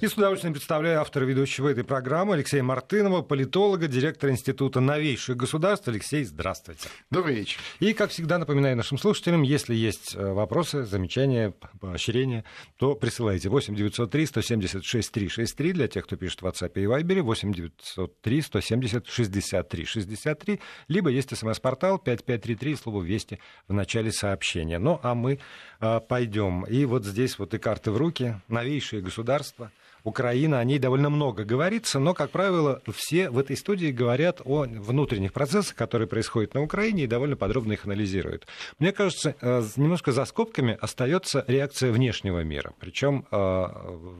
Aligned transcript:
И 0.00 0.08
с 0.08 0.14
удовольствием 0.14 0.54
представляю 0.54 1.02
автора 1.02 1.26
ведущего 1.26 1.68
этой 1.68 1.84
программы 1.84 2.32
Алексея 2.32 2.62
Мартынова, 2.62 3.20
политолога, 3.20 3.86
директора 3.86 4.32
Института 4.32 4.80
новейших 4.80 5.36
государств. 5.36 5.88
Алексей, 5.88 6.24
здравствуйте. 6.24 6.88
Добрый 7.10 7.34
вечер. 7.34 7.60
И, 7.80 7.92
как 7.92 8.08
всегда, 8.08 8.38
напоминаю 8.38 8.78
нашим 8.78 8.96
слушателям, 8.96 9.42
если 9.42 9.74
есть 9.74 10.14
э, 10.14 10.32
вопросы, 10.32 10.86
замечания, 10.86 11.52
поощрения, 11.80 12.46
то 12.78 12.94
присылайте 12.94 13.50
8 13.50 13.74
903 13.74 14.24
176 14.24 15.12
363 15.12 15.72
для 15.74 15.86
тех, 15.86 16.06
кто 16.06 16.16
пишет 16.16 16.40
в 16.40 16.46
WhatsApp 16.46 16.72
и 16.76 16.84
Viber, 16.84 17.20
8 17.20 17.52
903 17.52 18.40
170 18.40 19.06
63 19.06 19.84
63, 19.84 20.60
либо 20.88 21.10
есть 21.10 21.36
смс-портал 21.36 21.98
5533, 21.98 22.76
слово 22.76 23.02
«Вести» 23.02 23.38
в 23.68 23.74
начале 23.74 24.12
сообщения. 24.12 24.78
Ну, 24.78 24.98
а 25.02 25.14
мы 25.14 25.40
а, 25.78 26.00
пойдем. 26.00 26.64
И 26.64 26.86
вот 26.86 27.04
здесь 27.04 27.38
вот 27.38 27.52
и 27.52 27.58
карты 27.58 27.90
в 27.90 27.98
руки, 27.98 28.40
новейшие 28.48 29.02
государства– 29.02 29.70
Украина, 30.04 30.58
о 30.58 30.64
ней 30.64 30.78
довольно 30.78 31.10
много 31.10 31.44
говорится, 31.44 31.98
но, 31.98 32.14
как 32.14 32.30
правило, 32.30 32.82
все 32.92 33.30
в 33.30 33.38
этой 33.38 33.56
студии 33.56 33.90
говорят 33.90 34.40
о 34.44 34.62
внутренних 34.62 35.32
процессах, 35.32 35.74
которые 35.76 36.08
происходят 36.08 36.54
на 36.54 36.62
Украине, 36.62 37.04
и 37.04 37.06
довольно 37.06 37.36
подробно 37.36 37.72
их 37.72 37.84
анализируют. 37.84 38.46
Мне 38.78 38.92
кажется, 38.92 39.34
э, 39.40 39.62
немножко 39.76 40.12
за 40.12 40.24
скобками 40.24 40.76
остается 40.80 41.44
реакция 41.46 41.92
внешнего 41.92 42.42
мира, 42.42 42.72
причем 42.78 43.26
э, 43.30 43.66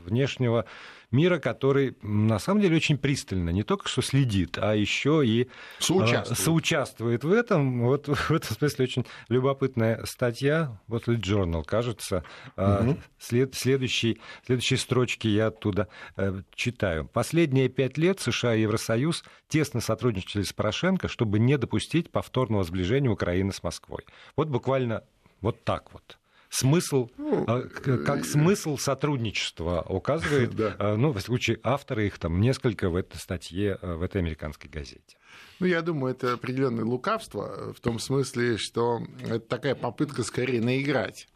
внешнего 0.07 0.67
мира, 1.11 1.39
который 1.39 1.97
на 2.03 2.39
самом 2.39 2.61
деле 2.61 2.77
очень 2.77 2.99
пристально 2.99 3.51
не 3.51 3.63
только 3.63 3.89
что 3.89 4.03
следит, 4.03 4.59
а 4.59 4.75
еще 4.75 5.23
и 5.27 5.45
а, 5.45 5.83
соучаствует, 5.83 6.39
соучаствует 6.39 7.25
в 7.25 7.33
этом. 7.33 7.83
Вот 7.83 8.07
в 8.09 8.31
этом 8.31 8.57
смысле 8.57 8.85
очень 8.85 9.07
любопытная 9.29 10.05
статья, 10.05 10.79
вот 10.87 11.09
Journal, 11.09 11.65
кажется, 11.65 12.25
угу. 12.57 12.97
след, 13.19 13.55
следующие, 13.55 14.19
следующие 14.47 14.79
строчки 14.79 15.29
я 15.29 15.49
оттуда 15.49 15.89
э, 16.17 16.43
читаю. 16.55 17.07
Последние 17.07 17.69
пять 17.69 17.99
лет 17.99 18.21
США 18.21 18.55
и 18.55 18.63
Евросоюз 18.63 19.25
тесно 19.49 19.81
сотрудничали 19.81 20.43
с 20.43 20.53
Порошенко, 20.53 21.09
чтобы 21.09 21.39
не 21.39 21.59
допустить 21.59 22.11
повторного 22.11 22.65
сближения 22.65 23.11
Украины 23.11 23.53
с 23.53 23.63
Москвой. 23.63 24.05
Вот 24.37 24.49
буквально 24.49 25.03
вот 25.41 25.65
так 25.65 25.93
вот 25.93 26.20
смысл, 26.51 27.09
ну, 27.17 27.45
а, 27.47 27.63
как 27.63 28.21
э, 28.21 28.25
смысл 28.25 28.77
сотрудничества 28.77 29.83
указывает. 29.89 30.51
А, 30.81 30.97
ну, 30.97 31.13
в 31.13 31.21
случае 31.21 31.59
авторы 31.63 32.07
их 32.07 32.19
там 32.19 32.41
несколько 32.41 32.91
в 32.91 32.97
этой 32.97 33.17
статье, 33.17 33.79
э, 33.81 33.95
в 33.95 34.03
этой 34.03 34.21
американской 34.21 34.69
газете. 34.69 35.17
Ну, 35.61 35.67
я 35.67 35.81
думаю, 35.81 36.15
это 36.15 36.35
определенное 36.35 36.85
лукавство 36.85 37.73
в 37.73 37.81
том 37.81 37.99
смысле, 37.99 38.57
что 38.57 39.01
это 39.23 39.41
такая 39.41 39.75
попытка 39.75 40.23
скорее 40.23 40.61
наиграть 40.61 41.29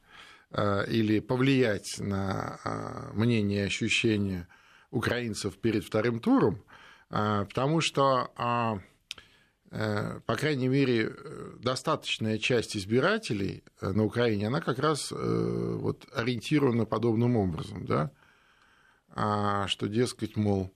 или 0.89 1.19
повлиять 1.19 1.99
на 1.99 3.11
мнение 3.13 3.65
и 3.65 3.67
ощущения 3.67 4.47
украинцев 4.91 5.57
перед 5.59 5.85
вторым 5.85 6.21
туром, 6.21 6.63
потому 7.09 7.81
что 7.81 8.31
по 10.27 10.37
крайней 10.37 10.69
мере, 10.69 11.09
э, 11.09 11.53
достаточная 11.59 12.39
часть 12.39 12.77
избирателей 12.77 13.65
э, 13.81 13.91
на 13.91 14.05
Украине, 14.05 14.47
она 14.47 14.61
как 14.61 14.79
раз 14.79 15.11
вот, 15.11 16.07
ориентирована 16.15 16.85
подобным 16.85 17.37
образом, 17.37 17.85
да, 17.85 18.11
а, 19.17 19.67
что, 19.67 19.89
дескать, 19.89 20.37
мол, 20.37 20.73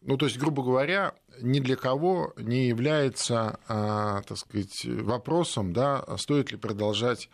ну, 0.00 0.16
то 0.18 0.26
есть, 0.26 0.38
грубо 0.38 0.62
говоря, 0.62 1.14
ни 1.40 1.60
для 1.60 1.76
кого 1.76 2.34
не 2.36 2.68
является, 2.68 3.58
а, 3.66 4.22
так 4.22 4.36
сказать, 4.36 4.84
вопросом, 4.84 5.72
да, 5.72 6.04
стоит 6.18 6.52
ли 6.52 6.58
продолжать 6.58 7.30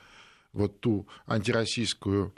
вот 0.52 0.80
ту 0.80 1.06
антироссийскую 1.26 2.32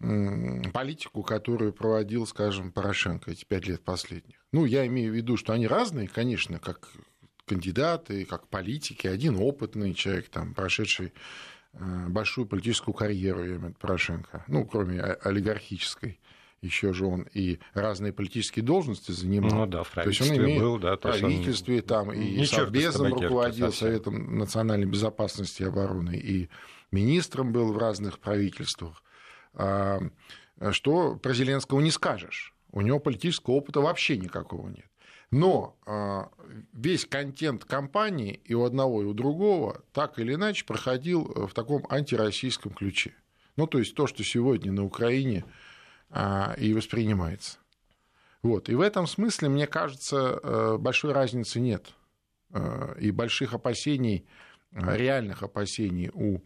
политику, 0.00 1.22
которую 1.22 1.72
проводил, 1.72 2.26
скажем, 2.26 2.70
Порошенко 2.70 3.30
эти 3.30 3.44
пять 3.44 3.66
лет 3.66 3.82
последних. 3.82 4.36
Ну, 4.52 4.64
я 4.64 4.86
имею 4.86 5.12
в 5.12 5.16
виду, 5.16 5.36
что 5.36 5.52
они 5.52 5.66
разные, 5.66 6.08
конечно, 6.08 6.58
как 6.58 6.88
кандидаты, 7.46 8.24
как 8.24 8.48
политики. 8.48 9.06
Один 9.06 9.36
опытный 9.36 9.94
человек, 9.94 10.28
там, 10.28 10.54
прошедший 10.54 11.12
э, 11.72 12.06
большую 12.08 12.46
политическую 12.46 12.94
карьеру, 12.94 13.40
я 13.40 13.46
имею 13.46 13.60
в 13.60 13.64
виду 13.64 13.76
Порошенко, 13.80 14.44
ну, 14.46 14.64
кроме 14.64 15.00
олигархической 15.00 16.20
еще 16.60 16.92
же 16.92 17.06
он 17.06 17.22
и 17.34 17.60
разные 17.72 18.12
политические 18.12 18.64
должности 18.64 19.12
занимал. 19.12 19.50
Ну 19.50 19.66
да, 19.66 19.82
в 19.84 19.90
правительстве 19.90 20.26
то 20.26 20.32
есть 20.32 20.40
он 20.40 20.46
имеет 20.46 20.60
был, 20.60 20.78
да. 20.78 20.96
В 20.96 21.00
правительстве 21.00 21.82
там 21.82 22.12
и 22.12 22.44
Совбезом 22.44 23.14
руководил, 23.14 23.72
Советом 23.72 24.38
национальной 24.38 24.86
безопасности 24.86 25.62
и 25.62 25.66
обороны, 25.66 26.16
и 26.16 26.48
министром 26.90 27.52
был 27.52 27.72
в 27.72 27.78
разных 27.78 28.18
правительствах. 28.18 29.02
А, 29.58 30.00
что 30.70 31.16
про 31.16 31.34
Зеленского 31.34 31.80
не 31.80 31.90
скажешь. 31.90 32.54
У 32.70 32.80
него 32.80 33.00
политического 33.00 33.54
опыта 33.54 33.80
вообще 33.80 34.16
никакого 34.16 34.68
нет. 34.68 34.86
Но 35.30 35.76
а, 35.84 36.30
весь 36.72 37.04
контент 37.04 37.64
кампании 37.64 38.40
и 38.44 38.54
у 38.54 38.64
одного, 38.64 39.02
и 39.02 39.04
у 39.04 39.12
другого 39.12 39.82
так 39.92 40.18
или 40.18 40.34
иначе 40.34 40.64
проходил 40.64 41.24
в 41.24 41.52
таком 41.52 41.84
антироссийском 41.90 42.72
ключе. 42.72 43.14
Ну, 43.56 43.66
то 43.66 43.78
есть 43.78 43.94
то, 43.94 44.06
что 44.06 44.22
сегодня 44.22 44.70
на 44.72 44.84
Украине 44.84 45.44
а, 46.10 46.54
и 46.56 46.72
воспринимается. 46.72 47.58
Вот. 48.42 48.68
И 48.68 48.74
в 48.74 48.80
этом 48.80 49.08
смысле, 49.08 49.48
мне 49.48 49.66
кажется, 49.66 50.38
э, 50.40 50.76
большой 50.78 51.12
разницы 51.12 51.58
нет. 51.58 51.92
Э, 52.50 52.94
и 53.00 53.10
больших 53.10 53.52
опасений, 53.52 54.24
реальных 54.70 55.42
опасений 55.42 56.10
у 56.12 56.40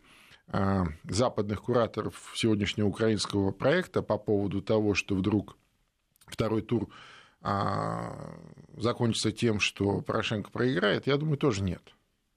западных 1.05 1.63
кураторов 1.63 2.33
сегодняшнего 2.35 2.87
украинского 2.87 3.53
проекта 3.53 4.03
по 4.03 4.19
поводу 4.19 4.61
того, 4.61 4.95
что 4.95 5.15
вдруг 5.15 5.57
второй 6.27 6.63
тур 6.63 6.89
а, 7.41 8.35
закончится 8.77 9.33
тем, 9.33 9.61
что 9.61 10.01
Порошенко 10.01 10.51
проиграет, 10.51 11.07
я 11.07 11.17
думаю, 11.17 11.39
тоже 11.39 11.63
нет, 11.63 11.83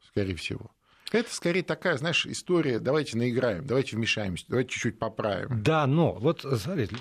скорее 0.08 0.36
всего. 0.36 0.72
Это 1.12 1.34
скорее 1.34 1.64
такая, 1.64 1.98
знаешь, 1.98 2.26
история, 2.26 2.80
давайте 2.80 3.18
наиграем, 3.18 3.66
давайте 3.66 3.96
вмешаемся, 3.96 4.46
давайте 4.48 4.72
чуть-чуть 4.72 5.00
поправим. 5.00 5.62
Да, 5.62 5.86
но 5.86 6.14
вот, 6.14 6.42
смотрите, 6.42 6.96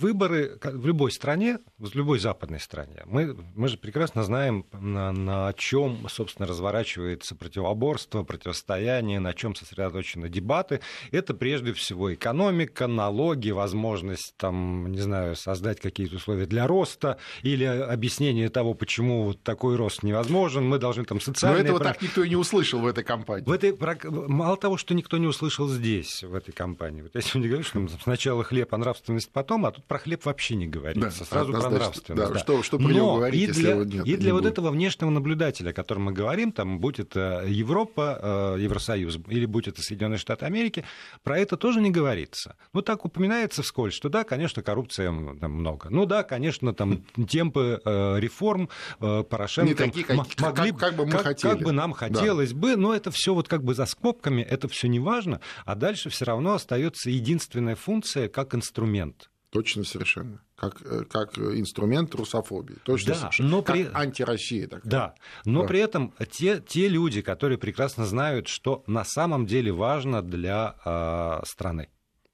выборы 0.00 0.58
в 0.62 0.86
любой 0.86 1.12
стране, 1.12 1.58
в 1.78 1.94
любой 1.94 2.18
западной 2.18 2.60
стране, 2.60 3.02
мы, 3.06 3.36
мы 3.54 3.68
же 3.68 3.76
прекрасно 3.76 4.24
знаем, 4.24 4.66
на, 4.72 5.12
на 5.12 5.52
чем, 5.54 6.08
собственно, 6.08 6.46
разворачивается 6.46 7.34
противоборство, 7.34 8.22
противостояние, 8.22 9.20
на 9.20 9.34
чем 9.34 9.54
сосредоточены 9.54 10.28
дебаты. 10.28 10.80
Это 11.10 11.34
прежде 11.34 11.72
всего 11.72 12.12
экономика, 12.14 12.86
налоги, 12.86 13.50
возможность, 13.50 14.34
там, 14.36 14.90
не 14.90 15.00
знаю, 15.00 15.36
создать 15.36 15.80
какие-то 15.80 16.16
условия 16.16 16.46
для 16.46 16.66
роста 16.66 17.18
или 17.42 17.64
объяснение 17.64 18.48
того, 18.48 18.74
почему 18.74 19.24
вот 19.24 19.42
такой 19.42 19.76
рост 19.76 20.02
невозможен. 20.02 20.68
Мы 20.68 20.78
должны 20.78 21.04
там 21.04 21.20
социальные... 21.20 21.62
Но 21.62 21.68
этого 21.68 21.84
так 21.84 22.02
никто 22.02 22.24
и 22.24 22.28
не 22.28 22.36
услышал 22.36 22.80
в 22.80 22.86
этой 22.86 23.04
кампании. 23.04 23.44
В 23.44 23.52
этой, 23.52 23.76
мало 24.10 24.56
того, 24.56 24.76
что 24.76 24.94
никто 24.94 25.18
не 25.18 25.26
услышал 25.26 25.68
здесь, 25.68 26.22
в 26.22 26.34
этой 26.34 26.52
кампании. 26.52 27.02
Вот 27.02 27.14
я 27.14 27.20
сегодня 27.20 27.48
говорю, 27.48 27.64
что 27.64 27.86
сначала 28.02 28.44
хлеб, 28.44 28.72
а 28.74 28.78
нравственность 28.78 29.30
потом, 29.32 29.66
а 29.66 29.70
тут 29.70 29.84
про 29.90 29.98
хлеб 29.98 30.24
вообще 30.24 30.54
не 30.54 30.68
говорится, 30.68 31.18
да, 31.18 31.24
сразу 31.24 31.52
про 31.52 31.68
нравственность. 31.68 32.28
Да, 32.28 32.32
да. 32.32 32.38
Что, 32.38 32.62
что 32.62 32.78
про 32.78 32.92
него 32.92 33.16
говорить, 33.16 33.40
и 33.40 33.46
если 33.46 33.60
для, 33.60 33.70
его 33.72 33.82
нет? 33.82 34.06
И 34.06 34.16
для 34.16 34.32
вот 34.32 34.42
будет. 34.42 34.52
этого 34.52 34.70
внешнего 34.70 35.10
наблюдателя, 35.10 35.70
о 35.70 35.72
котором 35.72 36.04
мы 36.04 36.12
говорим, 36.12 36.52
там, 36.52 36.78
будь 36.78 37.00
это 37.00 37.42
Европа, 37.44 38.54
э, 38.56 38.60
Евросоюз, 38.60 39.18
или 39.26 39.46
будь 39.46 39.66
это 39.66 39.82
Соединенные 39.82 40.18
Штаты 40.18 40.46
Америки, 40.46 40.84
про 41.24 41.40
это 41.40 41.56
тоже 41.56 41.80
не 41.80 41.90
говорится. 41.90 42.54
Ну, 42.72 42.82
так 42.82 43.04
упоминается 43.04 43.64
вскользь, 43.64 43.94
что 43.94 44.08
да, 44.08 44.22
конечно, 44.22 44.62
коррупция 44.62 45.06
там 45.40 45.50
много. 45.50 45.88
Ну 45.90 46.06
да, 46.06 46.22
конечно, 46.22 46.72
там 46.72 47.02
темпы 47.28 47.80
э, 47.84 48.20
реформ 48.20 48.68
э, 49.00 49.24
Порошенко 49.28 49.70
не 49.70 49.74
такие, 49.74 50.06
как, 50.06 50.16
могли, 50.38 50.70
как, 50.70 50.78
как 50.78 50.94
бы 50.94 51.06
мы 51.06 51.10
как, 51.10 51.22
хотели. 51.22 51.50
Как 51.50 51.62
бы 51.62 51.72
нам 51.72 51.94
хотелось 51.94 52.52
да. 52.52 52.56
бы, 52.56 52.76
но 52.76 52.94
это 52.94 53.10
все 53.10 53.34
вот 53.34 53.48
как 53.48 53.64
бы 53.64 53.74
за 53.74 53.86
скобками, 53.86 54.40
это 54.40 54.68
все 54.68 54.86
не 54.86 55.00
важно, 55.00 55.40
а 55.64 55.74
дальше 55.74 56.10
все 56.10 56.26
равно 56.26 56.54
остается 56.54 57.10
единственная 57.10 57.74
функция 57.74 58.28
как 58.28 58.54
инструмент. 58.54 59.29
Точно 59.50 59.82
совершенно. 59.82 60.40
Как, 60.56 60.80
э, 60.84 61.02
как 61.10 61.36
инструмент 61.36 62.14
русофобии. 62.14 62.76
Точно 62.84 63.14
да, 63.14 63.18
совершенно. 63.18 63.48
Но 63.48 63.62
как 63.62 63.74
при... 63.74 63.90
антироссия 63.92 64.68
такая. 64.68 64.90
Да, 64.90 65.14
но 65.44 65.62
да. 65.62 65.68
при 65.68 65.80
этом 65.80 66.14
те, 66.30 66.60
те 66.60 66.88
люди, 66.88 67.20
которые 67.20 67.58
прекрасно 67.58 68.06
знают, 68.06 68.46
что 68.46 68.84
на 68.86 69.04
самом 69.04 69.46
деле 69.46 69.72
важно 69.72 70.22
для 70.22 70.76
э, 70.84 71.44
страны 71.46 71.88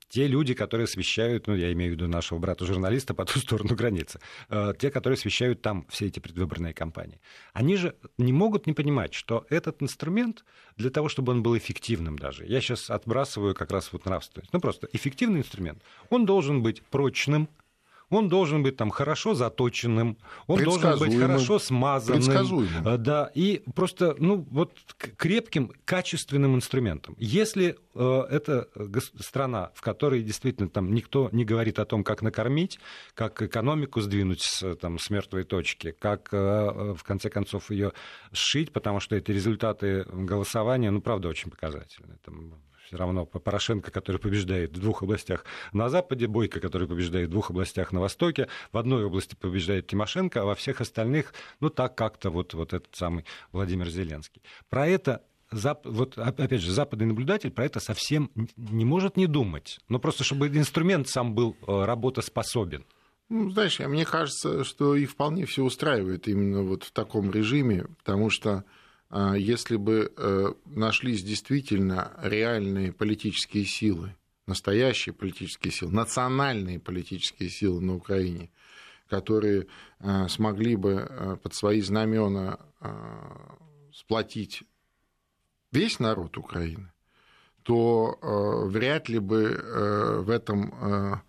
те 0.08 0.26
люди, 0.26 0.54
которые 0.54 0.84
освещают, 0.84 1.46
ну, 1.46 1.54
я 1.54 1.72
имею 1.72 1.92
в 1.92 1.94
виду 1.94 2.08
нашего 2.08 2.38
брата-журналиста 2.38 3.14
по 3.14 3.24
ту 3.24 3.38
сторону 3.38 3.74
границы, 3.74 4.20
э, 4.48 4.72
те, 4.78 4.90
которые 4.90 5.16
освещают 5.16 5.62
там 5.62 5.86
все 5.88 6.06
эти 6.06 6.20
предвыборные 6.20 6.74
кампании, 6.74 7.20
они 7.52 7.76
же 7.76 7.96
не 8.18 8.32
могут 8.32 8.66
не 8.66 8.72
понимать, 8.72 9.14
что 9.14 9.46
этот 9.50 9.82
инструмент 9.82 10.44
для 10.76 10.90
того, 10.90 11.08
чтобы 11.08 11.32
он 11.32 11.42
был 11.42 11.56
эффективным 11.56 12.18
даже, 12.18 12.44
я 12.46 12.60
сейчас 12.60 12.90
отбрасываю 12.90 13.54
как 13.54 13.70
раз 13.70 13.92
вот 13.92 14.04
нравственность, 14.06 14.52
ну, 14.52 14.60
просто 14.60 14.88
эффективный 14.92 15.40
инструмент, 15.40 15.82
он 16.10 16.26
должен 16.26 16.62
быть 16.62 16.82
прочным, 16.82 17.48
он 18.10 18.28
должен 18.28 18.62
быть 18.62 18.76
там 18.76 18.90
хорошо 18.90 19.34
заточенным, 19.34 20.18
он 20.46 20.62
должен 20.62 20.98
быть 20.98 21.18
хорошо 21.18 21.58
смазанным. 21.58 22.86
Э, 22.86 22.96
да, 22.98 23.30
и 23.34 23.62
просто, 23.74 24.14
ну, 24.18 24.46
вот 24.50 24.72
крепким, 25.16 25.72
качественным 25.84 26.54
инструментом. 26.54 27.16
Если 27.18 27.76
э, 27.94 28.22
это 28.30 28.68
страна, 29.20 29.70
в 29.74 29.80
которой 29.80 30.22
действительно 30.22 30.68
там 30.68 30.92
никто 30.92 31.28
не 31.32 31.44
говорит 31.44 31.78
о 31.78 31.84
том, 31.84 32.04
как 32.04 32.22
накормить, 32.22 32.78
как 33.14 33.42
экономику 33.42 34.00
сдвинуть 34.00 34.42
с, 34.42 34.76
там, 34.76 34.98
с 34.98 35.10
мертвой 35.10 35.44
точки, 35.44 35.90
как 35.92 36.28
э, 36.32 36.36
э 36.36 36.94
в 36.96 37.02
конце 37.02 37.28
концов 37.28 37.70
ее 37.70 37.92
сшить, 38.32 38.72
потому 38.72 39.00
что 39.00 39.16
это 39.16 39.32
результаты 39.32 40.04
голосования, 40.04 40.90
ну, 40.90 41.00
правда, 41.00 41.28
очень 41.28 41.50
показательные. 41.50 42.18
Там, 42.24 42.54
все 42.86 42.96
равно 42.96 43.26
Порошенко, 43.26 43.90
который 43.90 44.18
побеждает 44.18 44.76
в 44.76 44.80
двух 44.80 45.02
областях 45.02 45.44
на 45.72 45.88
Западе, 45.88 46.26
Бойко, 46.26 46.60
который 46.60 46.86
побеждает 46.86 47.28
в 47.28 47.32
двух 47.32 47.50
областях 47.50 47.92
на 47.92 48.00
Востоке, 48.00 48.48
в 48.72 48.78
одной 48.78 49.04
области 49.04 49.34
побеждает 49.34 49.86
Тимошенко, 49.88 50.42
а 50.42 50.44
во 50.44 50.54
всех 50.54 50.80
остальных, 50.80 51.34
ну, 51.60 51.68
так 51.70 51.96
как-то 51.96 52.30
вот, 52.30 52.54
вот 52.54 52.72
этот 52.72 52.94
самый 52.94 53.24
Владимир 53.52 53.88
Зеленский. 53.88 54.42
Про 54.68 54.86
это 54.88 55.22
вот 55.52 56.18
опять 56.18 56.60
же, 56.60 56.72
западный 56.72 57.06
наблюдатель 57.06 57.52
про 57.52 57.66
это 57.66 57.78
совсем 57.78 58.30
не 58.56 58.84
может 58.84 59.16
не 59.16 59.26
думать. 59.26 59.78
Но 59.88 60.00
просто 60.00 60.24
чтобы 60.24 60.48
инструмент 60.48 61.08
сам 61.08 61.36
был 61.36 61.56
э, 61.66 61.84
работоспособен. 61.84 62.84
Ну, 63.28 63.50
знаешь, 63.50 63.78
мне 63.78 64.04
кажется, 64.04 64.64
что 64.64 64.96
и 64.96 65.06
вполне 65.06 65.46
все 65.46 65.62
устраивает 65.62 66.26
именно 66.28 66.62
вот 66.62 66.84
в 66.84 66.92
таком 66.92 67.30
режиме, 67.30 67.86
потому 67.98 68.30
что 68.30 68.64
если 69.10 69.76
бы 69.76 70.12
э, 70.16 70.52
нашлись 70.64 71.22
действительно 71.22 72.12
реальные 72.22 72.92
политические 72.92 73.64
силы, 73.64 74.14
настоящие 74.46 75.12
политические 75.12 75.72
силы, 75.72 75.92
национальные 75.92 76.80
политические 76.80 77.48
силы 77.48 77.80
на 77.80 77.94
Украине, 77.94 78.50
которые 79.08 79.68
э, 80.00 80.28
смогли 80.28 80.74
бы 80.74 81.06
э, 81.08 81.36
под 81.40 81.54
свои 81.54 81.80
знамена 81.80 82.58
сплотить 83.92 84.62
весь 85.72 85.98
народ 85.98 86.36
Украины, 86.36 86.92
то 87.62 88.18
вряд 88.68 89.08
ли 89.08 89.18
бы 89.18 90.22
в 90.24 90.30
этом 90.30 91.22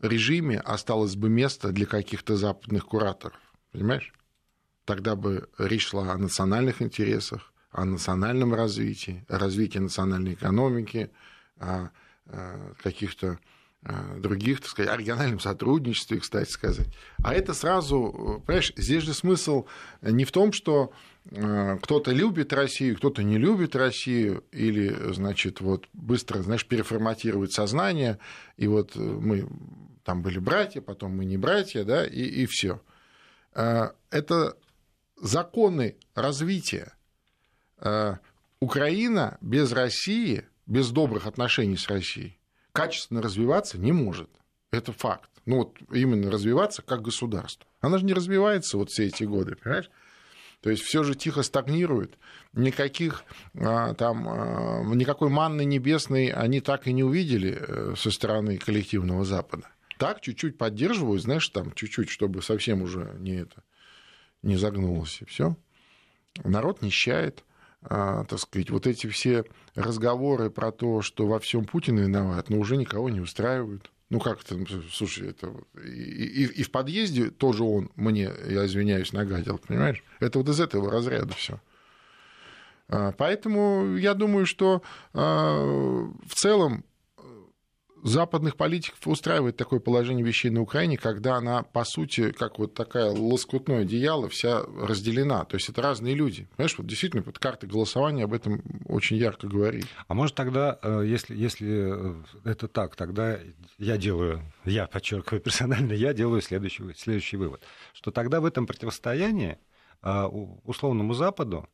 режиме 0.00 0.58
осталось 0.58 1.14
бы 1.14 1.28
место 1.28 1.70
для 1.70 1.86
каких-то 1.86 2.36
западных 2.36 2.86
кураторов. 2.86 3.40
Понимаешь? 3.70 4.12
Тогда 4.86 5.16
бы 5.16 5.48
речь 5.58 5.88
шла 5.88 6.12
о 6.12 6.16
национальных 6.16 6.80
интересах, 6.80 7.52
о 7.70 7.84
национальном 7.84 8.54
развитии, 8.54 9.26
о 9.28 9.38
развитии 9.38 9.78
национальной 9.78 10.32
экономики, 10.32 11.10
о 11.58 11.90
каких-то 12.82 13.38
других, 14.16 14.60
так 14.60 14.70
сказать, 14.70 14.90
о 14.90 14.96
региональном 14.96 15.38
сотрудничестве, 15.38 16.18
кстати 16.18 16.50
сказать. 16.50 16.88
А 17.22 17.34
это 17.34 17.54
сразу, 17.54 18.42
понимаешь, 18.44 18.72
здесь 18.76 19.04
же 19.04 19.14
смысл 19.14 19.66
не 20.02 20.24
в 20.24 20.32
том, 20.32 20.52
что 20.52 20.92
кто-то 21.30 22.10
любит 22.10 22.52
Россию, 22.52 22.96
кто-то 22.96 23.22
не 23.22 23.38
любит 23.38 23.76
Россию, 23.76 24.42
или, 24.50 25.12
значит, 25.12 25.60
вот 25.60 25.86
быстро, 25.92 26.42
знаешь, 26.42 26.66
переформатировать 26.66 27.52
сознание, 27.52 28.18
и 28.56 28.66
вот 28.66 28.96
мы 28.96 29.46
там 30.02 30.22
были 30.22 30.38
братья, 30.38 30.80
потом 30.80 31.16
мы 31.16 31.24
не 31.24 31.36
братья, 31.36 31.84
да, 31.84 32.04
и, 32.04 32.22
и 32.22 32.46
все. 32.46 32.80
Это 33.52 34.56
законы 35.20 35.96
развития. 36.14 36.92
Э, 37.78 38.16
Украина 38.60 39.38
без 39.40 39.72
России, 39.72 40.44
без 40.66 40.90
добрых 40.90 41.26
отношений 41.26 41.76
с 41.76 41.88
Россией, 41.88 42.38
качественно 42.72 43.22
развиваться 43.22 43.78
не 43.78 43.92
может. 43.92 44.30
Это 44.70 44.92
факт. 44.92 45.30
Ну 45.44 45.58
вот 45.58 45.76
именно 45.92 46.30
развиваться 46.30 46.82
как 46.82 47.02
государство. 47.02 47.68
Она 47.80 47.98
же 47.98 48.04
не 48.04 48.14
развивается 48.14 48.78
вот 48.78 48.90
все 48.90 49.06
эти 49.06 49.24
годы, 49.24 49.56
понимаешь? 49.56 49.90
То 50.60 50.70
есть 50.70 50.82
все 50.82 51.04
же 51.04 51.14
тихо 51.14 51.42
стагнирует, 51.42 52.18
никаких 52.52 53.24
а, 53.54 53.94
там 53.94 54.26
а, 54.28 54.82
никакой 54.94 55.28
манны 55.28 55.64
небесной 55.64 56.28
они 56.28 56.60
так 56.60 56.88
и 56.88 56.92
не 56.92 57.04
увидели 57.04 57.56
э, 57.60 57.94
со 57.96 58.10
стороны 58.10 58.56
коллективного 58.56 59.24
Запада. 59.24 59.68
Так 59.98 60.22
чуть-чуть 60.22 60.58
поддерживают, 60.58 61.22
знаешь, 61.22 61.48
там 61.50 61.72
чуть-чуть, 61.72 62.08
чтобы 62.08 62.42
совсем 62.42 62.82
уже 62.82 63.14
не 63.20 63.36
это 63.36 63.62
не 64.46 64.56
загнулось, 64.56 65.20
и 65.20 65.24
все. 65.24 65.56
Народ 66.44 66.82
нищает, 66.82 67.44
а, 67.82 68.24
так 68.24 68.38
сказать, 68.38 68.70
вот 68.70 68.86
эти 68.86 69.06
все 69.06 69.44
разговоры 69.74 70.50
про 70.50 70.72
то, 70.72 71.02
что 71.02 71.26
во 71.26 71.38
всем 71.38 71.64
Путин 71.64 71.98
виноват, 71.98 72.48
но 72.48 72.58
уже 72.58 72.76
никого 72.76 73.10
не 73.10 73.20
устраивают. 73.20 73.90
Ну 74.08 74.20
как 74.20 74.42
то 74.44 74.56
слушай, 74.92 75.30
это 75.30 75.52
и, 75.84 75.88
и, 75.88 76.44
и 76.44 76.62
в 76.62 76.70
подъезде 76.70 77.30
тоже 77.30 77.64
он 77.64 77.90
мне, 77.96 78.30
я 78.48 78.64
извиняюсь, 78.66 79.12
нагадил, 79.12 79.58
понимаешь? 79.58 80.04
Это 80.20 80.38
вот 80.38 80.48
из 80.48 80.60
этого 80.60 80.90
разряда 80.90 81.34
все. 81.34 81.60
А, 82.88 83.12
поэтому 83.12 83.96
я 83.96 84.14
думаю, 84.14 84.46
что 84.46 84.82
а, 85.12 85.60
в 85.60 86.34
целом 86.34 86.84
западных 88.02 88.56
политиков 88.56 88.98
устраивает 89.06 89.56
такое 89.56 89.80
положение 89.80 90.24
вещей 90.24 90.50
на 90.50 90.60
Украине, 90.60 90.96
когда 90.96 91.36
она, 91.36 91.62
по 91.62 91.84
сути, 91.84 92.30
как 92.32 92.58
вот 92.58 92.74
такая 92.74 93.10
лоскутное 93.10 93.82
одеяло, 93.82 94.28
вся 94.28 94.62
разделена. 94.62 95.44
То 95.44 95.56
есть 95.56 95.68
это 95.68 95.82
разные 95.82 96.14
люди. 96.14 96.48
Понимаешь, 96.56 96.78
вот 96.78 96.86
действительно, 96.86 97.22
вот 97.24 97.38
карта 97.38 97.66
голосования 97.66 98.24
об 98.24 98.32
этом 98.32 98.62
очень 98.86 99.16
ярко 99.16 99.46
говорит. 99.46 99.86
А 100.08 100.14
может 100.14 100.34
тогда, 100.34 100.78
э, 100.82 101.04
если, 101.06 101.36
если 101.36 101.68
э, 101.68 102.22
это 102.44 102.68
так, 102.68 102.96
тогда 102.96 103.38
я 103.78 103.96
делаю, 103.96 104.42
я 104.64 104.86
подчеркиваю 104.86 105.40
персонально, 105.40 105.92
я 105.92 106.12
делаю 106.12 106.42
следующий, 106.42 106.84
следующий 106.94 107.36
вывод, 107.36 107.62
что 107.92 108.10
тогда 108.10 108.40
в 108.40 108.44
этом 108.44 108.66
противостоянии 108.66 109.58
э, 110.02 110.24
условному 110.64 111.14
Западу 111.14 111.68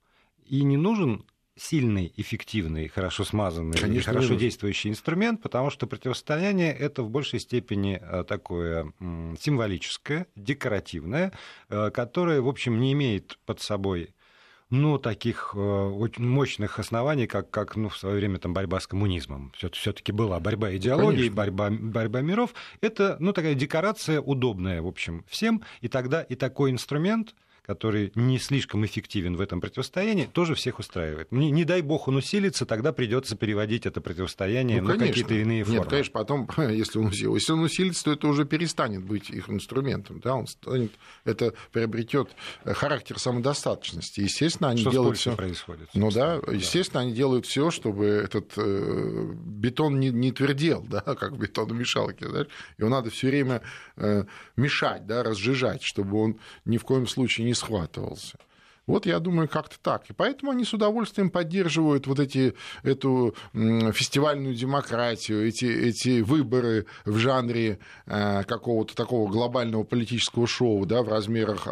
и 0.45 0.63
не 0.65 0.77
нужен 0.77 1.25
сильный, 1.63 2.13
эффективный, 2.17 2.89
хорошо 2.89 3.25
смазанный 3.25 3.79
Конечно, 3.79 4.11
и 4.11 4.15
хорошо 4.15 4.35
действующий 4.35 4.91
инструмент, 4.91 5.41
потому 5.41 5.71
что 5.71 5.87
противостояние 5.87 6.73
это 6.73 7.03
в 7.03 7.11
большей 7.11 7.39
степени 7.39 8.01
э, 8.03 8.25
такое 8.25 8.93
символическое, 9.39 10.27
декоративное, 10.35 11.33
э, 11.69 11.91
которое, 11.91 12.41
в 12.41 12.49
общем, 12.49 12.81
не 12.81 12.93
имеет 12.93 13.39
под 13.47 13.61
собой 13.61 14.15
ну, 14.71 14.99
таких 14.99 15.53
э, 15.55 15.59
очень 15.59 16.27
мощных 16.27 16.79
оснований, 16.79 17.27
как, 17.27 17.51
как 17.51 17.77
ну, 17.77 17.91
в 17.91 17.97
свое 17.97 18.17
время 18.17 18.39
там, 18.39 18.55
борьба 18.55 18.81
с 18.81 18.87
коммунизмом. 18.87 19.53
Все-таки 19.55 20.13
была 20.13 20.41
борьба 20.41 20.75
идеологии, 20.75 21.29
борьба, 21.29 21.69
борьба 21.71 22.23
миров. 22.23 22.55
Это 22.81 23.17
ну, 23.21 23.33
такая 23.33 23.55
декорация 23.55 24.21
удобная, 24.21 24.81
в 24.81 24.87
общем, 24.87 25.25
всем. 25.29 25.63
И 25.83 25.89
тогда 25.89 26.23
и 26.23 26.35
такой 26.35 26.71
инструмент 26.71 27.35
который 27.63 28.11
не 28.17 28.39
слишком 28.39 28.85
эффективен 28.85 29.37
в 29.37 29.41
этом 29.41 29.61
противостоянии, 29.61 30.25
тоже 30.25 30.55
всех 30.55 30.81
устраивает. 30.81 31.31
Не, 31.31 31.51
не 31.51 31.65
дай 31.65 31.81
бог 31.81 32.09
он 32.09 32.17
усилится, 32.17 32.67
тогда 32.67 32.93
придется 32.93 33.37
переводить 33.37 33.87
это 33.87 34.01
противостояние 34.01 34.83
ну, 34.83 34.89
на 34.89 34.99
какие-то 34.99 35.35
иные 35.35 35.63
формы. 35.63 35.81
Нет, 35.81 35.89
конечно, 35.89 36.13
потом, 36.13 36.49
если 36.57 36.99
он 36.99 37.07
усилится, 37.07 37.35
если 37.35 37.53
он 37.53 37.61
усилится, 37.61 38.05
то 38.05 38.13
это 38.13 38.27
уже 38.27 38.45
перестанет 38.45 39.05
быть 39.05 39.31
их 39.31 39.49
инструментом. 39.49 40.21
Да? 40.21 40.35
Он 40.35 40.47
станет, 40.49 40.93
это 41.25 41.55
приобретет 41.71 42.31
характер 42.65 43.19
самодостаточности. 43.19 44.21
Естественно, 44.21 44.71
они 44.71 44.81
Что 44.81 44.91
делают 44.91 45.19
все. 45.19 45.37
происходит. 45.37 45.89
Ну 45.95 46.11
да, 46.11 46.41
естественно, 46.51 47.01
да. 47.01 47.07
они 47.07 47.13
делают 47.13 47.47
все, 47.47 47.71
чтобы 47.71 48.07
этот 48.07 48.53
э, 48.57 49.33
бетон 49.35 50.01
не, 50.01 50.11
не 50.11 50.33
твердел, 50.33 50.83
да, 50.89 51.01
как 51.01 51.39
бетономешалки. 51.39 52.25
Да? 52.25 52.47
Его 52.79 52.89
надо 52.89 53.11
все 53.11 53.29
время 53.29 53.63
э, 53.97 54.25
мешать, 54.57 55.07
да, 55.07 55.23
разжижать, 55.23 55.85
чтобы 55.85 56.21
он 56.21 56.41
ни 56.65 56.77
в 56.77 56.85
коем 56.85 57.07
случае 57.07 57.47
не 57.47 57.52
не 57.53 57.55
схватывался. 57.55 58.39
Вот 58.87 59.07
я 59.07 59.21
думаю, 59.21 59.47
как-то 59.47 59.77
так. 59.81 60.11
И 60.11 60.13
поэтому 60.13 60.51
они 60.51 60.65
с 60.65 60.73
удовольствием 60.73 61.31
поддерживают 61.31 62.09
вот 62.09 62.19
эти, 62.19 62.55
эту 62.83 63.35
фестивальную 63.53 64.57
демократию, 64.57 65.47
эти, 65.47 65.67
эти 65.67 66.21
выборы 66.21 66.87
в 67.05 67.17
жанре 67.17 67.79
э, 68.07 68.43
какого-то 68.43 68.97
такого 68.97 69.31
глобального 69.31 69.85
политического 69.85 70.49
шоу 70.49 70.85
да, 70.85 71.03
в 71.03 71.09
размерах 71.09 71.69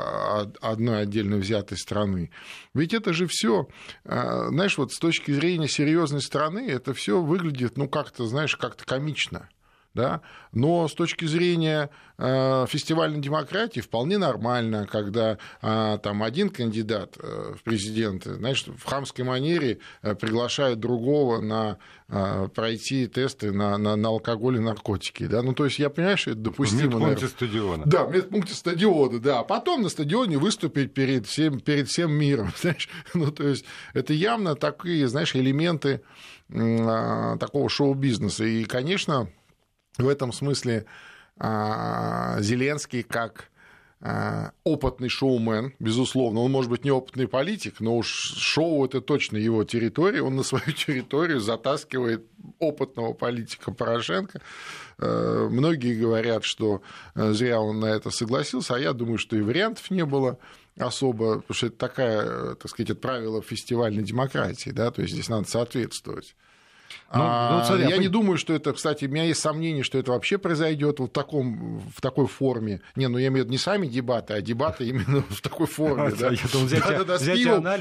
одной 0.60 1.00
отдельно 1.00 1.36
взятой 1.38 1.78
страны. 1.78 2.30
Ведь 2.74 2.94
это 2.94 3.12
же 3.12 3.26
все, 3.26 3.66
э, 4.04 4.48
знаешь, 4.50 4.78
вот 4.78 4.92
с 4.92 4.98
точки 4.98 5.32
зрения 5.32 5.66
серьезной 5.66 6.22
страны, 6.22 6.70
это 6.70 6.94
все 6.94 7.20
выглядит, 7.20 7.76
ну, 7.76 7.88
как-то, 7.88 8.26
знаешь, 8.26 8.54
как-то 8.56 8.84
комично 8.84 9.48
да, 9.94 10.20
но 10.52 10.86
с 10.86 10.94
точки 10.94 11.24
зрения 11.24 11.90
э, 12.16 12.66
фестивальной 12.68 13.20
демократии 13.20 13.80
вполне 13.80 14.18
нормально, 14.18 14.86
когда 14.86 15.38
э, 15.62 15.98
там 16.02 16.22
один 16.22 16.48
кандидат 16.50 17.16
э, 17.18 17.54
в 17.58 17.62
президенты, 17.62 18.34
знаешь, 18.34 18.64
в 18.64 18.84
хамской 18.84 19.24
манере 19.24 19.78
э, 20.02 20.14
приглашает 20.14 20.78
другого 20.78 21.40
на 21.40 21.78
э, 22.08 22.48
пройти 22.54 23.08
тесты 23.08 23.50
на, 23.50 23.78
на, 23.78 23.96
на 23.96 24.08
алкоголь 24.08 24.56
и 24.56 24.60
наркотики, 24.60 25.26
да, 25.26 25.42
ну 25.42 25.54
то 25.54 25.64
есть 25.64 25.80
я 25.80 25.90
понимаю, 25.90 26.16
что 26.16 26.30
это 26.32 26.40
допустимо. 26.40 26.98
В 26.98 27.00
медпункте 27.00 27.26
стадиона. 27.26 27.82
Да, 27.86 28.04
в 28.04 28.12
медпункте 28.12 28.54
стадиона, 28.54 29.18
да, 29.18 29.40
а 29.40 29.44
потом 29.44 29.82
на 29.82 29.88
стадионе 29.88 30.38
выступить 30.38 30.94
перед 30.94 31.26
всем, 31.26 31.58
перед 31.58 31.88
всем 31.88 32.12
миром, 32.12 32.52
знаешь, 32.60 32.88
ну 33.14 33.32
то 33.32 33.48
есть 33.48 33.64
это 33.92 34.12
явно 34.12 34.54
такие, 34.54 35.08
знаешь, 35.08 35.34
элементы 35.34 36.02
такого 36.48 37.68
шоу-бизнеса, 37.68 38.44
и, 38.44 38.64
конечно, 38.64 39.28
в 40.02 40.08
этом 40.08 40.32
смысле 40.32 40.86
Зеленский 41.38 43.02
как 43.02 43.50
Э, 44.02 44.52
опытный 44.64 45.10
шоумен, 45.10 45.74
безусловно. 45.78 46.40
Он 46.40 46.50
может 46.50 46.70
быть 46.70 46.84
не 46.84 46.90
опытный 46.90 47.28
политик, 47.28 47.80
но 47.80 47.98
уж 47.98 48.08
шоу 48.08 48.86
это 48.86 49.02
точно 49.02 49.36
его 49.36 49.62
территория. 49.64 50.22
Он 50.22 50.36
на 50.36 50.42
свою 50.42 50.72
территорию 50.72 51.38
затаскивает 51.38 52.24
опытного 52.58 53.12
политика 53.12 53.72
Порошенко. 53.72 54.40
Э, 54.98 55.48
многие 55.50 56.00
говорят, 56.00 56.44
что 56.44 56.80
э, 57.14 57.32
зря 57.32 57.60
он 57.60 57.80
на 57.80 57.86
это 57.86 58.08
согласился, 58.10 58.76
а 58.76 58.78
я 58.78 58.94
думаю, 58.94 59.18
что 59.18 59.36
и 59.36 59.42
вариантов 59.42 59.90
не 59.90 60.06
было 60.06 60.38
особо, 60.78 61.40
потому 61.40 61.54
что 61.54 61.66
это 61.66 61.76
такая, 61.76 62.54
так 62.54 62.70
сказать, 62.70 62.98
правило 62.98 63.42
фестивальной 63.42 64.02
демократии, 64.02 64.70
да, 64.70 64.90
то 64.90 65.02
есть 65.02 65.12
здесь 65.12 65.28
надо 65.28 65.46
соответствовать. 65.46 66.36
Ну, 67.12 67.18
ну 67.18 67.24
а, 67.26 67.58
ну, 67.58 67.66
смотри, 67.66 67.88
я 67.88 67.96
а... 67.96 67.98
не 67.98 68.06
думаю, 68.06 68.38
что 68.38 68.54
это, 68.54 68.72
кстати, 68.72 69.06
у 69.06 69.08
меня 69.08 69.24
есть 69.24 69.40
сомнение, 69.40 69.82
что 69.82 69.98
это 69.98 70.12
вообще 70.12 70.38
произойдет 70.38 71.00
в, 71.00 71.08
таком, 71.08 71.80
в 71.96 72.00
такой 72.00 72.28
форме. 72.28 72.82
Не, 72.94 73.08
ну 73.08 73.18
я 73.18 73.28
имею 73.28 73.42
в 73.42 73.46
виду 73.46 73.50
не 73.50 73.58
сами 73.58 73.88
дебаты, 73.88 74.34
а 74.34 74.40
дебаты 74.40 74.86
именно 74.86 75.24
в 75.28 75.40
такой 75.40 75.66
форме. 75.66 76.12
Да, 76.16 76.30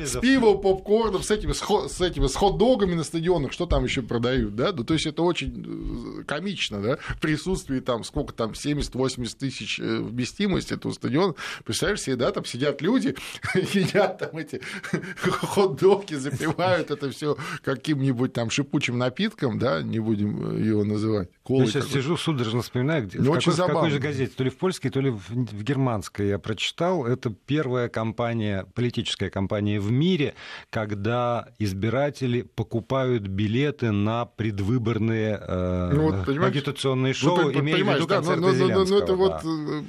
с 0.08 0.18
пивом, 0.20 0.62
попкорном, 0.62 1.22
с 1.22 1.30
этими, 1.30 1.54
с 1.54 2.02
этими 2.02 2.26
с 2.26 2.36
хот-догами 2.36 2.96
на 2.96 3.04
стадионах, 3.04 3.52
что 3.52 3.68
там 3.68 3.84
еще 3.84 4.02
продают, 4.02 4.56
да? 4.56 4.72
Ну, 4.72 4.84
то 4.84 4.96
есть 4.96 5.06
это 5.06 5.22
очень 5.22 6.22
э, 6.22 6.24
комично, 6.24 6.82
да? 6.82 6.98
В 6.98 7.20
присутствии 7.20 7.82
там, 7.82 8.04
сколько 8.04 8.34
там, 8.34 8.52
70-80 8.52 9.38
тысяч 9.38 9.80
э, 9.80 9.84
вместимости 10.00 10.74
этого 10.74 10.92
стадиона. 10.92 11.36
Представляешь 11.64 12.02
себе, 12.02 12.16
да, 12.16 12.32
там 12.32 12.46
сидят 12.46 12.82
люди, 12.82 13.16
едят 13.54 14.18
там 14.18 14.36
эти 14.38 14.60
хот-доги, 15.22 16.16
запивают 16.16 16.90
это 16.90 17.12
все 17.12 17.38
каким-нибудь 17.64 18.34
там 18.34 18.50
шипучим 18.50 18.98
напитком, 18.98 19.19
да, 19.60 19.82
не 19.82 20.00
будем 20.00 20.56
э, 20.56 20.62
его 20.62 20.84
называть. 20.86 21.30
Колой 21.44 21.66
я 21.66 21.72
сейчас 21.72 21.86
какой. 21.86 22.02
сижу, 22.02 22.18
судорожно 22.18 22.62
вспоминаю, 22.62 23.06
где, 23.06 23.20
ну, 23.20 23.34
в, 23.34 23.38
какой, 23.38 23.54
в 23.54 23.58
какой 23.58 23.90
же 23.90 24.00
газете, 24.00 24.32
то 24.36 24.44
ли 24.44 24.50
в 24.50 24.58
польской, 24.58 24.90
то 24.92 25.02
ли 25.02 25.10
в, 25.10 25.30
в 25.30 25.64
германской 25.64 26.30
я 26.30 26.40
прочитал. 26.40 27.06
Это 27.06 27.30
первая 27.30 27.90
кампания, 27.90 28.66
политическая 28.74 29.30
кампания 29.30 29.80
в 29.80 29.92
мире, 29.92 30.36
когда 30.70 31.50
избиратели 31.60 32.44
покупают 32.44 33.28
билеты 33.28 33.92
на 33.92 34.26
предвыборные 34.26 35.38
э, 35.42 35.92
ну, 35.94 36.12
вот, 36.12 36.30
агитационные 36.30 37.14
шоу, 37.14 37.44
вы, 37.44 37.54
имея 37.56 37.84
в 37.84 37.96
виду 37.96 38.08
да, 38.08 38.22
но, 38.22 38.36
но, 38.38 38.54
но, 38.54 38.86
но 38.86 38.98
это 38.98 39.08
да. 39.08 39.16
вот 39.16 39.42
э, 39.44 39.84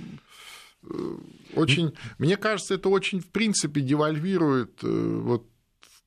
э, 0.91 1.17
очень, 1.55 1.93
мне 2.19 2.37
кажется, 2.37 2.75
это 2.75 2.89
очень, 2.89 3.21
в 3.21 3.29
принципе, 3.29 3.81
девальвирует 3.81 4.83
вот 4.83 5.47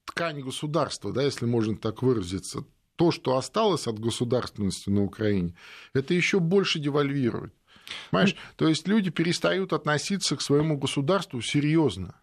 ткань 0.05 0.41
государства, 0.41 1.13
да, 1.13 1.23
если 1.23 1.45
можно 1.45 1.77
так 1.77 2.01
выразиться 2.03 2.65
то, 2.95 3.12
что 3.12 3.38
осталось 3.38 3.88
от 3.88 4.00
государственности 4.00 4.89
на 4.89 5.03
Украине, 5.03 5.55
это 5.93 6.13
еще 6.13 6.39
больше 6.39 6.79
девальвирует. 6.79 7.53
Понимаешь? 8.12 8.35
То 8.55 8.67
есть 8.67 8.88
люди 8.88 9.09
перестают 9.09 9.73
относиться 9.73 10.35
к 10.35 10.41
своему 10.41 10.77
государству 10.77 11.41
серьезно. 11.41 12.15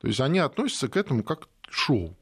То 0.00 0.08
есть 0.08 0.20
они 0.20 0.38
относятся 0.38 0.88
к 0.88 0.96
этому 0.96 1.22
как 1.22 1.46
к 1.46 1.72
шоу. 1.72 2.16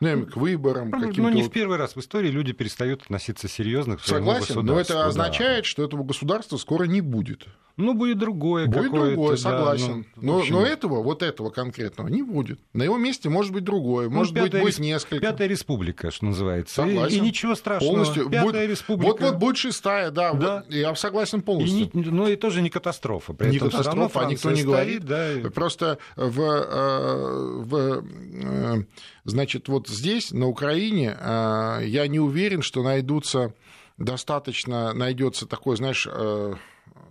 Ну, 0.00 0.26
к 0.26 0.36
выборам. 0.36 0.90
Ну, 0.90 1.12
ну 1.16 1.28
не 1.30 1.42
в 1.42 1.50
первый 1.50 1.78
раз 1.78 1.96
в 1.96 2.00
истории 2.00 2.28
люди 2.28 2.52
перестают 2.52 3.02
относиться 3.02 3.48
серьезно 3.48 3.96
к 3.96 4.02
своему 4.02 4.32
Согласен, 4.32 4.64
но 4.64 4.78
это 4.78 5.06
означает, 5.06 5.64
да. 5.64 5.68
что 5.68 5.82
этого 5.84 6.04
государства 6.04 6.56
скоро 6.58 6.84
не 6.84 7.00
будет. 7.00 7.46
Ну, 7.76 7.94
будет 7.94 8.18
другое 8.18 8.66
Будет 8.66 8.92
другое, 8.92 9.36
согласен. 9.36 10.02
Да, 10.14 10.22
ну, 10.22 10.38
но, 10.38 10.60
но 10.60 10.66
этого, 10.66 11.02
вот 11.02 11.22
этого 11.22 11.50
конкретного 11.50 12.06
не 12.06 12.22
будет. 12.22 12.60
На 12.72 12.84
его 12.84 12.96
месте 12.98 13.28
может 13.28 13.52
быть 13.52 13.64
другое, 13.64 14.08
ну, 14.08 14.14
может 14.14 14.32
быть, 14.32 14.52
будет 14.52 14.64
респ... 14.64 14.78
несколько. 14.78 15.20
Пятая 15.20 15.48
республика, 15.48 16.12
что 16.12 16.26
называется. 16.26 16.74
Согласен. 16.76 17.16
И, 17.16 17.18
и 17.18 17.20
ничего 17.20 17.56
страшного. 17.56 17.90
Полностью. 17.90 18.30
Пятая 18.30 18.44
будет... 18.44 18.70
республика. 18.70 19.10
Вот-вот 19.10 19.34
будет 19.36 19.56
шестая, 19.56 20.10
да, 20.12 20.34
да. 20.34 20.64
Вот, 20.66 20.74
я 20.74 20.94
согласен 20.94 21.42
полностью. 21.42 21.90
И 21.92 21.98
не, 21.98 22.04
ну, 22.04 22.28
и 22.28 22.36
тоже 22.36 22.62
не 22.62 22.70
катастрофа. 22.70 23.32
При 23.32 23.50
не 23.50 23.58
катастрофа, 23.58 24.20
а 24.20 24.24
никто 24.26 24.50
не 24.50 24.62
стоит, 24.62 24.66
говорит. 24.66 25.04
Да. 25.04 25.50
Просто 25.50 25.98
в, 26.14 26.40
э, 26.40 27.62
в, 27.64 28.04
э, 28.44 28.84
значит, 29.24 29.68
вот 29.68 29.88
здесь, 29.88 30.30
на 30.30 30.46
Украине, 30.46 31.16
э, 31.18 31.80
я 31.84 32.06
не 32.06 32.20
уверен, 32.20 32.62
что 32.62 32.84
найдутся 32.84 33.52
достаточно, 33.98 34.92
найдется 34.92 35.46
такой, 35.46 35.76
знаешь, 35.76 36.06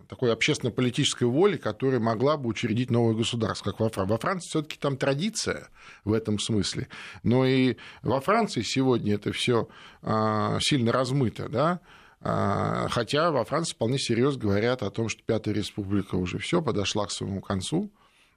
такой 0.07 0.31
общественно-политической 0.31 1.25
воли, 1.25 1.57
которая 1.57 1.99
могла 1.99 2.37
бы 2.37 2.49
учредить 2.49 2.91
новое 2.91 3.15
государство, 3.15 3.71
как 3.71 3.79
во 3.79 3.89
Франции. 3.89 4.11
Во 4.13 4.17
Франции 4.17 4.49
все-таки 4.49 4.77
там 4.79 4.97
традиция 4.97 5.69
в 6.03 6.13
этом 6.13 6.39
смысле. 6.39 6.87
Но 7.23 7.45
и 7.45 7.77
во 8.01 8.21
Франции 8.21 8.61
сегодня 8.61 9.15
это 9.15 9.31
все 9.31 9.67
а, 10.01 10.59
сильно 10.61 10.91
размыто, 10.91 11.49
да, 11.49 11.79
а, 12.21 12.87
Хотя 12.89 13.31
во 13.31 13.43
Франции 13.43 13.73
вполне 13.73 13.99
серьезно 13.99 14.41
говорят 14.41 14.81
о 14.81 14.89
том, 14.89 15.09
что 15.09 15.21
Пятая 15.23 15.53
Республика 15.53 16.15
уже 16.15 16.37
все 16.37 16.61
подошла 16.61 17.05
к 17.05 17.11
своему 17.11 17.41
концу, 17.41 17.91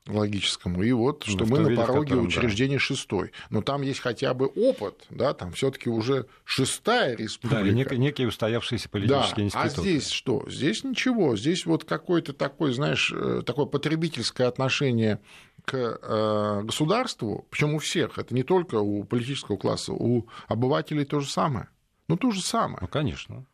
логическому. 0.06 0.82
И 0.82 0.92
вот, 0.92 1.24
что 1.24 1.44
ну, 1.44 1.46
мы 1.46 1.58
на 1.58 1.76
пороге 1.76 2.08
котором, 2.08 2.26
учреждения 2.26 2.76
да. 2.76 2.80
шестой. 2.80 3.32
Но 3.50 3.62
там 3.62 3.82
есть 3.82 4.00
хотя 4.00 4.34
бы 4.34 4.46
опыт, 4.46 5.04
да, 5.10 5.34
там 5.34 5.52
все 5.52 5.70
таки 5.70 5.90
уже 5.90 6.26
шестая 6.44 7.16
республика. 7.16 7.62
Да, 7.64 7.70
нек- 7.70 7.96
некие 7.96 8.28
устоявшиеся 8.28 8.88
политические 8.88 9.36
да. 9.36 9.42
институты. 9.42 9.80
А 9.80 9.82
здесь 9.82 10.10
что? 10.10 10.44
Здесь 10.48 10.84
ничего. 10.84 11.36
Здесь 11.36 11.66
вот 11.66 11.84
какое-то 11.84 12.32
такое, 12.32 12.72
знаешь, 12.72 13.12
э, 13.14 13.42
такое 13.44 13.66
потребительское 13.66 14.48
отношение 14.48 15.20
к 15.64 15.74
э, 15.74 16.62
государству, 16.62 17.46
причем 17.50 17.74
у 17.74 17.78
всех, 17.78 18.18
это 18.18 18.34
не 18.34 18.44
только 18.44 18.76
у 18.76 19.02
политического 19.04 19.56
класса, 19.56 19.92
у 19.92 20.28
обывателей 20.48 21.04
то 21.04 21.20
же 21.20 21.28
самое. 21.28 21.68
Ну, 22.08 22.16
то 22.16 22.30
же 22.30 22.40
самое. 22.40 22.78
Ну, 22.80 22.88
конечно. 22.88 23.46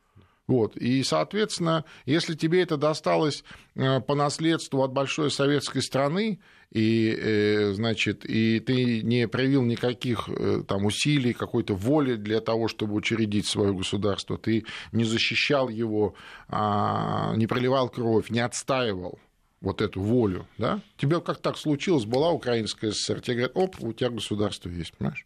Вот. 0.48 0.76
И, 0.76 1.02
соответственно, 1.04 1.84
если 2.04 2.34
тебе 2.34 2.62
это 2.62 2.76
досталось 2.76 3.44
э, 3.74 4.00
по 4.00 4.14
наследству 4.14 4.82
от 4.82 4.92
большой 4.92 5.30
советской 5.30 5.82
страны, 5.82 6.40
и, 6.72 7.14
э, 7.14 7.72
значит, 7.74 8.24
и 8.24 8.58
ты 8.58 9.02
не 9.02 9.28
проявил 9.28 9.62
никаких 9.62 10.28
э, 10.28 10.62
там, 10.66 10.86
усилий, 10.86 11.32
какой-то 11.32 11.74
воли 11.74 12.16
для 12.16 12.40
того, 12.40 12.66
чтобы 12.66 12.94
учредить 12.94 13.46
свое 13.46 13.72
государство, 13.72 14.36
ты 14.36 14.64
не 14.90 15.04
защищал 15.04 15.68
его, 15.68 16.14
а, 16.48 17.34
не 17.36 17.46
проливал 17.46 17.88
кровь, 17.88 18.30
не 18.30 18.40
отстаивал 18.40 19.20
вот 19.60 19.80
эту 19.80 20.00
волю, 20.00 20.48
да? 20.58 20.80
Тебе 20.96 21.20
как 21.20 21.40
так 21.40 21.56
случилось, 21.56 22.04
была 22.04 22.30
Украинская 22.30 22.90
ССР, 22.90 23.20
тебе 23.20 23.36
говорят, 23.36 23.52
оп, 23.54 23.76
у 23.80 23.92
тебя 23.92 24.10
государство 24.10 24.68
есть, 24.68 24.96
понимаешь? 24.96 25.24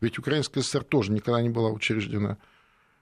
Ведь 0.00 0.18
Украинская 0.18 0.62
ССР 0.62 0.84
тоже 0.84 1.12
никогда 1.12 1.42
не 1.42 1.50
была 1.50 1.70
учреждена. 1.70 2.38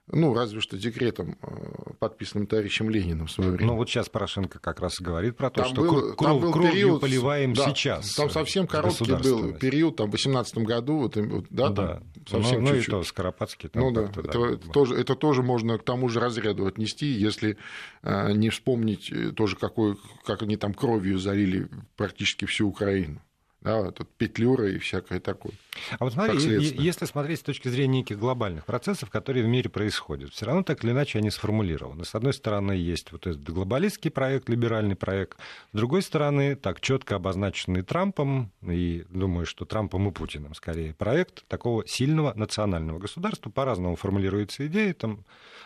Ну, 0.08 0.34
разве 0.34 0.60
что 0.60 0.76
декретом, 0.76 1.38
э, 1.42 1.92
подписанным 2.00 2.46
товарищем 2.46 2.90
Лениным 2.90 3.28
в 3.28 3.30
свое 3.30 3.52
время. 3.52 3.70
Ну, 3.70 3.76
вот 3.76 3.88
сейчас 3.88 4.08
Порошенко 4.08 4.58
как 4.58 4.80
раз 4.80 5.00
говорит 5.00 5.36
про 5.36 5.48
то, 5.48 5.62
там 5.62 5.72
что 5.72 5.80
был, 5.82 6.16
кров, 6.16 6.40
был 6.40 6.52
кровью 6.52 6.72
период, 6.72 7.00
поливаем 7.00 7.54
да, 7.54 7.70
сейчас. 7.70 8.12
Там 8.14 8.28
совсем 8.28 8.66
короткий 8.66 9.14
был 9.14 9.54
период, 9.54 9.96
там, 9.96 10.08
в 10.08 10.10
2018 10.10 10.58
году, 10.58 10.98
вот, 10.98 11.46
да, 11.50 11.68
да. 11.68 12.02
Там, 12.28 12.42
совсем 12.42 12.64
ну, 12.64 12.70
чуть-чуть. 12.70 12.88
Ну, 12.88 12.98
и 12.98 13.02
то 13.02 13.08
Скоропадский. 13.08 13.68
Там 13.68 13.82
ну, 13.82 13.90
да, 13.92 14.02
это, 14.02 14.22
да, 14.22 14.30
это, 14.30 14.68
тоже, 14.70 14.96
это 14.96 15.14
тоже 15.14 15.42
можно 15.42 15.78
к 15.78 15.84
тому 15.84 16.08
же 16.08 16.18
разряду 16.18 16.66
отнести, 16.66 17.06
если 17.06 17.56
э, 18.02 18.32
не 18.32 18.50
вспомнить 18.50 19.10
э, 19.12 19.30
тоже, 19.30 19.56
какой, 19.56 19.96
как 20.24 20.42
они 20.42 20.56
там 20.56 20.74
кровью 20.74 21.18
залили 21.18 21.68
практически 21.96 22.44
всю 22.44 22.68
Украину 22.68 23.22
да, 23.64 23.90
тут 23.92 24.08
петлюра 24.16 24.68
и 24.70 24.78
всякое 24.78 25.20
такое. 25.20 25.52
А 25.98 26.04
вот 26.04 26.12
смотри, 26.12 26.38
если 26.40 27.04
смотреть 27.04 27.40
с 27.40 27.42
точки 27.42 27.68
зрения 27.68 27.98
неких 27.98 28.18
глобальных 28.18 28.66
процессов, 28.66 29.10
которые 29.10 29.44
в 29.44 29.48
мире 29.48 29.70
происходят, 29.70 30.32
все 30.32 30.46
равно 30.46 30.62
так 30.62 30.82
или 30.84 30.90
иначе 30.90 31.18
они 31.18 31.30
сформулированы. 31.30 32.04
С 32.04 32.14
одной 32.14 32.32
стороны, 32.32 32.72
есть 32.72 33.12
вот 33.12 33.26
этот 33.26 33.42
глобалистский 33.44 34.10
проект, 34.10 34.48
либеральный 34.48 34.96
проект, 34.96 35.38
с 35.72 35.76
другой 35.76 36.02
стороны, 36.02 36.56
так 36.56 36.80
четко 36.80 37.16
обозначенный 37.16 37.82
Трампом, 37.82 38.50
и 38.62 39.04
думаю, 39.10 39.46
что 39.46 39.64
Трампом 39.64 40.08
и 40.08 40.12
Путиным 40.12 40.54
скорее, 40.54 40.94
проект 40.94 41.46
такого 41.46 41.86
сильного 41.86 42.32
национального 42.34 42.98
государства. 42.98 43.50
По-разному 43.50 43.96
формулируется 43.96 44.66
идея, 44.66 44.92
там 44.94 45.24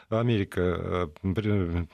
Америка 0.09 1.09
э, 1.23 1.87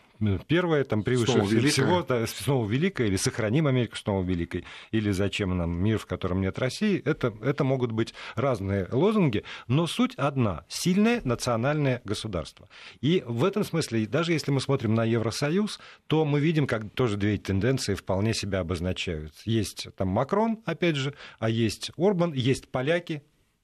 первое, 0.47 0.85
там 0.85 1.03
превыше 1.03 1.33
снова 1.33 1.49
всего, 1.49 2.03
да, 2.03 2.27
снова 2.27 2.69
великая, 2.69 3.09
или 3.09 3.17
сохраним 3.17 3.67
Америку 3.67 3.97
снова 3.97 4.25
великой, 4.25 4.65
или 4.91 5.11
зачем 5.11 5.57
нам 5.57 5.71
мир, 5.71 5.99
в 5.99 6.07
котором 6.07 6.41
нет 6.41 6.59
России, 6.59 7.01
это, 7.05 7.33
это 7.43 7.65
могут 7.65 7.93
быть 7.93 8.15
разные 8.35 8.89
лозунги, 8.91 9.45
но 9.69 9.87
суть 9.87 10.15
одна– 10.17 10.65
сильное 10.69 11.21
национальное 11.25 12.01
государство. 12.05 12.69
И 13.01 13.23
в 13.27 13.45
этом 13.45 13.65
смысле, 13.65 14.07
даже 14.07 14.33
если 14.33 14.51
мы 14.51 14.61
смотрим 14.61 14.95
на 14.95 15.05
Евросоюз, 15.05 15.81
то 16.07 16.25
мы 16.25 16.41
видим, 16.41 16.67
как 16.67 16.91
тоже 16.91 17.17
две 17.17 17.39
тенденции 17.39 17.95
вполне 17.95 18.35
себя 18.35 18.61
обозначают. 18.61 19.33
Есть 19.45 19.89
там 19.97 20.09
Макрон, 20.09 20.61
опять 20.65 20.97
же, 20.97 21.15
а 21.39 21.49
есть 21.49 21.91
Орбан, 21.97 22.33
есть 22.33 22.69
поляки, 22.69 23.23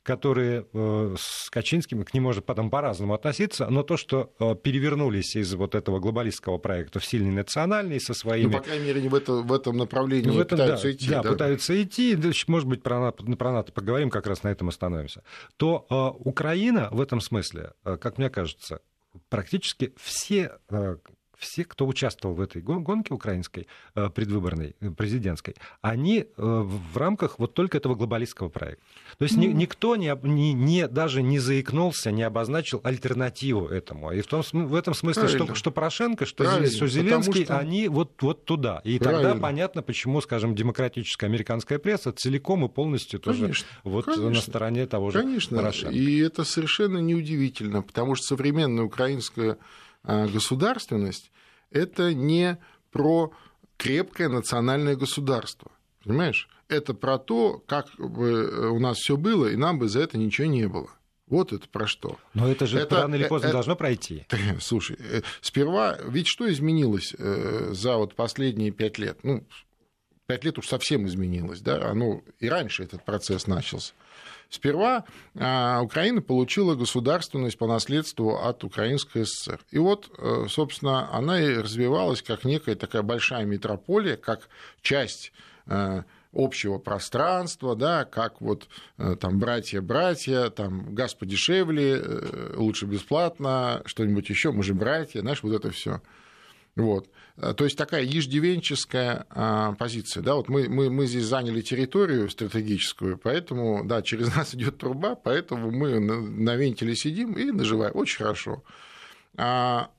которые 0.08 0.64
э, 0.72 1.16
с 1.18 1.50
Качинским, 1.50 2.02
к 2.02 2.14
ним 2.14 2.22
может 2.22 2.46
потом 2.46 2.70
по-разному 2.70 3.12
относиться, 3.12 3.66
но 3.68 3.82
то, 3.82 3.98
что 3.98 4.32
э, 4.40 4.54
перевернулись 4.54 5.36
из 5.36 5.52
вот 5.54 5.74
этого 5.74 5.98
глобалистского 5.98 6.56
проекта 6.56 6.98
в 6.98 7.04
сильный 7.04 7.30
национальный 7.30 8.00
со 8.00 8.14
своими... 8.14 8.46
Ну, 8.46 8.56
по 8.56 8.64
крайней 8.64 8.86
мере, 8.86 9.06
в, 9.06 9.14
это, 9.14 9.32
в 9.34 9.52
этом 9.52 9.76
направлении 9.76 10.30
в 10.30 10.40
этом, 10.40 10.58
пытаются 10.58 10.86
да, 10.86 10.92
идти. 10.92 11.10
Да, 11.10 11.22
да, 11.22 11.28
пытаются 11.28 11.82
идти. 11.82 12.18
Может 12.46 12.68
быть, 12.68 12.82
про, 12.82 13.12
про 13.12 13.52
НАТО 13.52 13.72
поговорим, 13.72 14.08
как 14.08 14.26
раз 14.26 14.42
на 14.44 14.48
этом 14.48 14.70
остановимся. 14.70 15.22
То 15.58 15.86
э, 15.90 16.24
Украина 16.26 16.88
в 16.90 17.02
этом 17.02 17.20
смысле, 17.20 17.72
как 17.84 18.16
мне 18.16 18.30
кажется, 18.30 18.80
практически 19.28 19.92
все 19.98 20.52
все, 21.38 21.64
кто 21.64 21.86
участвовал 21.86 22.34
в 22.34 22.40
этой 22.40 22.60
гонке 22.62 23.14
украинской, 23.14 23.66
э, 23.94 24.10
предвыборной, 24.10 24.74
э, 24.80 24.90
президентской, 24.90 25.54
они 25.80 26.26
в 26.36 26.96
рамках 26.96 27.38
вот 27.38 27.54
только 27.54 27.78
этого 27.78 27.94
глобалистского 27.94 28.48
проекта. 28.48 28.82
То 29.18 29.24
есть 29.24 29.36
mm. 29.36 29.52
никто 29.52 29.96
не, 29.96 30.16
не, 30.22 30.52
не, 30.52 30.88
даже 30.88 31.22
не 31.22 31.38
заикнулся, 31.38 32.10
не 32.10 32.22
обозначил 32.22 32.80
альтернативу 32.84 33.66
этому. 33.66 34.12
И 34.12 34.20
в, 34.20 34.26
том, 34.26 34.42
в 34.52 34.74
этом 34.74 34.94
смысле, 34.94 35.28
что, 35.28 35.54
что 35.54 35.70
Порошенко, 35.70 36.26
что, 36.26 36.66
что 36.66 36.86
Зеленский, 36.86 37.44
что... 37.44 37.58
они 37.58 37.88
вот, 37.88 38.20
вот 38.22 38.44
туда. 38.44 38.80
И 38.84 38.98
Правильно. 38.98 39.30
тогда 39.30 39.40
понятно, 39.40 39.82
почему, 39.82 40.20
скажем, 40.20 40.54
демократическая 40.54 41.26
американская 41.26 41.78
пресса 41.78 42.12
целиком 42.12 42.64
и 42.64 42.68
полностью 42.68 43.20
тоже 43.20 43.42
конечно, 43.42 43.68
вот 43.84 44.04
конечно, 44.04 44.30
на 44.30 44.40
стороне 44.40 44.86
того 44.86 45.10
же 45.10 45.20
конечно. 45.20 45.56
Порошенко. 45.56 45.94
И 45.94 46.18
это 46.18 46.44
совершенно 46.44 46.98
неудивительно, 46.98 47.82
потому 47.82 48.14
что 48.14 48.26
современная 48.26 48.84
украинская 48.84 49.58
государственность– 50.04 51.30
это 51.70 52.14
не 52.14 52.58
про 52.90 53.32
крепкое 53.76 54.28
национальное 54.28 54.96
государство. 54.96 55.70
Понимаешь? 56.04 56.48
Это 56.68 56.94
про 56.94 57.18
то, 57.18 57.62
как 57.66 57.86
бы 57.98 58.70
у 58.70 58.78
нас 58.78 58.98
все 58.98 59.16
было, 59.16 59.46
и 59.46 59.56
нам 59.56 59.78
бы 59.78 59.88
за 59.88 60.00
это 60.00 60.18
ничего 60.18 60.46
не 60.46 60.68
было. 60.68 60.90
Вот 61.28 61.52
это 61.52 61.68
про 61.68 61.86
что. 61.86 62.18
Но 62.32 62.50
это 62.50 62.66
же 62.66 62.78
это, 62.78 63.02
рано 63.02 63.14
или 63.14 63.26
поздно 63.26 63.48
это, 63.48 63.54
должно 63.54 63.76
пройти. 63.76 64.26
Слушай, 64.60 64.96
э, 64.98 65.22
сперва, 65.42 65.98
ведь 66.04 66.26
что 66.26 66.50
изменилось 66.50 67.14
э, 67.18 67.70
за 67.72 67.96
вот 67.96 68.14
последние 68.14 68.70
пять 68.70 68.98
лет? 68.98 69.18
Ну, 69.22 69.46
пять 70.26 70.44
лет 70.44 70.58
уж 70.58 70.66
совсем 70.66 71.06
изменилось, 71.06 71.60
да, 71.60 71.90
оно 71.90 72.22
и 72.38 72.48
раньше 72.48 72.82
этот 72.82 73.04
процесс 73.04 73.46
начался. 73.46 73.92
Сперва 74.50 75.04
а, 75.36 75.82
Украина 75.82 76.22
получила 76.22 76.74
государственность 76.74 77.58
по 77.58 77.66
наследству 77.66 78.36
от 78.36 78.64
Украинской 78.64 79.24
ССР. 79.26 79.60
И 79.70 79.78
вот, 79.78 80.10
э, 80.16 80.46
собственно, 80.48 81.12
она 81.14 81.38
и 81.40 81.58
развивалась 81.58 82.22
как 82.22 82.44
некая 82.44 82.74
такая 82.74 83.02
большая 83.02 83.44
метрополия, 83.44 84.16
как 84.16 84.48
часть 84.80 85.32
э, 85.66 86.02
общего 86.32 86.78
пространства, 86.78 87.76
да, 87.76 88.06
как 88.06 88.40
вот 88.40 88.68
э, 88.96 89.16
там 89.20 89.38
братья-братья, 89.38 90.48
там 90.48 90.94
газ 90.94 91.12
подешевле, 91.12 92.02
лучше 92.54 92.86
бесплатно, 92.86 93.82
что-нибудь 93.84 94.30
еще, 94.30 94.52
мы 94.52 94.62
же 94.62 94.72
братья, 94.72 95.20
знаешь, 95.20 95.42
вот 95.42 95.52
это 95.52 95.70
все. 95.70 96.00
Вот. 96.78 97.10
Э, 97.36 97.54
то 97.54 97.64
есть 97.64 97.76
такая 97.76 98.04
еждивенческая 98.04 99.26
а, 99.30 99.72
позиция. 99.72 100.22
Да, 100.22 100.36
вот 100.36 100.48
мы, 100.48 100.68
мы, 100.68 100.90
мы 100.90 101.06
здесь 101.06 101.24
заняли 101.24 101.60
территорию 101.60 102.30
стратегическую, 102.30 103.18
поэтому, 103.18 103.84
да, 103.84 104.00
через 104.00 104.34
нас 104.36 104.54
идет 104.54 104.78
труба, 104.78 105.16
поэтому 105.16 105.70
мы 105.70 105.98
на, 105.98 106.20
на 106.20 106.56
вентиле 106.56 106.94
сидим 106.94 107.32
и 107.32 107.50
наживаем. 107.50 107.96
Очень 107.96 108.18
хорошо. 108.18 108.62
А 109.36 109.90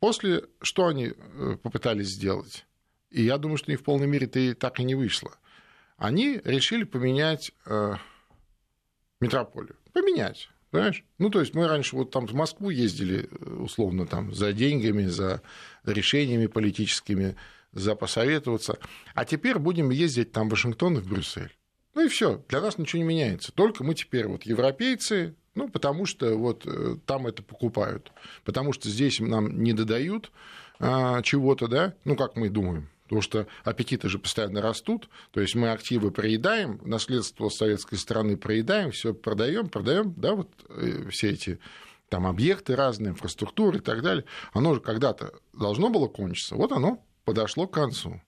после 0.00 0.44
что 0.60 0.86
они 0.86 1.14
э, 1.14 1.56
попытались 1.62 2.08
сделать? 2.08 2.66
И 3.10 3.22
я 3.22 3.38
думаю, 3.38 3.56
что 3.56 3.70
не 3.70 3.76
в 3.76 3.82
полной 3.82 4.06
мере 4.06 4.26
это 4.26 4.54
так 4.54 4.80
и 4.80 4.84
не 4.84 4.94
вышло. 4.94 5.32
Они 5.96 6.40
решили 6.44 6.84
поменять 6.84 7.52
э, 7.64 7.94
метрополию. 9.18 9.76
Поменять. 9.94 10.50
Понимаешь? 10.70 11.04
Ну, 11.18 11.30
то 11.30 11.40
есть 11.40 11.54
мы 11.54 11.66
раньше 11.66 11.96
вот 11.96 12.10
там 12.10 12.26
в 12.26 12.34
Москву 12.34 12.70
ездили, 12.70 13.28
э, 13.30 13.50
условно, 13.54 14.06
там 14.06 14.34
за 14.34 14.52
деньгами, 14.52 15.06
за 15.06 15.40
решениями 15.84 16.46
политическими, 16.46 17.36
за 17.72 17.94
посоветоваться. 17.94 18.78
А 19.14 19.24
теперь 19.24 19.58
будем 19.58 19.90
ездить 19.90 20.32
там 20.32 20.48
в 20.48 20.50
Вашингтон 20.50 20.98
и 20.98 21.00
в 21.00 21.08
Брюссель. 21.08 21.56
Ну 21.94 22.04
и 22.04 22.08
все, 22.08 22.44
для 22.48 22.60
нас 22.60 22.78
ничего 22.78 23.02
не 23.02 23.08
меняется. 23.08 23.50
Только 23.52 23.82
мы 23.82 23.94
теперь 23.94 24.26
вот 24.26 24.44
европейцы, 24.44 25.34
ну, 25.54 25.68
потому 25.68 26.04
что 26.04 26.36
вот 26.36 26.64
э, 26.66 26.96
там 27.06 27.26
это 27.26 27.42
покупают. 27.42 28.12
Потому 28.44 28.72
что 28.72 28.88
здесь 28.88 29.20
нам 29.20 29.62
не 29.62 29.72
додают 29.72 30.30
а, 30.80 31.22
чего-то, 31.22 31.66
да, 31.66 31.94
ну, 32.04 32.14
как 32.14 32.36
мы 32.36 32.50
думаем. 32.50 32.88
Потому 33.08 33.22
что 33.22 33.46
аппетиты 33.64 34.10
же 34.10 34.18
постоянно 34.18 34.60
растут, 34.60 35.08
то 35.30 35.40
есть 35.40 35.54
мы 35.54 35.70
активы 35.70 36.10
проедаем, 36.10 36.78
наследство 36.84 37.48
советской 37.48 37.96
страны 37.96 38.36
проедаем, 38.36 38.90
все 38.90 39.14
продаем, 39.14 39.70
продаем, 39.70 40.12
да, 40.14 40.34
вот 40.34 40.50
э, 40.68 41.08
все 41.08 41.30
эти 41.30 41.58
там 42.10 42.26
объекты 42.26 42.76
разные, 42.76 43.12
инфраструктуры 43.12 43.78
и 43.78 43.80
так 43.80 44.02
далее. 44.02 44.26
Оно 44.52 44.74
же 44.74 44.80
когда-то 44.80 45.32
должно 45.54 45.88
было 45.88 46.06
кончиться, 46.06 46.54
вот 46.54 46.70
оно 46.70 47.02
подошло 47.24 47.66
к 47.66 47.72
концу. 47.72 48.20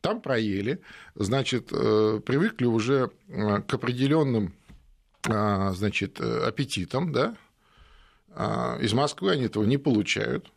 Там 0.00 0.22
проели, 0.22 0.80
значит, 1.14 1.68
э, 1.70 2.20
привыкли 2.24 2.64
уже 2.64 3.10
э, 3.28 3.60
к 3.60 3.74
определенным 3.74 4.54
значит, 5.24 6.20
аппетитам, 6.20 7.12
да, 7.12 7.36
а 8.30 8.76
из 8.80 8.92
Москвы 8.92 9.30
они 9.30 9.44
этого 9.44 9.62
не 9.62 9.76
получают. 9.76 10.50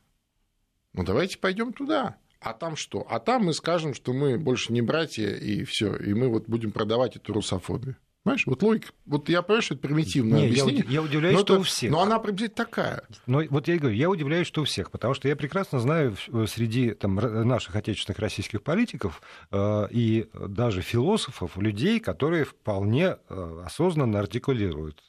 Ну, 0.94 1.04
давайте 1.04 1.38
пойдем 1.38 1.72
туда. 1.72 2.18
А 2.46 2.54
там 2.54 2.76
что? 2.76 3.04
А 3.10 3.20
там 3.20 3.46
мы 3.46 3.54
скажем, 3.54 3.96
что 3.96 4.14
мы 4.14 4.38
больше 4.38 4.72
не 4.72 4.84
братья, 4.84 5.30
и 5.30 5.64
все, 5.64 5.96
и 5.96 6.14
мы 6.14 6.28
вот 6.28 6.48
будем 6.48 6.72
продавать 6.72 7.16
эту 7.16 7.34
русофобию. 7.34 7.96
Понимаешь, 8.22 8.46
вот 8.46 8.62
логика, 8.62 8.88
вот 9.08 9.30
я 9.30 9.42
понимаю, 9.42 9.64
что 9.64 9.74
это 9.74 9.82
примитивное 9.82 10.42
не, 10.42 10.46
объяснение. 10.48 10.84
Я, 10.88 10.94
я 10.94 11.02
удивляюсь, 11.02 11.40
что 11.40 11.54
это, 11.54 11.62
у 11.62 11.64
всех. 11.64 11.92
Но 11.92 12.02
она 12.02 12.20
приблизительно 12.20 12.56
такая. 12.56 13.04
Но 13.26 13.42
вот 13.50 13.68
я 13.68 13.74
и 13.74 13.78
говорю, 13.80 13.96
я 13.96 14.12
удивляюсь, 14.12 14.46
что 14.46 14.62
у 14.62 14.66
всех, 14.66 14.92
потому 14.92 15.16
что 15.16 15.28
я 15.28 15.36
прекрасно 15.36 15.80
знаю 15.80 16.16
э, 16.28 16.46
среди 16.48 16.92
там, 16.92 17.16
наших 17.16 17.76
отечественных 17.76 18.20
российских 18.20 18.62
политиков 18.62 19.24
э, 19.50 19.88
и 19.90 20.30
даже 20.34 20.82
философов, 20.82 21.58
людей, 21.58 22.00
которые 22.00 22.46
вполне 22.46 23.18
э, 23.28 23.62
осознанно 23.66 24.20
артикулируют. 24.20 25.02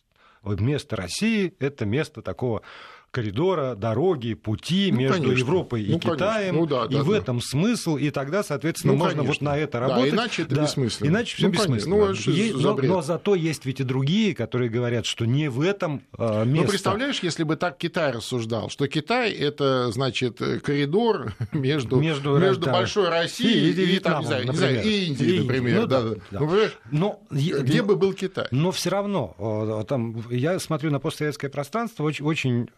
Место 0.42 0.96
России– 0.96 1.54
это 1.58 1.84
место 1.84 2.22
такого 2.22 2.62
коридора, 3.10 3.74
дороги, 3.74 4.34
пути 4.34 4.90
ну, 4.92 4.98
между 4.98 5.22
конечно. 5.22 5.38
Европой 5.38 5.82
и 5.82 5.92
ну, 5.92 5.98
Китаем. 5.98 6.56
Ну, 6.56 6.66
да, 6.66 6.84
и 6.84 6.94
да, 6.94 7.02
в 7.02 7.10
этом 7.10 7.40
смысл, 7.40 7.96
и 7.96 8.10
тогда, 8.10 8.42
соответственно, 8.42 8.92
ну, 8.92 8.98
можно 8.98 9.22
конечно. 9.22 9.32
вот 9.32 9.40
на 9.42 9.58
это 9.58 9.80
работать. 9.80 10.10
Да, 10.10 10.16
иначе 10.16 10.42
это 10.42 10.54
да, 10.54 10.62
бессмысленно. 10.62 11.08
Иначе 11.08 11.36
все 11.36 11.46
ну, 11.46 11.52
бессмысленно. 11.52 11.96
Ну, 11.96 12.12
есть, 12.12 12.54
но, 12.56 12.74
но 12.76 13.02
зато 13.02 13.34
есть 13.34 13.64
ведь 13.64 13.80
и 13.80 13.84
другие, 13.84 14.34
которые 14.34 14.68
говорят, 14.68 15.06
что 15.06 15.24
не 15.24 15.48
в 15.48 15.60
этом 15.60 16.02
э, 16.18 16.44
место. 16.44 16.62
Ну, 16.62 16.68
представляешь, 16.68 17.20
если 17.20 17.44
бы 17.44 17.56
так 17.56 17.78
Китай 17.78 18.12
рассуждал, 18.12 18.68
что 18.68 18.86
Китай 18.86 19.32
это, 19.32 19.90
значит, 19.92 20.38
коридор 20.62 21.34
между, 21.52 21.96
между, 21.96 22.36
между 22.36 22.66
да, 22.66 22.72
большой 22.72 23.08
Россией 23.08 23.70
и, 23.70 23.72
и, 23.72 23.96
и, 23.96 23.98
там, 23.98 24.22
Вьетнамом, 24.22 24.50
не 24.50 24.56
знаю, 24.56 24.82
и 24.84 25.04
Индией, 25.06 25.40
например. 25.40 25.80
Ну, 25.80 25.86
да, 25.86 26.02
да. 26.02 26.14
Да. 26.30 26.38
Ну, 26.40 26.70
но, 26.90 27.22
где 27.30 27.82
бы 27.82 27.96
был 27.96 28.12
Китай? 28.12 28.46
Но 28.50 28.72
все 28.72 28.90
равно, 28.90 29.84
там, 29.88 30.22
я 30.30 30.58
смотрю 30.58 30.90
на 30.90 31.00
постсоветское 31.00 31.50
пространство 31.50 32.04
очень, 32.04 32.24
очень 32.24 32.68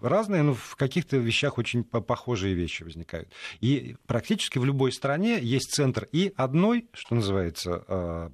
разные, 0.00 0.42
но 0.42 0.54
в 0.54 0.76
каких-то 0.76 1.16
вещах 1.16 1.58
очень 1.58 1.84
похожие 1.84 2.54
вещи 2.54 2.82
возникают. 2.82 3.32
И 3.60 3.96
практически 4.06 4.58
в 4.58 4.64
любой 4.64 4.92
стране 4.92 5.38
есть 5.40 5.72
центр 5.72 6.08
и 6.12 6.32
одной, 6.36 6.88
что 6.92 7.14
называется, 7.14 7.84
э, 7.88 8.30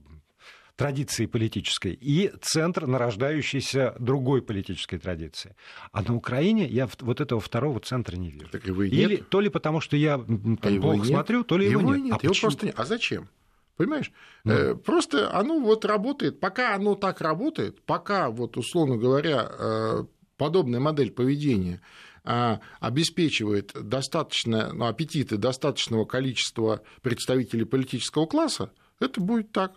традиции 0.76 1.26
политической 1.26 1.92
и 1.92 2.32
центр 2.42 2.86
нарождающейся 2.86 3.94
другой 3.98 4.42
политической 4.42 4.98
традиции. 4.98 5.54
А 5.92 6.02
на 6.02 6.14
Украине 6.14 6.66
я 6.66 6.88
вот 7.00 7.20
этого 7.20 7.40
второго 7.40 7.80
центра 7.80 8.16
не 8.16 8.30
вижу. 8.30 8.48
Так 8.50 8.66
его 8.66 8.82
и 8.82 8.90
нет. 8.90 9.10
Или 9.10 9.16
то 9.16 9.40
ли 9.40 9.48
потому, 9.48 9.80
что 9.80 9.96
я 9.96 10.18
там, 10.18 10.58
а 10.60 10.80
плохо 10.80 11.04
смотрю, 11.04 11.44
то 11.44 11.56
ли 11.56 11.68
его, 11.68 11.80
его 11.80 11.94
нет. 11.94 12.04
нет. 12.04 12.14
А, 12.14 12.24
его 12.24 12.34
просто 12.40 12.66
нет. 12.66 12.74
а 12.78 12.84
зачем? 12.84 13.28
Понимаешь? 13.76 14.12
Ну. 14.44 14.76
Просто 14.76 15.32
оно 15.34 15.58
вот 15.58 15.84
работает. 15.84 16.40
Пока 16.40 16.74
оно 16.74 16.94
так 16.94 17.20
работает, 17.20 17.82
пока 17.82 18.30
вот, 18.30 18.56
условно 18.56 18.96
говоря, 18.96 19.50
э, 19.58 20.04
подобная 20.36 20.80
модель 20.80 21.10
поведения 21.10 21.80
а, 22.24 22.60
обеспечивает 22.80 23.72
достаточно, 23.74 24.72
ну, 24.72 24.86
аппетиты 24.86 25.36
достаточного 25.36 26.04
количества 26.04 26.82
представителей 27.02 27.64
политического 27.64 28.26
класса, 28.26 28.72
это 29.00 29.20
будет 29.20 29.52
так. 29.52 29.72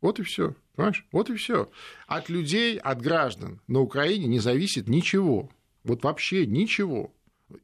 Вот 0.00 0.20
и 0.20 0.22
все. 0.22 0.54
Понимаешь? 0.76 1.06
Вот 1.10 1.28
и 1.28 1.34
все. 1.34 1.70
От 2.06 2.28
людей, 2.28 2.78
от 2.78 3.02
граждан 3.02 3.60
на 3.66 3.80
Украине 3.80 4.26
не 4.26 4.38
зависит 4.38 4.88
ничего. 4.88 5.50
Вот 5.82 6.04
вообще 6.04 6.46
ничего. 6.46 7.12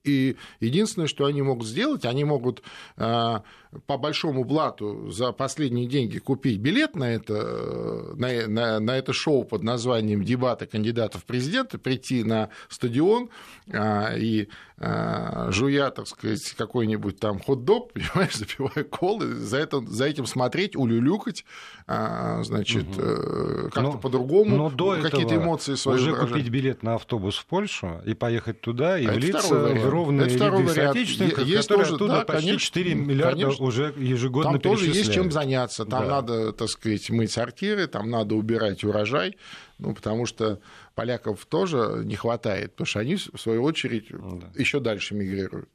И 0.02 0.36
единственное, 0.60 1.08
что 1.08 1.26
они 1.26 1.42
могут 1.42 1.66
сделать, 1.66 2.04
они 2.04 2.24
могут 2.24 2.62
а, 2.96 3.42
по 3.86 3.98
большому 3.98 4.44
блату 4.44 5.10
за 5.10 5.32
последние 5.32 5.86
деньги 5.86 6.18
купить 6.18 6.58
билет 6.58 6.96
на 6.96 7.12
это, 7.12 8.14
на, 8.16 8.46
на, 8.46 8.80
на 8.80 8.96
это 8.96 9.12
шоу 9.12 9.44
под 9.44 9.62
названием 9.62 10.24
«Дебаты 10.24 10.66
кандидатов 10.66 11.22
в 11.22 11.24
президенты», 11.26 11.78
прийти 11.78 12.24
на 12.24 12.48
стадион 12.68 13.28
а, 13.72 14.14
и 14.16 14.48
жуя, 14.76 15.90
так 15.90 16.08
сказать, 16.08 16.54
какой-нибудь 16.56 17.20
там 17.20 17.38
хот-дог, 17.38 17.92
понимаешь, 17.94 18.34
запивая 18.34 18.84
колы, 18.84 19.34
за, 19.34 19.58
это, 19.58 19.80
за 19.80 20.06
этим 20.06 20.26
смотреть, 20.26 20.74
улюлюкать, 20.74 21.44
а, 21.86 22.42
значит, 22.42 22.86
угу. 22.88 23.70
как-то 23.70 23.98
по-другому 23.98 24.70
какие-то 24.70 25.36
эмоции 25.36 25.74
свои 25.74 25.96
Уже 25.96 26.10
выражать. 26.10 26.30
купить 26.32 26.48
билет 26.48 26.82
на 26.82 26.96
автобус 26.96 27.36
в 27.36 27.46
Польшу 27.46 28.00
и 28.04 28.14
поехать 28.14 28.60
туда 28.60 28.98
и 28.98 29.06
а 29.06 29.12
влиться 29.12 29.54
в 29.54 29.88
ровные 29.88 30.28
ряды 30.28 30.68
соотечественников, 30.68 31.46
есть 31.46 31.68
которые 31.68 31.84
тоже, 31.84 31.94
оттуда 31.94 32.12
да, 32.12 32.24
почти 32.24 32.46
конечно, 32.46 32.66
4 32.66 32.94
миллиарда 32.94 33.42
конечно. 33.42 33.64
уже 33.64 33.94
ежегодно 33.96 34.52
Там 34.52 34.60
тоже 34.60 34.86
есть 34.86 35.12
чем 35.12 35.30
заняться. 35.30 35.84
Там 35.84 36.04
да. 36.04 36.10
надо, 36.16 36.52
так 36.52 36.68
сказать, 36.68 37.08
мыть 37.10 37.30
сортиры, 37.30 37.86
там 37.86 38.10
надо 38.10 38.34
убирать 38.34 38.82
урожай, 38.84 39.36
ну, 39.78 39.94
потому 39.94 40.26
что 40.26 40.60
поляков 40.94 41.44
тоже 41.46 42.02
не 42.04 42.16
хватает, 42.16 42.72
потому 42.72 42.86
что 42.86 43.00
они, 43.00 43.16
в 43.16 43.38
свою 43.38 43.62
очередь, 43.62 44.08
да. 44.10 44.50
еще 44.54 44.80
дальше 44.80 45.14
мигрируют. 45.14 45.70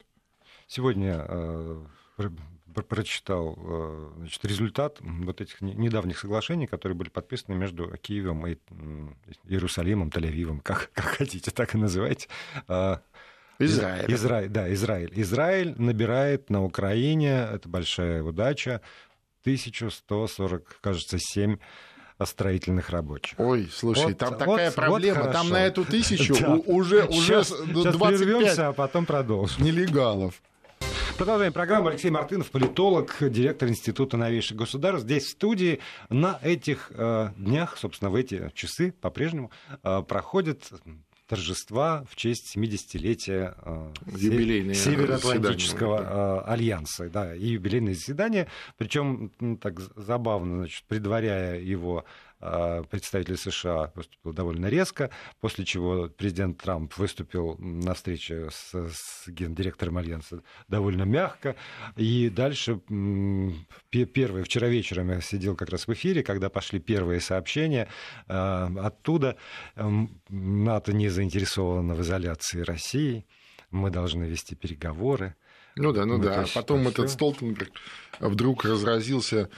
Сегодня 0.67 1.25
прочитал 2.87 3.57
значит, 4.17 4.45
результат 4.45 4.99
вот 5.01 5.41
этих 5.41 5.61
недавних 5.61 6.19
соглашений, 6.19 6.67
которые 6.67 6.95
были 6.95 7.09
подписаны 7.09 7.55
между 7.55 7.97
Киевом 7.97 8.47
и 8.47 8.57
Иерусалимом, 9.45 10.09
Тель-Авивом, 10.09 10.61
как, 10.61 10.91
как 10.93 11.05
хотите, 11.05 11.51
так 11.51 11.75
и 11.75 11.77
называйте. 11.77 12.27
Израиль. 13.61 14.13
Израиль, 14.13 14.49
да, 14.49 14.73
Израиль. 14.73 15.11
Израиль 15.15 15.75
набирает 15.77 16.49
на 16.49 16.63
Украине, 16.63 17.49
это 17.51 17.67
большая 17.67 18.23
удача, 18.23 18.81
1140, 19.41 20.77
кажется, 20.81 21.17
7 21.19 21.57
строительных 22.25 22.89
рабочих. 22.89 23.39
Ой, 23.39 23.69
слушай, 23.73 24.07
вот, 24.07 24.17
там 24.17 24.37
такая 24.37 24.67
вот, 24.67 24.75
проблема, 24.75 25.23
вот 25.23 25.31
там 25.31 25.49
на 25.49 25.65
эту 25.65 25.85
тысячу 25.85 26.33
уже, 26.65 27.05
уже 27.05 27.43
сейчас, 27.43 27.51
25 27.51 28.19
сейчас 28.19 28.59
а 28.59 28.73
потом 28.73 29.05
продолжим. 29.05 29.63
нелегалов. 29.63 30.41
Продолжаем 31.17 31.51
программу. 31.51 31.89
Алексей 31.89 32.09
Мартынов, 32.09 32.49
политолог, 32.49 33.17
директор 33.19 33.67
Института 33.67 34.15
новейших 34.15 34.55
государств. 34.55 35.03
Здесь 35.03 35.25
в 35.25 35.29
студии 35.31 35.79
на 36.07 36.39
этих 36.41 36.91
э, 36.95 37.31
днях, 37.35 37.77
собственно, 37.77 38.09
в 38.09 38.15
эти 38.15 38.49
часы 38.53 38.93
по-прежнему 39.01 39.51
э, 39.83 40.01
проходит 40.07 40.69
торжества 41.29 42.03
в 42.09 42.15
честь 42.15 42.57
70-летия 42.57 43.53
э, 43.63 44.73
Североатлантического 44.73 46.41
э, 46.47 46.51
альянса. 46.51 47.07
Да, 47.09 47.35
и 47.35 47.49
юбилейное 47.49 47.93
заседание. 47.93 48.47
Причем 48.77 49.31
так 49.61 49.79
забавно, 49.95 50.57
значит, 50.57 50.83
предваряя 50.87 51.59
его 51.59 52.03
а, 52.41 52.83
представитель 52.83 53.37
США 53.37 53.91
выступил 53.95 54.33
довольно 54.33 54.67
резко, 54.67 55.09
после 55.41 55.65
чего 55.65 56.09
президент 56.09 56.57
Трамп 56.57 56.95
выступил 56.97 57.57
на 57.57 57.93
встрече 57.93 58.49
с, 58.49 58.73
с 58.73 59.27
гендиректором 59.27 59.97
Альянса 59.97 60.41
довольно 60.67 61.03
мягко. 61.03 61.55
И 61.97 62.29
дальше 62.29 62.79
первое, 63.91 64.43
вчера 64.43 64.67
вечером 64.67 65.09
я 65.09 65.21
сидел 65.21 65.55
как 65.55 65.69
раз 65.69 65.87
в 65.87 65.93
эфире, 65.93 66.23
когда 66.23 66.49
пошли 66.49 66.79
первые 66.79 67.19
сообщения 67.19 67.87
а, 68.27 68.71
оттуда. 68.81 69.35
НАТО 69.75 70.93
не 70.93 71.09
заинтересовано 71.09 71.93
в 71.95 72.01
изоляции 72.01 72.61
России, 72.61 73.25
мы 73.71 73.89
должны 73.89 74.23
вести 74.23 74.55
переговоры. 74.55 75.35
Ну 75.75 75.91
да, 75.91 76.05
ну 76.05 76.17
мы 76.17 76.23
да. 76.23 76.45
Потом 76.53 76.87
этот 76.87 77.09
Столтенберг 77.09 77.71
вдруг 78.19 78.65
разразился 78.65 79.49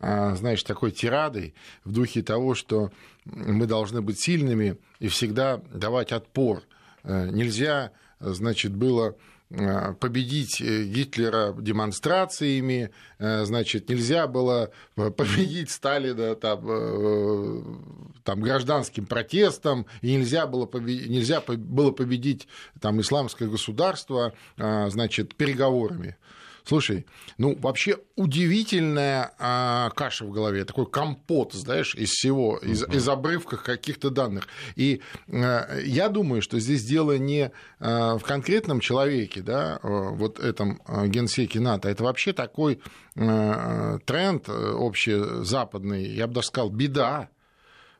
знаешь, 0.00 0.62
такой 0.62 0.92
тирадой 0.92 1.54
в 1.84 1.92
духе 1.92 2.22
того, 2.22 2.54
что 2.54 2.90
мы 3.24 3.66
должны 3.66 4.00
быть 4.00 4.20
сильными 4.20 4.78
и 4.98 5.08
всегда 5.08 5.60
давать 5.72 6.12
отпор. 6.12 6.62
Э, 7.02 7.28
нельзя, 7.30 7.92
значит, 8.18 8.74
было 8.74 9.16
э, 9.50 9.94
победить 9.94 10.60
э, 10.60 10.84
Гитлера 10.84 11.54
демонстрациями, 11.58 12.90
значит, 13.18 13.88
нельзя 13.88 14.26
было 14.26 14.70
победить 14.94 15.70
Сталина 15.70 16.34
там, 16.34 18.14
там, 18.24 18.40
гражданским 18.40 19.06
протестом, 19.06 19.86
и 20.02 20.14
нельзя 20.16 20.46
было, 20.46 20.66
победить, 20.66 21.10
нельзя 21.10 21.42
было 21.46 21.90
победить 21.90 22.48
там, 22.80 23.00
исламское 23.00 23.48
государство, 23.48 24.32
значит, 24.56 25.34
переговорами. 25.34 26.16
Слушай, 26.64 27.06
ну 27.38 27.56
вообще 27.56 27.98
удивительная 28.16 29.32
а, 29.38 29.90
каша 29.90 30.24
в 30.24 30.30
голове, 30.30 30.64
такой 30.64 30.86
компот, 30.86 31.52
знаешь, 31.52 31.94
из 31.94 32.10
всего, 32.10 32.58
из, 32.58 32.82
из 32.88 33.08
обрывков 33.08 33.62
каких-то 33.62 34.10
данных. 34.10 34.48
И 34.76 35.00
а, 35.28 35.78
я 35.80 36.08
думаю, 36.08 36.42
что 36.42 36.58
здесь 36.58 36.84
дело 36.84 37.18
не 37.18 37.50
а, 37.78 38.18
в 38.18 38.22
конкретном 38.22 38.80
человеке, 38.80 39.42
да, 39.42 39.78
а, 39.82 40.10
вот 40.10 40.38
этом 40.38 40.80
а, 40.86 41.06
генсеке 41.06 41.60
НАТО, 41.60 41.88
это 41.88 42.04
вообще 42.04 42.32
такой 42.32 42.80
а, 43.16 43.98
тренд 44.04 44.48
общезападный, 44.48 46.06
я 46.06 46.26
бы 46.26 46.34
даже 46.34 46.48
сказал, 46.48 46.70
беда, 46.70 47.28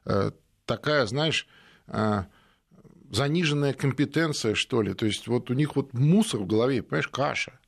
а, 0.04 0.32
такая, 0.66 1.06
знаешь, 1.06 1.46
а, 1.86 2.26
заниженная 3.10 3.72
компетенция, 3.72 4.54
что 4.54 4.82
ли. 4.82 4.94
То 4.94 5.06
есть 5.06 5.26
вот 5.26 5.50
у 5.50 5.54
них 5.54 5.76
вот 5.76 5.92
мусор 5.92 6.40
в 6.40 6.46
голове, 6.46 6.82
понимаешь, 6.82 7.08
каша. 7.08 7.59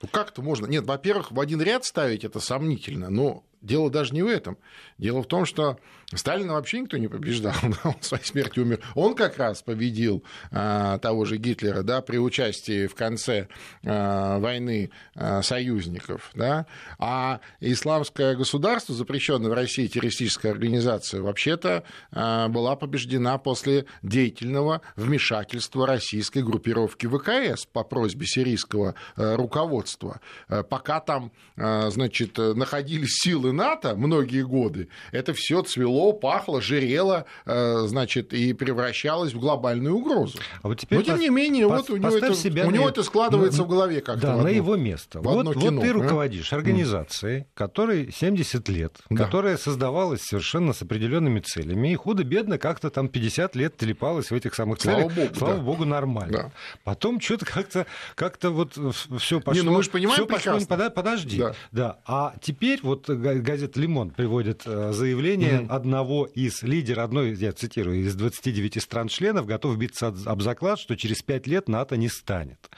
Ну 0.00 0.08
как 0.08 0.30
это 0.30 0.42
можно? 0.42 0.66
Нет, 0.66 0.84
во-первых, 0.84 1.32
в 1.32 1.40
один 1.40 1.60
ряд 1.60 1.84
ставить 1.84 2.24
это 2.24 2.38
сомнительно, 2.40 3.10
но 3.10 3.44
дело 3.62 3.90
даже 3.90 4.14
не 4.14 4.22
в 4.22 4.28
этом. 4.28 4.58
Дело 4.96 5.22
в 5.22 5.26
том, 5.26 5.44
что 5.44 5.78
Сталина 6.14 6.54
вообще 6.54 6.80
никто 6.80 6.96
не 6.96 7.06
побеждал, 7.06 7.52
да, 7.62 7.90
он 7.90 7.96
своей 8.00 8.24
смертью 8.24 8.64
умер. 8.64 8.80
Он 8.94 9.14
как 9.14 9.36
раз 9.36 9.60
победил 9.60 10.24
а, 10.50 10.96
того 10.98 11.26
же 11.26 11.36
Гитлера 11.36 11.82
да, 11.82 12.00
при 12.00 12.16
участии 12.16 12.86
в 12.86 12.94
конце 12.94 13.48
а, 13.84 14.38
войны 14.38 14.90
а, 15.14 15.42
союзников. 15.42 16.30
Да. 16.34 16.64
А 16.98 17.40
исламское 17.60 18.36
государство, 18.36 18.94
запрещенное 18.94 19.50
в 19.50 19.52
России 19.52 19.86
террористическая 19.86 20.50
организация, 20.50 21.20
вообще-то 21.20 21.84
а, 22.10 22.48
была 22.48 22.74
побеждена 22.74 23.36
после 23.36 23.84
деятельного 24.02 24.80
вмешательства 24.96 25.86
российской 25.86 26.42
группировки 26.42 27.06
ВКС 27.06 27.66
по 27.66 27.84
просьбе 27.84 28.24
сирийского 28.24 28.94
а, 29.14 29.36
руководства. 29.36 30.22
А, 30.48 30.62
пока 30.62 31.00
там 31.00 31.32
а, 31.58 31.90
значит, 31.90 32.38
находились 32.38 33.18
силы 33.18 33.52
НАТО 33.52 33.94
многие 33.94 34.42
годы, 34.42 34.88
это 35.12 35.34
все 35.34 35.62
цвело, 35.62 35.97
пахло, 36.12 36.60
жирело, 36.60 37.24
э, 37.46 37.84
значит, 37.86 38.32
и 38.32 38.52
превращалось 38.52 39.32
в 39.32 39.40
глобальную 39.40 39.96
угрозу. 39.96 40.38
А 40.62 40.68
вот 40.68 40.78
теперь 40.78 40.98
Но, 40.98 41.04
тем 41.04 41.20
не 41.20 41.28
менее, 41.28 41.66
вот 41.66 41.90
у 41.90 41.96
него, 41.96 42.16
это, 42.16 42.34
себя 42.34 42.66
у 42.66 42.70
него 42.70 42.88
это 42.88 43.02
складывается 43.02 43.60
ну, 43.60 43.64
в 43.64 43.68
голове 43.68 44.00
как-то. 44.00 44.28
Да, 44.28 44.36
на 44.36 44.48
его 44.48 44.76
место. 44.76 45.20
Вот, 45.20 45.46
вот 45.46 45.56
кино, 45.56 45.80
ты 45.80 45.92
руководишь 45.92 46.52
организацией, 46.52 47.46
которой 47.54 48.12
70 48.12 48.68
лет, 48.68 48.96
да. 49.10 49.24
которая 49.24 49.56
создавалась 49.56 50.22
совершенно 50.22 50.72
с 50.72 50.82
определенными 50.82 51.40
целями, 51.40 51.92
и 51.92 51.94
худо-бедно 51.94 52.58
как-то 52.58 52.90
там 52.90 53.08
50 53.08 53.56
лет 53.56 53.76
телепалась 53.76 54.30
в 54.30 54.34
этих 54.34 54.54
самых 54.54 54.78
целях. 54.78 55.12
Слава 55.12 55.26
богу, 55.26 55.34
Слава 55.34 55.54
да. 55.54 55.62
богу 55.62 55.84
нормально. 55.84 56.38
Да. 56.38 56.52
Потом 56.84 57.20
что-то 57.20 57.46
как-то 57.46 57.86
как 58.14 58.38
вот 58.42 58.78
все 59.18 59.40
пошло. 59.40 59.62
Не, 59.62 59.66
ну 59.66 59.76
мы 59.76 59.82
же 59.82 59.90
понимаем 59.90 60.26
пошло, 60.26 60.58
подожди. 60.90 61.38
Да. 61.38 61.54
да. 61.72 61.98
А 62.06 62.34
теперь 62.40 62.80
вот 62.82 63.08
газета 63.08 63.80
«Лимон» 63.80 64.10
приводит 64.10 64.62
э, 64.66 64.92
заявление 64.92 65.60
mm-hmm. 65.60 65.66
Одного 65.88 66.26
из 66.26 66.62
лидеров, 66.62 67.04
одной, 67.04 67.34
я 67.34 67.52
цитирую, 67.52 68.00
из 68.00 68.14
29 68.14 68.82
стран-членов, 68.82 69.46
готов 69.46 69.78
биться 69.78 70.14
об 70.26 70.42
заклад, 70.42 70.78
что 70.78 70.96
через 70.96 71.22
5 71.22 71.46
лет 71.46 71.66
НАТО 71.66 71.96
не 71.96 72.08
станет. 72.10 72.68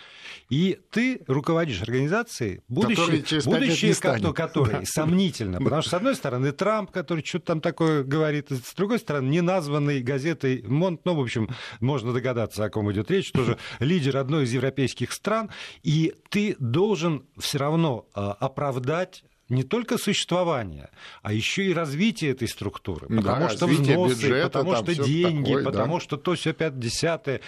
И 0.48 0.78
ты 0.92 1.22
руководишь 1.26 1.82
организацией, 1.82 2.60
будущее, 2.68 3.24
будущее 3.44 3.94
который, 3.96 4.32
который 4.32 4.72
да. 4.80 4.84
сомнительно. 4.84 5.58
Потому 5.58 5.82
что, 5.82 5.90
с 5.90 5.94
одной 5.94 6.14
стороны, 6.14 6.52
Трамп, 6.52 6.92
который 6.92 7.24
что-то 7.24 7.46
там 7.46 7.60
такое 7.60 8.04
говорит, 8.04 8.52
с 8.52 8.74
другой 8.74 9.00
стороны, 9.00 9.28
не 9.28 9.40
названный 9.40 10.00
газетой 10.02 10.62
Монт, 10.62 11.00
ну, 11.04 11.16
в 11.16 11.20
общем, 11.20 11.48
можно 11.80 12.12
догадаться, 12.12 12.64
о 12.64 12.70
ком 12.70 12.92
идет 12.92 13.10
речь, 13.10 13.32
тоже 13.32 13.58
лидер 13.80 14.18
одной 14.18 14.44
из 14.44 14.52
европейских 14.52 15.12
стран, 15.12 15.50
и 15.82 16.14
ты 16.28 16.54
должен 16.60 17.26
все 17.38 17.58
равно 17.58 18.06
а, 18.14 18.32
оправдать 18.34 19.24
не 19.50 19.64
только 19.64 19.98
существование, 19.98 20.90
а 21.22 21.32
еще 21.32 21.66
и 21.66 21.74
развитие 21.74 22.30
этой 22.30 22.48
структуры. 22.48 23.08
Потому 23.08 23.40
да, 23.40 23.48
что 23.50 23.66
взносы, 23.66 24.14
бюджета, 24.14 24.58
потому 24.58 24.76
что 24.76 25.04
деньги, 25.04 25.48
такое, 25.48 25.64
потому 25.64 25.94
да. 25.94 26.00
что 26.00 26.16
то 26.16 26.34
все 26.34 26.54
пять 26.54 26.78
десятое. 26.78 27.40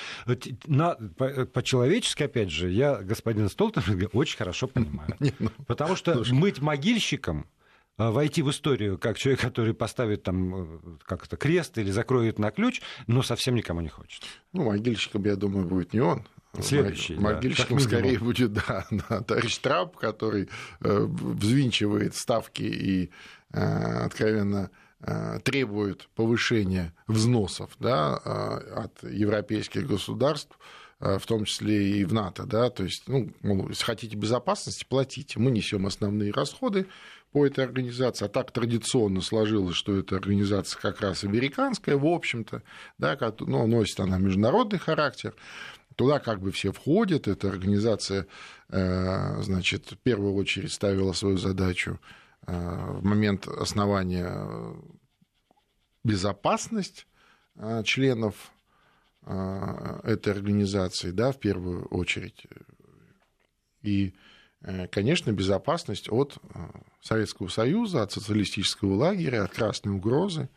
На, 0.67 0.95
по-человечески, 0.95 2.25
опять 2.25 2.51
же, 2.51 2.71
я 2.71 2.97
господин 2.97 3.49
Столтенберга 3.49 4.11
очень 4.12 4.37
хорошо 4.37 4.67
понимаю. 4.67 5.17
Ну, 5.38 5.51
потому 5.67 5.97
что 5.97 6.23
быть 6.33 6.61
могильщиком 6.61 7.47
а, 7.97 8.11
войти 8.11 8.43
в 8.43 8.51
историю 8.51 8.99
как 8.99 9.19
человек, 9.19 9.41
который 9.41 9.75
поставит 9.75 10.23
там 10.23 10.55
э, 10.55 10.79
как 11.05 11.27
то 11.27 11.37
крест 11.37 11.79
или 11.79 11.91
закроет 11.91 12.38
на 12.38 12.51
ключ, 12.51 12.81
но 13.07 13.23
совсем 13.23 13.55
никому 13.55 13.81
не 13.81 13.88
хочет. 13.88 14.23
Ну, 14.53 14.65
могильщиком, 14.65 15.25
я 15.25 15.37
думаю, 15.37 15.67
будет 15.67 15.93
не 15.93 16.01
он. 16.01 16.27
Следующий. 16.61 17.15
Могильщиком 17.15 17.79
да, 17.79 17.85
скорее 17.85 18.19
будет, 18.19 18.53
да, 18.69 18.87
да, 18.91 19.21
товарищ 19.23 19.59
Трап, 19.59 19.97
который 19.97 20.49
э, 20.81 21.07
взвинчивает 21.09 22.15
ставки 22.15 22.62
и 22.62 23.11
э, 23.53 24.05
откровенно 24.05 24.71
э, 25.01 25.38
требует 25.43 26.09
повышения 26.15 26.93
взносов 27.07 27.71
да, 27.81 28.21
э, 28.23 28.75
от 28.85 29.03
европейских 29.03 29.87
государств, 29.87 30.59
э, 31.01 31.19
в 31.19 31.25
том 31.25 31.47
числе 31.47 32.01
и 32.01 32.05
в 32.05 32.12
НАТО, 32.12 32.45
да, 32.45 32.69
то 32.69 32.85
есть, 32.85 33.05
ну, 33.07 33.33
мол, 33.41 33.71
если 33.71 33.85
хотите 33.85 34.17
безопасности, 34.17 34.85
платите, 34.87 35.38
мы 35.38 35.51
несем 35.51 35.87
основные 35.87 36.33
расходы 36.33 36.87
по 37.33 37.47
этой 37.47 37.65
организации, 37.65 38.27
а 38.27 38.29
так 38.29 38.51
традиционно 38.53 39.23
сложилось, 39.23 39.75
что 39.75 39.97
эта 39.97 40.17
организация 40.17 40.79
как 40.79 41.01
раз 41.01 41.25
американская, 41.25 41.97
в 41.97 42.07
общем-то, 42.07 42.62
да, 42.99 43.19
ну, 43.41 43.67
носит 43.67 44.01
она 44.01 44.19
международный 44.19 44.79
характер, 44.79 45.35
Туда 46.03 46.19
как 46.19 46.41
бы 46.41 46.51
все 46.51 46.73
входят, 46.73 47.29
эта 47.29 47.49
организация, 47.49 48.27
э, 48.71 49.41
значит, 49.41 49.93
в 49.93 49.99
первую 49.99 50.35
очередь 50.35 50.73
ставила 50.73 51.12
свою 51.12 51.37
задачу 51.37 52.01
э, 52.45 52.53
в 52.53 53.05
момент 53.05 53.47
основания 53.47 54.75
безопасность 56.03 57.07
э, 57.55 57.85
членов 57.85 58.35
этой 59.23 60.33
организации, 60.33 61.12
да, 61.12 61.31
в 61.31 61.38
первую 61.38 61.87
очередь. 61.87 62.49
И, 63.83 64.12
конечно, 64.91 65.31
безопасность 65.31 66.11
от 66.11 66.38
Советского 67.01 67.47
Союза, 67.47 68.03
от 68.03 68.11
социалистического 68.11 68.97
лагеря, 68.97 69.45
от 69.45 69.53
красной 69.53 69.93
угрозы. 69.93 70.49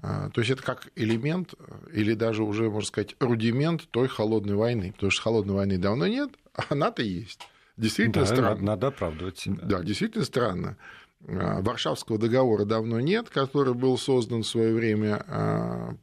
То 0.00 0.32
есть 0.36 0.50
это 0.50 0.62
как 0.62 0.88
элемент 0.94 1.54
или 1.92 2.14
даже 2.14 2.42
уже, 2.42 2.70
можно 2.70 2.86
сказать, 2.86 3.16
рудимент 3.18 3.88
той 3.90 4.08
холодной 4.08 4.54
войны. 4.54 4.92
Потому 4.92 5.10
что 5.10 5.22
холодной 5.22 5.54
войны 5.54 5.78
давно 5.78 6.06
нет, 6.06 6.30
а 6.54 6.74
НАТО 6.74 7.02
есть. 7.02 7.40
Действительно 7.76 8.26
да, 8.26 8.34
странно. 8.34 8.62
Надо 8.62 8.86
оправдывать 8.88 9.38
себя. 9.38 9.58
Да, 9.62 9.82
действительно 9.82 10.24
странно. 10.24 10.76
Варшавского 11.20 12.18
договора 12.18 12.64
давно 12.64 13.00
нет, 13.00 13.30
который 13.30 13.74
был 13.74 13.98
создан 13.98 14.42
в 14.42 14.46
свое 14.46 14.74
время 14.74 15.96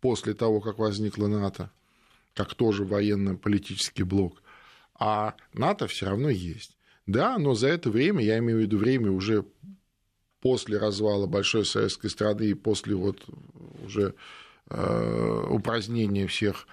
после 0.00 0.32
того, 0.34 0.60
как 0.60 0.78
возникла 0.78 1.26
НАТО, 1.26 1.70
как 2.34 2.54
тоже 2.54 2.84
военно-политический 2.84 4.04
блок. 4.04 4.42
А 4.94 5.34
НАТО 5.52 5.86
все 5.86 6.06
равно 6.06 6.30
есть. 6.30 6.76
Да, 7.06 7.36
но 7.38 7.54
за 7.54 7.68
это 7.68 7.90
время, 7.90 8.22
я 8.22 8.38
имею 8.38 8.58
в 8.58 8.62
виду 8.62 8.78
время 8.78 9.10
уже 9.10 9.44
после 10.40 10.78
развала 10.78 11.26
Большой 11.26 11.64
Советской 11.64 12.08
страны 12.08 12.46
и 12.46 12.54
после 12.54 12.94
вот 12.94 13.24
уже 13.84 14.14
э, 14.68 15.46
упразднения 15.50 16.26
всех 16.26 16.66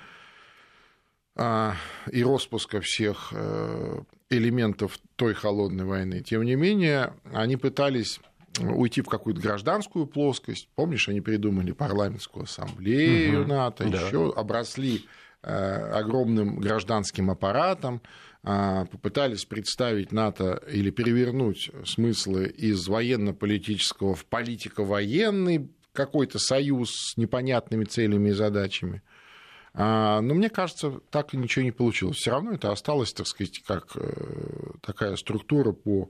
э, 1.35 1.71
и 2.11 2.23
распуска 2.23 2.81
всех 2.81 3.29
э, 3.31 4.01
элементов 4.29 4.99
той 5.15 5.33
холодной 5.33 5.85
войны. 5.85 6.21
Тем 6.21 6.43
не 6.43 6.55
менее, 6.55 7.13
они 7.33 7.57
пытались 7.57 8.19
уйти 8.59 9.01
в 9.01 9.07
какую-то 9.07 9.41
гражданскую 9.41 10.07
плоскость. 10.07 10.69
Помнишь, 10.75 11.07
они 11.09 11.21
придумали 11.21 11.71
парламентскую 11.71 12.43
ассамблею 12.43 13.41
угу, 13.41 13.49
НАТО, 13.49 13.87
да. 13.89 14.01
еще 14.01 14.33
обросли 14.35 15.05
э, 15.43 15.51
огромным 15.93 16.59
гражданским 16.59 17.29
аппаратом, 17.29 18.01
э, 18.03 18.07
попытались 18.91 19.45
представить 19.45 20.11
НАТО 20.11 20.61
или 20.71 20.89
перевернуть 20.89 21.69
смыслы 21.85 22.47
из 22.47 22.87
военно-политического 22.87 24.15
в 24.15 24.25
политико-военный 24.25 25.69
какой-то 25.91 26.39
союз 26.39 26.91
с 26.91 27.17
непонятными 27.17 27.83
целями 27.83 28.29
и 28.29 28.33
задачами. 28.33 29.01
А, 29.73 30.21
но 30.21 30.33
мне 30.33 30.49
кажется, 30.49 30.99
так 31.09 31.33
и 31.33 31.37
ничего 31.37 31.65
не 31.65 31.71
получилось. 31.71 32.17
Все 32.17 32.31
равно 32.31 32.51
это 32.51 32.71
осталось, 32.71 33.13
так 33.13 33.27
сказать, 33.27 33.61
как 33.65 33.91
э, 33.95 34.71
такая 34.81 35.15
структура 35.17 35.71
по 35.71 36.09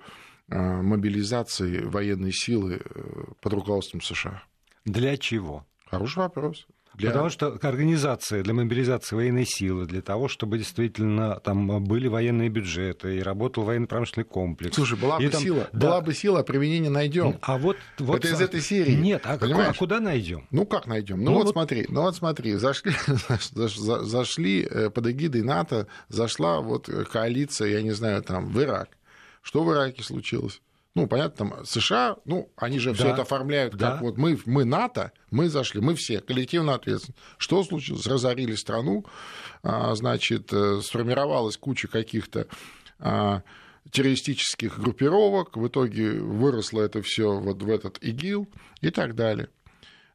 Э, 0.50 0.82
мобилизации 0.82 1.82
военной 1.84 2.32
силы 2.32 2.80
э, 2.80 3.24
под 3.42 3.54
руководством 3.54 4.00
США. 4.00 4.44
Для 4.86 5.18
чего? 5.18 5.66
Хороший 5.88 6.20
вопрос. 6.20 6.68
Для... 6.98 7.12
Потому 7.12 7.30
что 7.30 7.60
организация 7.62 8.42
для 8.42 8.56
мобилизации 8.56 9.16
военной 9.16 9.46
силы, 9.46 9.86
для 9.86 10.02
того, 10.02 10.28
чтобы 10.28 10.58
действительно 10.58 11.40
там 11.42 11.84
были 11.84 12.08
военные 12.08 12.50
бюджеты 12.50 13.18
и 13.18 13.22
работал 13.22 13.64
военно-промышленный 13.64 14.26
комплекс. 14.26 14.76
Слушай, 14.76 14.98
была 14.98 15.20
и 15.20 15.26
бы 15.26 15.32
там... 15.32 15.42
сила, 15.42 15.70
да. 15.74 15.80
была 15.80 16.02
бы 16.02 16.16
сила, 16.16 16.40
а 16.40 16.44
применение 16.44 16.90
найдем. 16.90 17.38
А 17.44 17.60
вот, 17.60 17.78
вот 18.00 18.26
это 18.26 18.34
из 18.34 18.42
этой 18.42 18.62
серии. 18.62 18.94
Нет, 18.94 19.22
а, 19.26 19.38
понимаешь? 19.38 19.76
а 19.76 19.78
куда 19.78 20.00
найдем? 20.00 20.48
Ну 20.50 20.66
как 20.66 20.88
найдем? 20.88 21.20
Ну, 21.20 21.26
ну 21.26 21.34
вот, 21.38 21.46
вот 21.46 21.52
смотри, 21.52 21.86
ну 21.88 22.02
вот 22.02 22.16
смотри, 22.16 22.56
зашли, 22.56 22.94
зашли 23.54 24.64
э, 24.64 24.90
под 24.90 25.06
эгидой 25.06 25.44
НАТО, 25.44 25.86
зашла 26.10 26.62
вот 26.62 26.90
коалиция, 27.12 27.70
я 27.70 27.84
не 27.84 27.92
знаю, 27.92 28.24
там 28.24 28.48
в 28.48 28.60
Ирак. 28.60 28.90
Что 29.44 29.64
в 29.64 29.72
Ираке 29.72 30.02
случилось? 30.02 30.62
Ну, 30.98 31.08
понятно, 31.08 31.50
там 31.50 31.66
США, 31.66 32.18
ну, 32.26 32.50
они 32.58 32.80
же 32.80 32.90
да. 32.90 32.96
все 32.96 33.08
это 33.10 33.22
оформляют, 33.22 33.74
как 33.74 33.80
да. 33.80 33.98
вот 34.02 34.18
мы, 34.18 34.40
мы 34.46 34.66
НАТО, 34.66 35.12
мы 35.30 35.48
зашли, 35.48 35.80
мы 35.80 35.94
все, 35.94 36.22
коллективно 36.22 36.74
ответственны. 36.74 37.16
Что 37.38 37.64
случилось? 37.64 38.08
Разорили 38.08 38.56
страну, 38.56 39.06
а, 39.62 39.94
значит, 39.94 40.52
э, 40.52 40.82
сформировалась 40.82 41.56
куча 41.58 41.88
каких-то 41.88 42.48
а, 43.00 43.44
террористических 43.92 44.80
группировок, 44.80 45.56
в 45.56 45.68
итоге 45.68 46.14
выросло 46.14 46.82
это 46.82 47.04
все 47.04 47.40
вот 47.40 47.62
в 47.62 47.70
этот 47.70 48.00
ИГИЛ 48.02 48.48
и 48.82 48.90
так 48.90 49.14
далее. 49.14 49.50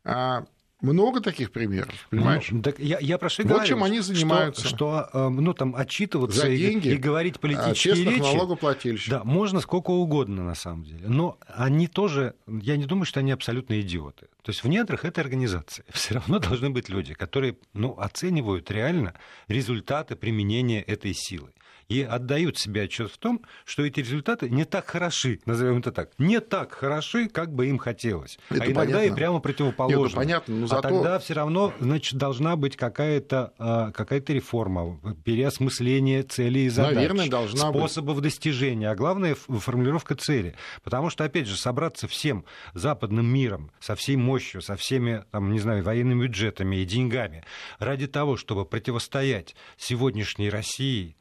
А 0.04 0.46
много 0.82 1.20
таких 1.20 1.52
примеров, 1.52 1.94
понимаешь? 2.10 2.48
Ну, 2.50 2.60
так 2.62 2.78
я, 2.78 2.98
я 3.00 3.16
прошу 3.16 3.42
вот 3.42 3.48
говорю, 3.48 3.66
чем 3.66 3.84
они 3.84 4.00
занимаются. 4.00 4.66
Что, 4.66 4.76
что 4.76 5.08
эм, 5.12 5.36
ну, 5.36 5.54
там, 5.54 5.74
отчитываться 5.76 6.40
За 6.40 6.48
деньги, 6.48 6.88
и, 6.88 6.94
и 6.94 6.96
говорить 6.96 7.40
политические 7.40 7.94
честных 7.94 8.14
речи. 8.16 8.36
налогоплательщиков. 8.36 9.18
Да, 9.18 9.24
можно 9.24 9.60
сколько 9.60 9.90
угодно, 9.90 10.44
на 10.44 10.54
самом 10.54 10.84
деле. 10.84 11.06
Но 11.06 11.38
они 11.46 11.86
тоже, 11.86 12.34
я 12.46 12.76
не 12.76 12.84
думаю, 12.84 13.06
что 13.06 13.20
они 13.20 13.32
абсолютно 13.32 13.80
идиоты. 13.80 14.26
То 14.42 14.50
есть 14.50 14.64
в 14.64 14.68
недрах 14.68 15.04
этой 15.04 15.20
организации 15.20 15.84
все 15.92 16.14
равно 16.14 16.38
должны 16.38 16.70
быть 16.70 16.88
люди, 16.88 17.14
которые 17.14 17.56
ну, 17.72 17.98
оценивают 17.98 18.70
реально 18.70 19.14
результаты 19.48 20.16
применения 20.16 20.82
этой 20.82 21.14
силы 21.14 21.50
и 21.92 22.02
отдают 22.02 22.58
себе 22.58 22.82
отчет 22.82 23.10
в 23.10 23.18
том, 23.18 23.42
что 23.66 23.84
эти 23.84 24.00
результаты 24.00 24.48
не 24.48 24.64
так 24.64 24.86
хороши, 24.86 25.40
назовем 25.44 25.78
это 25.78 25.92
так, 25.92 26.10
не 26.18 26.40
так 26.40 26.72
хороши, 26.72 27.28
как 27.28 27.54
бы 27.54 27.66
им 27.66 27.76
хотелось. 27.76 28.38
Это 28.48 28.62
а 28.62 28.66
иногда 28.66 28.98
понятно. 28.98 29.12
и 29.12 29.14
прямо 29.14 29.40
противоположно. 29.40 30.06
Это 30.06 30.16
понятно, 30.16 30.56
но 30.56 30.64
а 30.64 30.68
зато... 30.68 30.88
А 30.88 30.90
тогда 30.90 31.18
все 31.18 31.34
равно 31.34 31.74
значит, 31.80 32.18
должна 32.18 32.56
быть 32.56 32.76
какая-то 32.76 33.52
а, 33.58 33.90
какая 33.92 34.22
реформа, 34.26 34.98
переосмысление 35.24 36.22
целей 36.22 36.66
и 36.66 36.68
задач, 36.70 36.94
Наверное, 36.94 37.28
должна 37.28 37.70
способов 37.70 38.16
быть. 38.16 38.24
достижения, 38.24 38.90
а 38.90 38.94
главное 38.94 39.34
формулировка 39.34 40.14
цели. 40.14 40.54
Потому 40.82 41.10
что, 41.10 41.24
опять 41.24 41.46
же, 41.46 41.56
собраться 41.56 42.08
всем 42.08 42.44
западным 42.72 43.26
миром 43.26 43.70
со 43.80 43.96
всей 43.96 44.16
мощью, 44.16 44.62
со 44.62 44.76
всеми, 44.76 45.24
там, 45.30 45.52
не 45.52 45.58
знаю, 45.58 45.84
военными 45.84 46.22
бюджетами 46.22 46.76
и 46.76 46.84
деньгами 46.84 47.44
ради 47.78 48.06
того, 48.06 48.36
чтобы 48.36 48.64
противостоять 48.64 49.54
сегодняшней 49.76 50.48
России, 50.48 51.16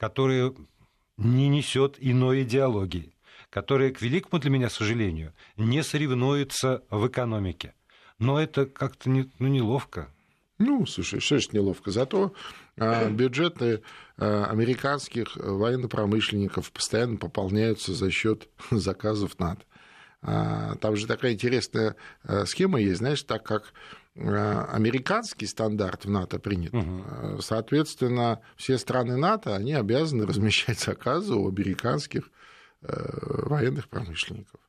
которая 0.00 0.54
не 1.18 1.48
несет 1.48 1.96
иной 2.00 2.44
идеологии, 2.44 3.12
которая, 3.50 3.90
к 3.90 4.00
великому 4.00 4.40
для 4.40 4.48
меня 4.48 4.70
сожалению, 4.70 5.34
не 5.58 5.82
соревнуется 5.82 6.82
в 6.88 7.06
экономике. 7.06 7.74
Но 8.18 8.40
это 8.40 8.64
как-то 8.64 9.10
не, 9.10 9.30
ну, 9.38 9.48
неловко. 9.48 10.08
Ну, 10.56 10.86
слушай, 10.86 11.20
что 11.20 11.38
ж 11.38 11.52
неловко. 11.52 11.90
Зато 11.90 12.32
а, 12.78 13.10
бюджеты 13.10 13.82
а, 14.16 14.46
американских 14.46 15.36
военно-промышленников 15.36 16.72
постоянно 16.72 17.18
пополняются 17.18 17.92
за 17.92 18.10
счет 18.10 18.48
заказов 18.70 19.38
НАТО. 19.38 19.60
А, 20.22 20.76
там 20.76 20.96
же 20.96 21.06
такая 21.06 21.34
интересная 21.34 21.94
а, 22.24 22.46
схема 22.46 22.80
есть, 22.80 22.98
знаешь, 22.98 23.22
так 23.22 23.42
как 23.42 23.74
Э, 23.74 23.99
американский 24.16 25.46
стандарт 25.46 26.04
в 26.04 26.10
НАТО 26.10 26.38
принят. 26.38 26.74
Угу. 26.74 27.40
Соответственно, 27.40 28.40
все 28.56 28.76
страны 28.78 29.16
НАТО, 29.16 29.54
они 29.54 29.72
обязаны 29.72 30.26
размещать 30.26 30.78
заказы 30.80 31.34
у 31.34 31.48
американских 31.48 32.30
э, 32.82 33.46
военных 33.46 33.88
промышленников. 33.88 34.60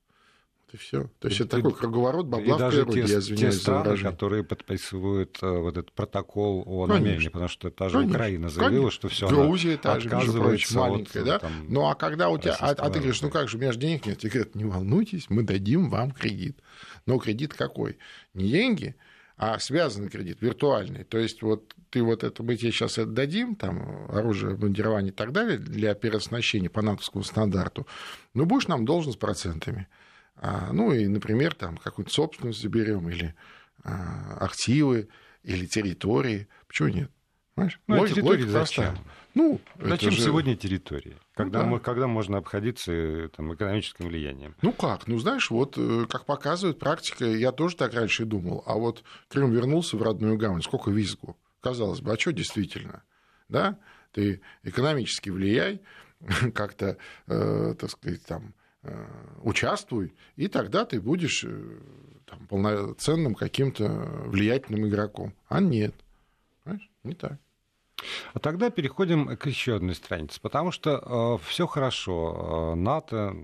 Вот 0.65 0.73
и 0.75 0.77
все. 0.77 1.09
То 1.19 1.27
есть 1.27 1.39
и, 1.39 1.43
это 1.43 1.57
и, 1.57 1.61
такой 1.61 1.77
круговорот 1.77 2.27
бабла 2.27 2.55
и 2.55 2.59
в 2.59 2.71
природе, 2.71 3.03
те, 3.03 3.13
я 3.13 3.19
извиняюсь 3.19 3.55
те 3.55 3.61
страны, 3.61 3.97
за 3.97 4.03
которые 4.03 4.43
подписывают 4.43 5.37
вот 5.41 5.71
этот 5.75 5.91
протокол 5.91 6.63
о 6.65 6.87
намерении, 6.87 7.27
потому 7.27 7.49
что 7.49 7.69
та 7.71 7.89
же 7.89 7.97
конечно, 7.97 8.15
Украина 8.15 8.49
заявила, 8.49 8.81
конечно. 8.81 8.91
что 8.91 9.07
все 9.09 9.27
Грузия 9.27 9.77
та 9.77 9.99
же, 9.99 10.09
между 10.09 10.39
прочим, 10.39 10.79
маленькая, 10.79 11.23
да? 11.23 11.39
Там, 11.39 11.51
ну 11.67 11.89
а 11.89 11.95
когда 11.95 12.29
у 12.29 12.37
тебя, 12.37 12.55
а, 12.59 12.69
а 12.69 12.89
ты 12.89 12.99
говоришь, 12.99 13.21
ну 13.21 13.29
как 13.29 13.49
же, 13.49 13.57
у 13.57 13.59
меня 13.59 13.71
же 13.71 13.79
денег 13.79 14.05
нет, 14.05 14.19
тебе 14.19 14.31
говорят, 14.31 14.55
не 14.55 14.65
волнуйтесь, 14.65 15.29
мы 15.29 15.43
дадим 15.43 15.89
вам 15.89 16.11
кредит. 16.11 16.59
Но 17.05 17.17
кредит 17.17 17.53
какой? 17.53 17.97
Не 18.33 18.49
деньги, 18.49 18.95
а 19.37 19.57
связанный 19.59 20.09
кредит, 20.09 20.41
виртуальный. 20.41 21.03
То 21.03 21.17
есть 21.17 21.41
вот 21.41 21.73
ты 21.89 22.03
вот 22.03 22.23
это, 22.23 22.43
мы 22.43 22.55
тебе 22.55 22.71
сейчас 22.71 22.97
это 22.97 23.09
дадим, 23.11 23.55
там, 23.55 24.05
оружие, 24.09 24.55
бандирование 24.55 25.11
и 25.11 25.15
так 25.15 25.31
далее, 25.31 25.57
для 25.57 25.93
переоснащения 25.93 26.69
по 26.69 26.81
натовскому 26.81 27.23
стандарту, 27.23 27.87
ну, 28.33 28.45
будешь 28.45 28.67
нам 28.67 28.85
должен 28.85 29.13
с 29.13 29.17
процентами. 29.17 29.87
А, 30.35 30.71
ну, 30.73 30.93
и, 30.93 31.07
например, 31.07 31.53
там, 31.55 31.77
какую-то 31.77 32.11
собственность 32.11 32.61
заберем, 32.61 33.09
или 33.09 33.35
а, 33.83 34.37
активы, 34.39 35.09
или 35.43 35.65
территории. 35.65 36.47
Почему 36.67 36.89
нет? 36.89 37.11
Понимаешь? 37.61 37.79
Ну, 37.87 37.95
а 37.95 37.99
логика, 37.99 38.25
логика 38.25 38.49
зачем? 38.49 38.97
Ну, 39.33 39.61
Зачем 39.79 40.11
же... 40.11 40.21
сегодня 40.21 40.57
территории? 40.57 41.15
Когда, 41.35 41.59
ну, 41.59 41.65
да. 41.65 41.71
мы, 41.71 41.79
когда 41.79 42.07
можно 42.07 42.37
обходиться 42.37 42.91
э, 42.91 43.29
там, 43.29 43.53
экономическим 43.53 44.07
влиянием? 44.07 44.55
Ну 44.61 44.73
как? 44.73 45.07
Ну 45.07 45.17
знаешь, 45.19 45.49
вот 45.49 45.75
э, 45.77 46.05
как 46.09 46.25
показывает 46.25 46.79
практика, 46.79 47.25
я 47.25 47.53
тоже 47.53 47.77
так 47.77 47.93
раньше 47.93 48.25
думал, 48.25 48.61
а 48.65 48.75
вот 48.75 49.03
Крым 49.29 49.51
вернулся 49.51 49.95
в 49.95 50.03
родную 50.03 50.37
гавань, 50.37 50.61
сколько 50.61 50.91
визгу? 50.91 51.37
Казалось 51.61 52.01
бы, 52.01 52.11
а 52.11 52.19
что 52.19 52.33
действительно? 52.33 53.03
Да? 53.47 53.77
Ты 54.11 54.41
экономически 54.63 55.29
влияй, 55.29 55.81
как-то, 56.53 56.97
э, 57.27 57.75
так 57.79 57.89
сказать, 57.89 58.25
там, 58.25 58.53
э, 58.83 59.05
участвуй, 59.43 60.13
и 60.35 60.49
тогда 60.49 60.83
ты 60.83 60.99
будешь 60.99 61.45
э, 61.45 61.79
там, 62.25 62.47
полноценным 62.47 63.33
каким-то 63.33 63.87
влиятельным 64.25 64.89
игроком. 64.89 65.33
А 65.47 65.61
нет. 65.61 65.95
Понимаешь? 66.63 66.89
Не 67.03 67.13
так. 67.13 67.39
А 68.33 68.39
тогда 68.39 68.69
переходим 68.69 69.35
к 69.37 69.45
еще 69.45 69.75
одной 69.75 69.95
странице, 69.95 70.39
потому 70.41 70.71
что 70.71 71.39
э, 71.41 71.47
все 71.47 71.67
хорошо, 71.67 72.73
э, 72.73 72.75
НАТО, 72.75 73.35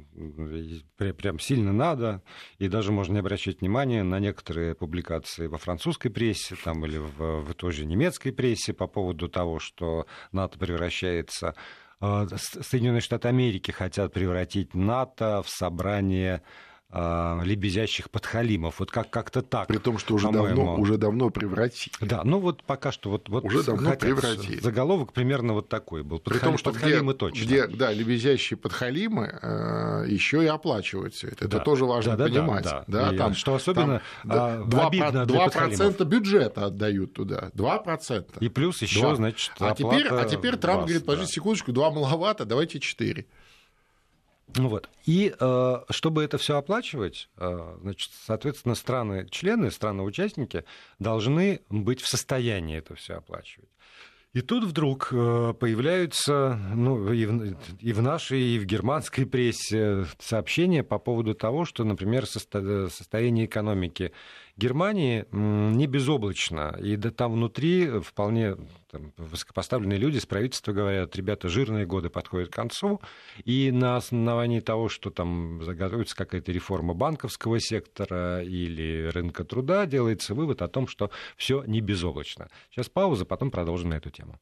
э, 0.99 1.13
прям 1.13 1.39
сильно 1.39 1.71
надо, 1.71 2.21
и 2.57 2.67
даже 2.67 2.91
можно 2.91 3.13
не 3.13 3.19
обращать 3.19 3.61
внимания 3.61 4.03
на 4.03 4.19
некоторые 4.19 4.75
публикации 4.75 5.47
во 5.47 5.57
французской 5.57 6.09
прессе 6.09 6.55
там, 6.63 6.85
или 6.85 6.97
в, 6.97 7.41
в 7.41 7.53
той 7.53 7.71
же 7.71 7.85
немецкой 7.85 8.31
прессе 8.31 8.73
по 8.73 8.87
поводу 8.87 9.29
того, 9.29 9.59
что 9.59 10.05
НАТО 10.31 10.57
превращается 10.59 11.55
Соединенные 11.99 13.01
Штаты 13.01 13.27
Америки 13.27 13.71
хотят 13.71 14.13
превратить 14.13 14.75
НАТО 14.75 15.41
в 15.43 15.49
собрание 15.49 16.43
э, 16.91 17.39
лебезящих 17.43 18.09
подхалимов. 18.09 18.79
Вот 18.79 18.91
как- 18.91 19.09
как-то 19.09 19.41
так. 19.41 19.67
При 19.67 19.77
том, 19.77 19.97
что 19.97 20.15
уже 20.15 20.31
давно, 20.31 20.75
уже 20.75 20.97
давно 20.97 21.29
превратили. 21.29 21.93
Да, 22.01 22.21
ну 22.23 22.39
вот 22.39 22.63
пока 22.63 22.91
что 22.91 23.09
вот, 23.09 23.29
вот 23.29 23.43
уже 23.43 23.63
давно 23.63 23.95
превратили. 23.95 24.59
Заголовок 24.59 25.13
примерно 25.13 25.53
вот 25.53 25.69
такой 25.69 26.03
был. 26.03 26.19
Подхали, 26.19 26.39
При 26.39 26.45
том, 26.47 26.57
что 26.57 26.71
подхалимы 26.71 27.13
где, 27.13 27.19
точно. 27.19 27.43
Где, 27.43 27.67
да, 27.67 27.91
лебезящие 27.91 28.57
подхалимы 28.57 29.39
э, 29.41 30.05
еще 30.07 30.43
и 30.43 30.47
оплачивают 30.47 31.13
все 31.13 31.27
это. 31.27 31.47
Да. 31.47 31.57
Это 31.57 31.65
тоже 31.65 31.85
важно 31.85 32.15
да, 32.15 32.25
понимать. 32.25 32.63
Да, 32.63 32.83
да, 32.87 33.11
да. 33.11 33.17
там, 33.17 33.33
что 33.35 33.55
особенно 33.55 34.01
там, 34.27 34.69
2, 34.69 34.87
обидно 34.87 35.25
2 35.25 35.49
процента 35.49 36.05
бюджета 36.05 36.65
отдают 36.65 37.13
туда. 37.13 37.49
2 37.53 37.79
процента. 37.79 38.39
И 38.39 38.49
плюс 38.49 38.81
еще, 38.81 39.15
значит, 39.15 39.51
а 39.59 39.75
теперь, 39.75 40.07
а 40.07 40.25
теперь 40.25 40.55
Трамп 40.57 40.81
вас, 40.81 40.85
говорит, 40.85 41.05
подождите 41.05 41.31
да. 41.31 41.35
секундочку, 41.35 41.71
2 41.71 41.91
маловато, 41.91 42.45
давайте 42.45 42.79
4. 42.79 43.25
Вот. 44.55 44.89
И 45.05 45.35
э, 45.37 45.75
чтобы 45.89 46.23
это 46.23 46.37
все 46.37 46.57
оплачивать, 46.57 47.29
э, 47.37 47.77
значит, 47.81 48.11
соответственно, 48.25 48.75
страны-члены, 48.75 49.71
страны-участники 49.71 50.63
должны 50.99 51.61
быть 51.69 52.01
в 52.01 52.07
состоянии 52.07 52.77
это 52.77 52.95
все 52.95 53.15
оплачивать. 53.15 53.69
И 54.33 54.41
тут 54.41 54.65
вдруг 54.65 55.09
э, 55.11 55.53
появляются 55.59 56.59
ну, 56.75 57.11
и, 57.11 57.25
в, 57.25 57.57
и 57.79 57.93
в 57.93 58.01
нашей, 58.01 58.41
и 58.41 58.59
в 58.59 58.65
германской 58.65 59.25
прессе 59.25 60.05
сообщения 60.19 60.83
по 60.83 60.99
поводу 60.99 61.33
того, 61.33 61.65
что, 61.65 61.83
например, 61.83 62.25
состояние 62.27 63.45
экономики 63.45 64.11
Германии 64.57 65.25
не 65.31 65.85
безоблачно, 65.85 66.75
и 66.81 66.95
да, 66.95 67.11
там 67.11 67.33
внутри 67.33 67.99
вполне 67.99 68.55
там, 68.89 69.13
высокопоставленные 69.17 69.99
люди 69.99 70.17
с 70.17 70.25
правительства 70.25 70.73
говорят, 70.73 71.15
ребята, 71.15 71.47
жирные 71.47 71.85
годы 71.85 72.09
подходят 72.09 72.49
к 72.49 72.55
концу, 72.55 72.99
и 73.45 73.69
на 73.71 73.97
основании 73.97 74.59
того, 74.59 74.89
что 74.89 75.11
там 75.11 75.61
заготовится 75.63 76.15
какая-то 76.15 76.51
реформа 76.51 76.95
банковского 76.95 77.59
сектора 77.59 78.43
или 78.43 79.11
рынка 79.13 79.43
труда, 79.43 79.85
делается 79.85 80.33
вывод 80.33 80.63
о 80.63 80.67
том, 80.67 80.87
что 80.87 81.11
все 81.35 81.63
не 81.65 81.79
безоблачно. 81.79 82.49
Сейчас 82.71 82.89
пауза, 82.89 83.25
потом 83.25 83.51
продолжим 83.51 83.89
на 83.89 83.95
эту 83.95 84.09
тему. 84.09 84.39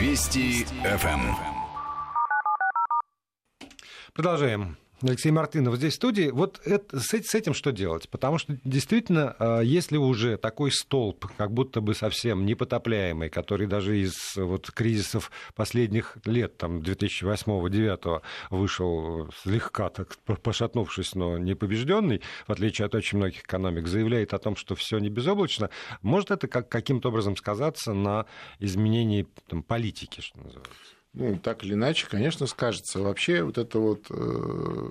Вести 0.00 0.64
ФМ. 0.64 1.34
Продолжаем. 4.14 4.76
Алексей 5.02 5.30
Мартынов 5.30 5.76
здесь 5.76 5.94
в 5.94 5.96
студии. 5.96 6.30
Вот 6.30 6.60
это, 6.64 7.00
с, 7.00 7.12
с 7.12 7.34
этим 7.34 7.54
что 7.54 7.72
делать? 7.72 8.08
Потому 8.08 8.38
что 8.38 8.56
действительно, 8.64 9.34
а, 9.38 9.60
если 9.60 9.96
уже 9.96 10.36
такой 10.36 10.70
столб, 10.70 11.26
как 11.36 11.52
будто 11.52 11.80
бы 11.80 11.94
совсем 11.94 12.46
непотопляемый, 12.46 13.28
который 13.28 13.66
даже 13.66 13.98
из 13.98 14.36
вот, 14.36 14.70
кризисов 14.70 15.30
последних 15.54 16.16
лет, 16.24 16.56
там, 16.56 16.80
2008-2009 16.80 18.22
вышел 18.50 19.30
слегка 19.42 19.88
так 19.88 20.16
пошатнувшись, 20.42 21.14
но 21.14 21.38
не 21.38 21.54
побежденный, 21.54 22.22
в 22.46 22.52
отличие 22.52 22.86
от 22.86 22.94
очень 22.94 23.18
многих 23.18 23.42
экономик, 23.42 23.86
заявляет 23.86 24.34
о 24.34 24.38
том, 24.38 24.56
что 24.56 24.74
все 24.74 24.98
не 24.98 25.08
безоблачно, 25.08 25.70
может 26.02 26.30
это 26.30 26.48
как, 26.48 26.68
каким-то 26.68 27.08
образом 27.08 27.36
сказаться 27.36 27.92
на 27.92 28.26
изменении 28.58 29.26
там, 29.48 29.62
политики, 29.62 30.20
что 30.20 30.38
называется? 30.38 31.01
Ну, 31.14 31.38
так 31.38 31.64
или 31.64 31.74
иначе, 31.74 32.06
конечно, 32.08 32.46
скажется. 32.46 33.00
Вообще 33.00 33.42
вот 33.42 33.58
эта 33.58 33.78
вот 33.78 34.06
э, 34.08 34.90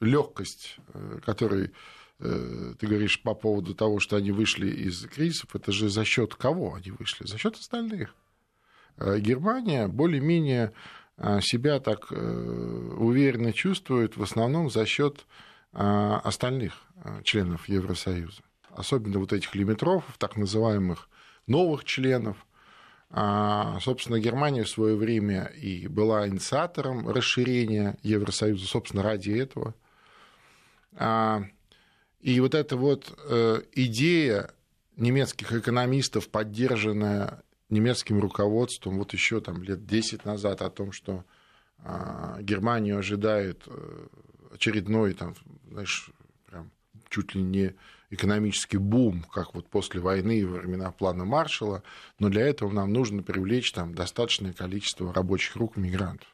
легкость, 0.00 0.78
э, 0.92 1.20
которой 1.24 1.72
э, 2.18 2.74
ты 2.78 2.86
говоришь 2.86 3.22
по 3.22 3.34
поводу 3.34 3.74
того, 3.74 4.00
что 4.00 4.16
они 4.16 4.32
вышли 4.32 4.68
из 4.68 5.06
кризисов, 5.06 5.54
это 5.54 5.70
же 5.70 5.88
за 5.88 6.04
счет 6.04 6.34
кого 6.34 6.74
они 6.74 6.90
вышли? 6.90 7.24
За 7.24 7.38
счет 7.38 7.54
остальных. 7.54 8.14
Э, 8.96 9.20
Германия 9.20 9.86
более-менее 9.86 10.72
э, 11.16 11.40
себя 11.40 11.78
так 11.78 12.08
э, 12.10 12.16
уверенно 12.16 13.52
чувствует 13.52 14.16
в 14.16 14.22
основном 14.22 14.70
за 14.70 14.86
счет 14.86 15.26
остальных 15.72 16.82
членов 17.22 17.68
Евросоюза. 17.68 18.42
Особенно 18.70 19.20
вот 19.20 19.32
этих 19.32 19.54
лимитрофов, 19.54 20.18
так 20.18 20.36
называемых 20.36 21.08
новых 21.46 21.84
членов– 21.84 22.44
собственно, 23.12 24.20
Германия 24.20 24.62
в 24.62 24.68
свое 24.68 24.94
время 24.94 25.46
и 25.60 25.88
была 25.88 26.28
инициатором 26.28 27.08
расширения 27.08 27.98
Евросоюза, 28.02 28.66
собственно, 28.66 29.02
ради 29.02 29.32
этого. 29.32 29.74
А, 30.94 31.42
и 32.20 32.38
вот 32.40 32.54
эта 32.54 32.76
вот 32.76 33.12
э, 33.28 33.62
идея 33.72 34.50
немецких 34.96 35.52
экономистов, 35.52 36.28
поддержанная 36.28 37.42
немецким 37.68 38.20
руководством 38.20 38.98
вот 38.98 39.12
еще 39.12 39.40
там 39.40 39.62
лет 39.62 39.86
10 39.86 40.24
назад 40.24 40.62
о 40.62 40.70
том, 40.70 40.92
что 40.92 41.24
а, 41.78 42.38
Германию 42.42 42.98
ожидает 42.98 43.62
э, 43.66 44.06
очередной, 44.52 45.14
там, 45.14 45.34
знаешь, 45.70 46.10
прям 46.46 46.70
чуть 47.08 47.34
ли 47.34 47.42
не 47.42 47.74
экономический 48.10 48.78
бум, 48.78 49.24
как 49.32 49.54
вот 49.54 49.68
после 49.68 50.00
войны 50.00 50.46
во 50.46 50.58
времена 50.58 50.90
плана 50.90 51.24
Маршала, 51.24 51.82
но 52.18 52.28
для 52.28 52.46
этого 52.46 52.72
нам 52.72 52.92
нужно 52.92 53.22
привлечь 53.22 53.72
там 53.72 53.94
достаточное 53.94 54.52
количество 54.52 55.14
рабочих 55.14 55.56
рук 55.56 55.76
мигрантов. 55.76 56.28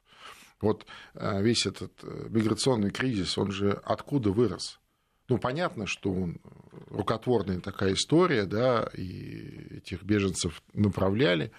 Вот 0.61 0.87
э, 1.15 1.43
весь 1.43 1.67
этот 1.67 1.93
э, 2.03 2.29
миграционный 2.31 2.91
кризис, 2.91 3.37
он 3.37 3.53
же 3.53 3.73
откуда 3.85 4.31
вырос? 4.31 4.81
Ну, 5.29 5.39
понятно, 5.39 5.87
что 5.87 6.13
он 6.13 6.41
рукотворная 6.89 7.61
такая 7.61 7.95
история, 7.95 8.45
да, 8.45 8.89
и 8.95 9.77
этих 9.77 10.03
беженцев 10.03 10.63
направляли 10.73 11.53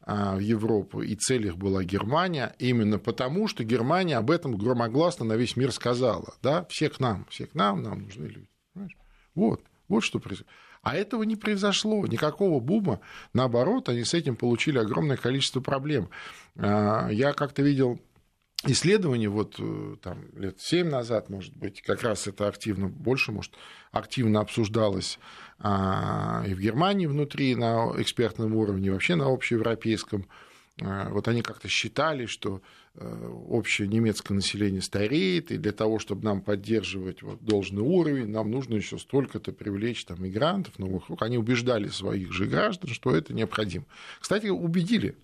а, 0.00 0.36
в 0.36 0.38
Европу, 0.40 1.02
и 1.02 1.14
цель 1.14 1.46
их 1.46 1.58
была 1.58 1.84
Германия, 1.84 2.56
именно 2.58 2.98
потому, 2.98 3.48
что 3.48 3.64
Германия 3.64 4.16
об 4.16 4.30
этом 4.30 4.56
громогласно 4.56 5.26
на 5.26 5.34
весь 5.34 5.56
мир 5.56 5.72
сказала, 5.72 6.34
да, 6.42 6.64
все 6.70 6.88
к 6.88 7.00
нам, 7.00 7.26
все 7.28 7.46
к 7.46 7.54
нам, 7.54 7.82
нам 7.82 8.04
нужны 8.04 8.26
люди. 8.26 8.48
Вот, 9.34 9.62
вот 9.88 10.02
что 10.02 10.18
происходит. 10.18 10.50
А 10.82 10.96
этого 10.96 11.22
не 11.22 11.36
произошло, 11.36 12.06
никакого 12.06 12.58
бума. 12.58 13.00
Наоборот, 13.32 13.88
они 13.88 14.02
с 14.04 14.14
этим 14.14 14.34
получили 14.34 14.78
огромное 14.78 15.16
количество 15.16 15.60
проблем. 15.60 16.08
А, 16.56 17.08
я 17.08 17.32
как-то 17.32 17.62
видел 17.62 18.00
исследование 18.64 19.28
вот 19.28 19.56
э, 19.58 19.96
там 20.02 20.24
лет 20.36 20.60
семь 20.60 20.88
назад, 20.88 21.28
может 21.30 21.56
быть, 21.56 21.82
как 21.82 22.02
раз 22.02 22.26
это 22.26 22.46
активно, 22.46 22.88
больше, 22.88 23.32
может, 23.32 23.54
активно 23.90 24.40
обсуждалось 24.40 25.18
а, 25.58 26.44
и 26.46 26.54
в 26.54 26.60
Германии 26.60 27.06
внутри 27.06 27.54
на 27.56 27.92
экспертном 27.96 28.54
уровне, 28.54 28.92
вообще 28.92 29.14
на 29.14 29.26
общеевропейском. 29.26 30.26
А, 30.28 30.51
вот 30.78 31.28
они 31.28 31.42
как-то 31.42 31.68
считали, 31.68 32.26
что 32.26 32.62
э, 32.94 33.28
общее 33.48 33.86
немецкое 33.88 34.34
население 34.34 34.80
стареет, 34.80 35.50
и 35.50 35.58
для 35.58 35.72
того, 35.72 35.98
чтобы 35.98 36.24
нам 36.24 36.40
поддерживать 36.40 37.22
вот 37.22 37.44
должный 37.44 37.82
уровень, 37.82 38.28
нам 38.28 38.50
нужно 38.50 38.76
еще 38.76 38.98
столько-то 38.98 39.52
привлечь 39.52 40.04
там, 40.06 40.22
мигрантов, 40.22 40.78
новых 40.78 41.10
рук. 41.10 41.22
Они 41.22 41.36
убеждали 41.36 41.88
своих 41.88 42.32
же 42.32 42.46
граждан, 42.46 42.90
что 42.90 43.14
это 43.14 43.34
необходимо. 43.34 43.84
Кстати, 44.18 44.46
убедили 44.46 45.14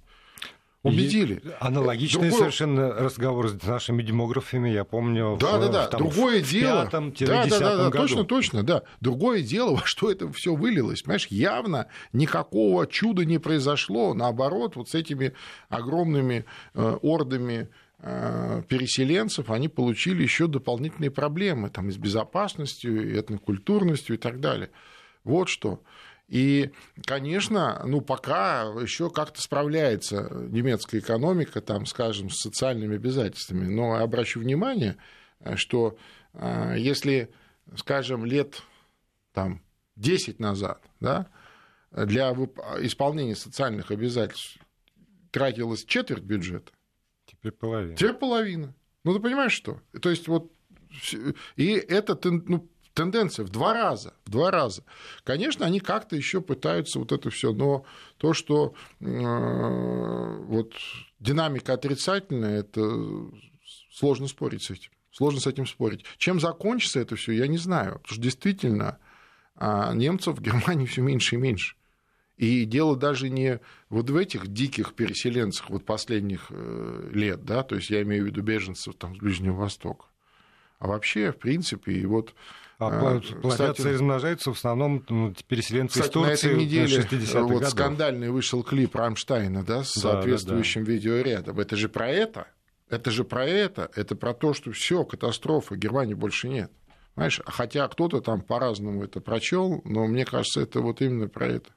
Убедили. 0.88 1.34
И 1.34 1.50
аналогичный 1.60 2.28
Другой... 2.28 2.38
совершенно 2.38 2.92
разговор 2.92 3.48
с 3.48 3.62
нашими 3.62 4.02
демографами, 4.02 4.70
я 4.70 4.84
помню. 4.84 5.36
Да, 5.40 5.58
в, 5.58 5.60
да, 5.60 5.68
да. 5.68 5.86
Там, 5.86 6.00
Другое 6.00 6.42
в 6.42 6.48
дело. 6.48 6.84
Пятом, 6.84 7.12
да, 7.20 7.46
да, 7.46 7.58
да, 7.58 7.76
да, 7.76 7.90
точно, 7.90 8.24
точно, 8.24 8.62
да. 8.62 8.82
Другое 9.00 9.42
дело, 9.42 9.76
во 9.80 9.84
что 9.84 10.10
это 10.10 10.30
все 10.32 10.54
вылилось. 10.54 11.02
Понимаешь, 11.02 11.26
явно 11.28 11.86
никакого 12.12 12.86
чуда 12.86 13.24
не 13.24 13.38
произошло. 13.38 14.14
Наоборот, 14.14 14.76
вот 14.76 14.88
с 14.88 14.94
этими 14.94 15.32
огромными 15.68 16.44
э, 16.74 16.98
ордами 17.02 17.68
э, 18.00 18.62
переселенцев 18.68 19.50
они 19.50 19.68
получили 19.68 20.22
еще 20.22 20.46
дополнительные 20.46 21.10
проблемы 21.10 21.70
там, 21.70 21.88
и 21.88 21.92
с 21.92 21.96
безопасностью, 21.96 23.10
и 23.10 23.18
этнокультурностью 23.18 24.16
и 24.16 24.18
так 24.18 24.40
далее. 24.40 24.70
Вот 25.24 25.48
что. 25.48 25.82
И, 26.28 26.72
конечно, 27.06 27.82
ну, 27.86 28.02
пока 28.02 28.64
еще 28.82 29.08
как-то 29.10 29.40
справляется 29.40 30.28
немецкая 30.50 30.98
экономика, 30.98 31.62
там, 31.62 31.86
скажем, 31.86 32.28
с 32.28 32.42
социальными 32.42 32.96
обязательствами. 32.96 33.66
Но 33.66 33.94
обращу 33.94 34.40
внимание, 34.40 34.98
что 35.54 35.96
а, 36.34 36.74
если, 36.74 37.30
скажем, 37.76 38.26
лет 38.26 38.62
там, 39.32 39.62
10 39.96 40.38
назад 40.38 40.82
да, 41.00 41.28
для 41.90 42.32
исполнения 42.80 43.34
социальных 43.34 43.90
обязательств 43.90 44.58
тратилось 45.30 45.84
четверть 45.84 46.24
бюджета, 46.24 46.72
теперь 47.24 47.52
половина. 47.52 47.96
Теперь 47.96 48.14
половина. 48.14 48.74
Ну, 49.02 49.14
ты 49.14 49.20
понимаешь, 49.20 49.52
что? 49.52 49.80
То 50.00 50.10
есть 50.10 50.28
вот 50.28 50.52
и 51.56 51.72
это 51.72 52.18
ну, 52.30 52.68
тенденция 52.98 53.44
в 53.44 53.50
два 53.50 53.74
раза, 53.74 54.12
в 54.24 54.30
два 54.30 54.50
раза. 54.50 54.82
Конечно, 55.22 55.64
они 55.64 55.78
как-то 55.78 56.16
еще 56.16 56.40
пытаются 56.40 56.98
вот 56.98 57.12
это 57.12 57.30
все, 57.30 57.52
но 57.52 57.84
то, 58.16 58.32
что 58.34 58.74
э, 59.00 60.36
вот 60.46 60.72
динамика 61.20 61.74
отрицательная, 61.74 62.60
это 62.60 62.82
сложно 63.92 64.26
спорить 64.26 64.64
с 64.64 64.70
этим. 64.70 64.90
Сложно 65.12 65.40
с 65.40 65.46
этим 65.46 65.66
спорить. 65.66 66.04
Чем 66.16 66.40
закончится 66.40 66.98
это 66.98 67.14
все, 67.14 67.32
я 67.32 67.46
не 67.46 67.58
знаю. 67.58 68.00
Потому 68.00 68.14
что 68.14 68.20
действительно 68.20 68.98
а, 69.54 69.94
немцев 69.94 70.36
в 70.36 70.42
Германии 70.42 70.86
все 70.86 71.00
меньше 71.00 71.36
и 71.36 71.38
меньше. 71.38 71.76
И 72.36 72.64
дело 72.64 72.96
даже 72.96 73.30
не 73.30 73.60
вот 73.90 74.10
в 74.10 74.16
этих 74.16 74.48
диких 74.48 74.94
переселенцах 74.94 75.70
вот 75.70 75.84
последних 75.84 76.46
э, 76.50 77.10
лет, 77.12 77.44
да, 77.44 77.64
то 77.64 77.74
есть 77.74 77.90
я 77.90 78.02
имею 78.02 78.24
в 78.24 78.26
виду 78.26 78.42
беженцев 78.42 78.94
там 78.94 79.16
с 79.16 79.18
Ближнего 79.18 79.56
Востока, 79.56 80.06
а 80.78 80.86
вообще, 80.86 81.32
в 81.32 81.38
принципе, 81.38 81.92
и 81.94 82.06
вот 82.06 82.34
а, 82.78 83.16
а 83.16 83.40
плодятся 83.40 83.90
и 83.90 83.92
размножаются 83.94 84.52
в 84.52 84.56
основном 84.56 85.04
ну, 85.08 85.34
переселенцы 85.48 86.00
кстати, 86.00 86.06
из 86.06 86.12
Турции 86.12 86.48
на 86.48 86.52
этой 86.52 86.64
неделе 86.64 87.06
вот 87.42 87.48
годов. 87.48 87.68
скандальный 87.70 88.30
вышел 88.30 88.62
клип 88.62 88.94
Рамштайна 88.94 89.64
да, 89.64 89.82
с 89.82 89.94
да, 89.94 90.00
соответствующим 90.00 90.82
да, 90.82 90.86
да. 90.86 90.92
видеорядом. 90.92 91.58
Это 91.58 91.76
же 91.76 91.88
про 91.88 92.08
это. 92.08 92.46
Это 92.88 93.10
же 93.10 93.24
про 93.24 93.44
это. 93.44 93.90
Это 93.96 94.14
про 94.14 94.32
то, 94.32 94.54
что 94.54 94.70
все, 94.70 95.04
катастрофа, 95.04 95.76
Германии 95.76 96.14
больше 96.14 96.48
нет. 96.48 96.70
Знаешь, 97.14 97.40
хотя 97.46 97.88
кто-то 97.88 98.20
там 98.20 98.42
по-разному 98.42 99.02
это 99.02 99.20
прочел, 99.20 99.82
но 99.84 100.06
мне 100.06 100.24
кажется, 100.24 100.60
это 100.60 100.80
вот 100.80 101.02
именно 101.02 101.28
про 101.28 101.48
это. 101.48 101.70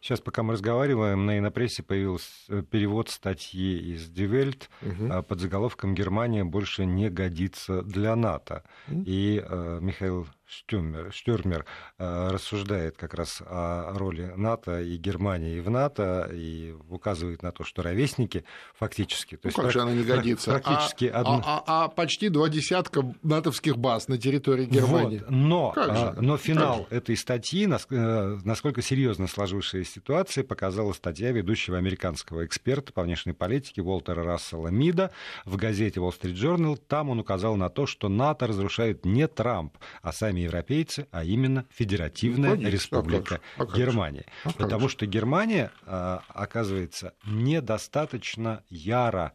Сейчас, 0.00 0.20
пока 0.20 0.42
мы 0.42 0.54
разговариваем, 0.54 1.26
на 1.26 1.38
инопрессе 1.38 1.82
появился 1.82 2.28
э, 2.48 2.62
перевод 2.62 3.08
статьи 3.08 3.94
из 3.94 4.10
Die 4.10 4.54
угу. 4.82 5.22
под 5.22 5.40
заголовком 5.40 5.94
«Германия 5.94 6.44
больше 6.44 6.84
не 6.84 7.10
годится 7.10 7.82
для 7.82 8.16
НАТО». 8.16 8.64
Угу. 8.88 9.04
И 9.06 9.42
э, 9.44 9.78
Михаил 9.80 10.26
Штюрмер, 10.46 11.12
Штюрмер 11.12 11.64
э, 11.98 12.28
рассуждает 12.28 12.96
как 12.96 13.14
раз 13.14 13.42
о 13.44 13.92
роли 13.94 14.32
НАТО 14.36 14.82
и 14.82 14.96
Германии 14.96 15.60
в 15.60 15.70
НАТО 15.70 16.30
и 16.32 16.74
указывает 16.90 17.42
на 17.42 17.52
то, 17.52 17.64
что 17.64 17.82
ровесники 17.82 18.44
фактически... 18.74 19.36
То 19.36 19.42
ну, 19.44 19.48
есть 19.48 19.56
как 19.56 19.72
же 19.72 19.80
она 19.80 19.92
не 19.92 20.04
годится? 20.04 20.50
Практически 20.50 21.06
а, 21.06 21.20
одно... 21.20 21.42
а, 21.44 21.62
а, 21.66 21.84
а 21.84 21.88
почти 21.88 22.28
два 22.28 22.48
десятка 22.48 23.02
натовских 23.22 23.78
баз 23.78 24.08
на 24.08 24.18
территории 24.18 24.66
Германии. 24.66 25.18
Вот, 25.18 25.30
но, 25.30 25.72
а, 25.74 26.14
но 26.20 26.36
финал 26.36 26.86
этой 26.90 27.16
статьи, 27.16 27.66
э, 27.66 28.38
насколько 28.44 28.82
серьезно 28.82 29.28
сложившаяся 29.28 29.90
ситуация, 29.90 30.44
показала 30.44 30.92
статья 30.92 31.32
ведущего 31.32 31.78
американского 31.78 32.44
эксперта 32.44 32.92
по 32.92 33.02
внешней 33.02 33.32
политике 33.32 33.80
Уолтера 33.80 34.22
Рассела 34.22 34.68
Мида 34.68 35.12
в 35.46 35.56
газете 35.56 36.00
Wall 36.00 36.12
Street 36.12 36.34
Journal. 36.34 36.76
Там 36.76 37.08
он 37.08 37.20
указал 37.20 37.56
на 37.56 37.70
то, 37.70 37.86
что 37.86 38.08
НАТО 38.08 38.46
разрушает 38.46 39.06
не 39.06 39.26
Трамп, 39.26 39.78
а 40.02 40.12
сами 40.12 40.41
европейцы, 40.42 41.06
а 41.10 41.24
именно 41.24 41.66
Федеративная 41.70 42.50
ну, 42.50 42.56
Конечно, 42.56 42.74
Республика 42.74 43.40
а 43.56 43.64
как, 43.64 43.74
а 43.74 43.78
Германия. 43.78 44.26
А 44.44 44.52
Потому 44.52 44.88
что 44.88 45.06
Германия, 45.06 45.70
а, 45.84 46.22
оказывается, 46.28 47.14
недостаточно 47.24 48.62
яро 48.68 49.32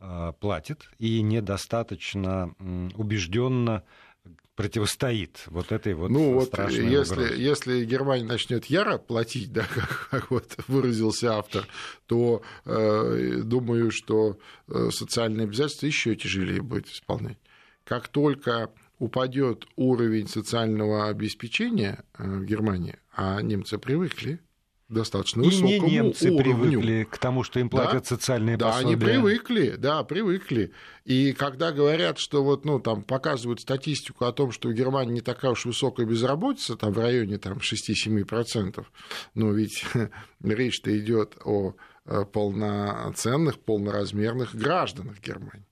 а, 0.00 0.32
платит 0.32 0.88
и 0.98 1.22
недостаточно 1.22 2.54
убежденно 2.94 3.84
противостоит 4.56 5.42
вот 5.46 5.72
этой 5.72 5.94
вот 5.94 6.10
ну, 6.10 6.34
вот 6.34 6.56
если, 6.70 6.82
угрозе. 6.82 7.42
если 7.42 7.84
Германия 7.84 8.24
начнет 8.24 8.66
яро 8.66 8.98
платить, 8.98 9.52
да, 9.52 9.66
как, 9.74 10.08
как 10.10 10.30
вот 10.30 10.54
выразился 10.68 11.36
автор, 11.36 11.66
то 12.06 12.42
э, 12.64 13.40
думаю, 13.42 13.90
что 13.90 14.38
э, 14.68 14.90
социальные 14.90 15.44
обязательства 15.44 15.86
еще 15.86 16.14
тяжелее 16.14 16.62
будет 16.62 16.86
исполнять. 16.86 17.38
Как 17.84 18.08
только 18.08 18.70
упадет 18.98 19.66
уровень 19.76 20.28
социального 20.28 21.08
обеспечения 21.08 22.04
э, 22.18 22.24
в 22.24 22.44
Германии, 22.44 22.98
а 23.12 23.40
немцы 23.42 23.78
привыкли 23.78 24.40
достаточно 24.88 25.42
и 25.42 25.46
высокому 25.46 25.70
не 25.70 25.90
немцы 25.90 26.30
уровню. 26.30 26.42
привыкли 26.42 27.08
к 27.10 27.18
тому, 27.18 27.42
что 27.42 27.58
им 27.58 27.68
платят 27.68 28.02
да? 28.02 28.04
социальные 28.04 28.56
да, 28.56 28.70
пособия. 28.70 28.84
Да, 28.84 28.90
они 28.90 28.96
привыкли, 28.96 29.74
да, 29.76 30.04
привыкли. 30.04 30.72
И 31.04 31.32
когда 31.32 31.72
говорят, 31.72 32.18
что 32.18 32.44
вот, 32.44 32.64
ну, 32.64 32.78
там 32.78 33.02
показывают 33.02 33.60
статистику 33.60 34.24
о 34.24 34.32
том, 34.32 34.52
что 34.52 34.68
в 34.68 34.72
Германии 34.72 35.14
не 35.14 35.20
такая 35.20 35.52
уж 35.52 35.64
высокая 35.64 36.06
безработица, 36.06 36.76
там 36.76 36.92
в 36.92 36.98
районе 36.98 37.38
там, 37.38 37.58
6-7%, 37.58 38.84
но 39.34 39.52
ведь 39.52 39.84
речь-то 40.42 40.96
идет 40.98 41.36
о 41.44 41.74
э, 42.06 42.24
полноценных, 42.24 43.58
полноразмерных 43.60 44.54
гражданах 44.54 45.20
Германии. 45.20 45.66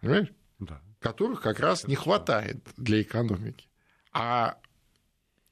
Понимаешь? 0.00 0.28
Да 0.60 0.80
которых 1.08 1.40
как 1.40 1.58
раз 1.60 1.86
не 1.86 1.94
хватает 1.94 2.58
для 2.76 3.00
экономики. 3.00 3.66
А 4.12 4.58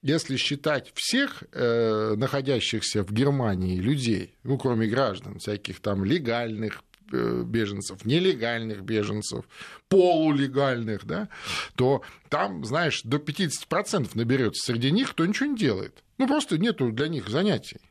если 0.03 0.37
считать 0.37 0.91
всех 0.93 1.43
э, 1.51 2.13
находящихся 2.15 3.03
в 3.03 3.11
Германии 3.11 3.77
людей, 3.77 4.35
ну, 4.43 4.57
кроме 4.57 4.87
граждан, 4.87 5.39
всяких 5.39 5.79
там 5.79 6.05
легальных 6.05 6.83
э, 7.11 7.43
беженцев, 7.43 8.05
нелегальных 8.05 8.83
беженцев, 8.83 9.45
полулегальных, 9.89 11.05
да, 11.05 11.27
то 11.75 12.03
там, 12.29 12.63
знаешь, 12.63 13.01
до 13.03 13.17
50% 13.17 14.11
наберется 14.13 14.71
среди 14.71 14.91
них, 14.91 15.11
кто 15.11 15.25
ничего 15.25 15.47
не 15.49 15.57
делает. 15.57 16.03
Ну, 16.19 16.27
просто 16.27 16.59
нету 16.59 16.91
для 16.91 17.07
них 17.07 17.29
занятий. 17.29 17.81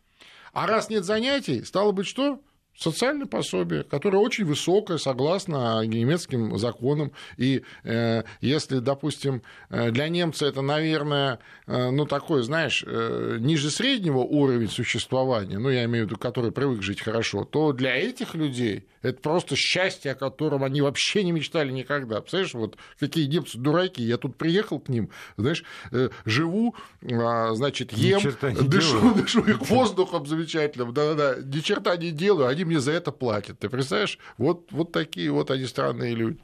А 0.53 0.69
раз 0.69 0.89
нет 0.89 1.05
занятий, 1.05 1.65
стало 1.65 1.91
быть, 1.91 2.07
что? 2.07 2.41
Социальное 2.79 3.27
пособие, 3.27 3.83
которое 3.83 4.19
очень 4.19 4.45
высокое, 4.45 4.99
согласно 4.99 5.85
немецким 5.85 6.57
законам. 6.59 7.13
И 7.37 7.63
э, 7.85 8.23
если, 8.41 8.79
допустим, 8.79 9.43
э, 9.71 9.91
для 9.91 10.09
немца 10.09 10.47
это, 10.47 10.63
наверное, 10.63 11.39
э, 11.67 11.91
ну, 11.91 12.07
такой, 12.07 12.43
знаешь, 12.43 12.85
э, 12.87 13.39
ниже 13.41 13.71
среднего 13.71 14.19
уровень 14.19 14.69
существования, 14.69 15.59
ну, 15.59 15.71
я 15.71 15.85
имею 15.85 16.05
в 16.05 16.09
виду, 16.09 16.19
который 16.19 16.53
привык 16.53 16.83
жить 16.83 17.01
хорошо, 17.01 17.45
то 17.45 17.73
для 17.73 17.97
этих 17.97 18.35
людей 18.35 18.87
это 19.07 19.21
просто 19.21 19.55
счастье, 19.57 20.13
о 20.13 20.15
котором 20.15 20.65
они 20.65 20.81
вообще 20.81 21.23
не 21.23 21.33
мечтали 21.33 21.71
никогда. 21.71 22.21
Представляешь, 22.21 22.55
вот 22.55 22.77
какие 22.99 23.27
немцы 23.27 23.57
дураки. 23.59 24.03
Я 24.03 24.17
тут 24.17 24.37
приехал 24.37 24.81
к 24.81 24.89
ним, 24.89 25.11
знаешь, 25.37 25.65
э, 25.93 26.11
живу, 26.25 26.75
а, 27.03 27.55
значит, 27.55 27.93
ем, 27.93 28.21
дышу, 28.41 29.15
дышу 29.17 29.45
их 29.45 29.61
воздухом 29.63 30.27
замечательным, 30.27 30.93
да-да-да, 30.93 31.41
ни 31.41 31.61
черта 31.61 31.97
не 31.97 32.11
делаю, 32.11 32.49
они 32.49 32.65
мне 32.67 32.81
за 32.81 32.93
это 32.93 33.13
платят. 33.13 33.59
Ты 33.59 33.69
представляешь? 33.69 34.19
Вот, 34.39 34.71
вот 34.73 34.93
такие 34.93 35.31
вот 35.31 35.51
они 35.51 35.67
странные 35.67 36.15
люди. 36.15 36.39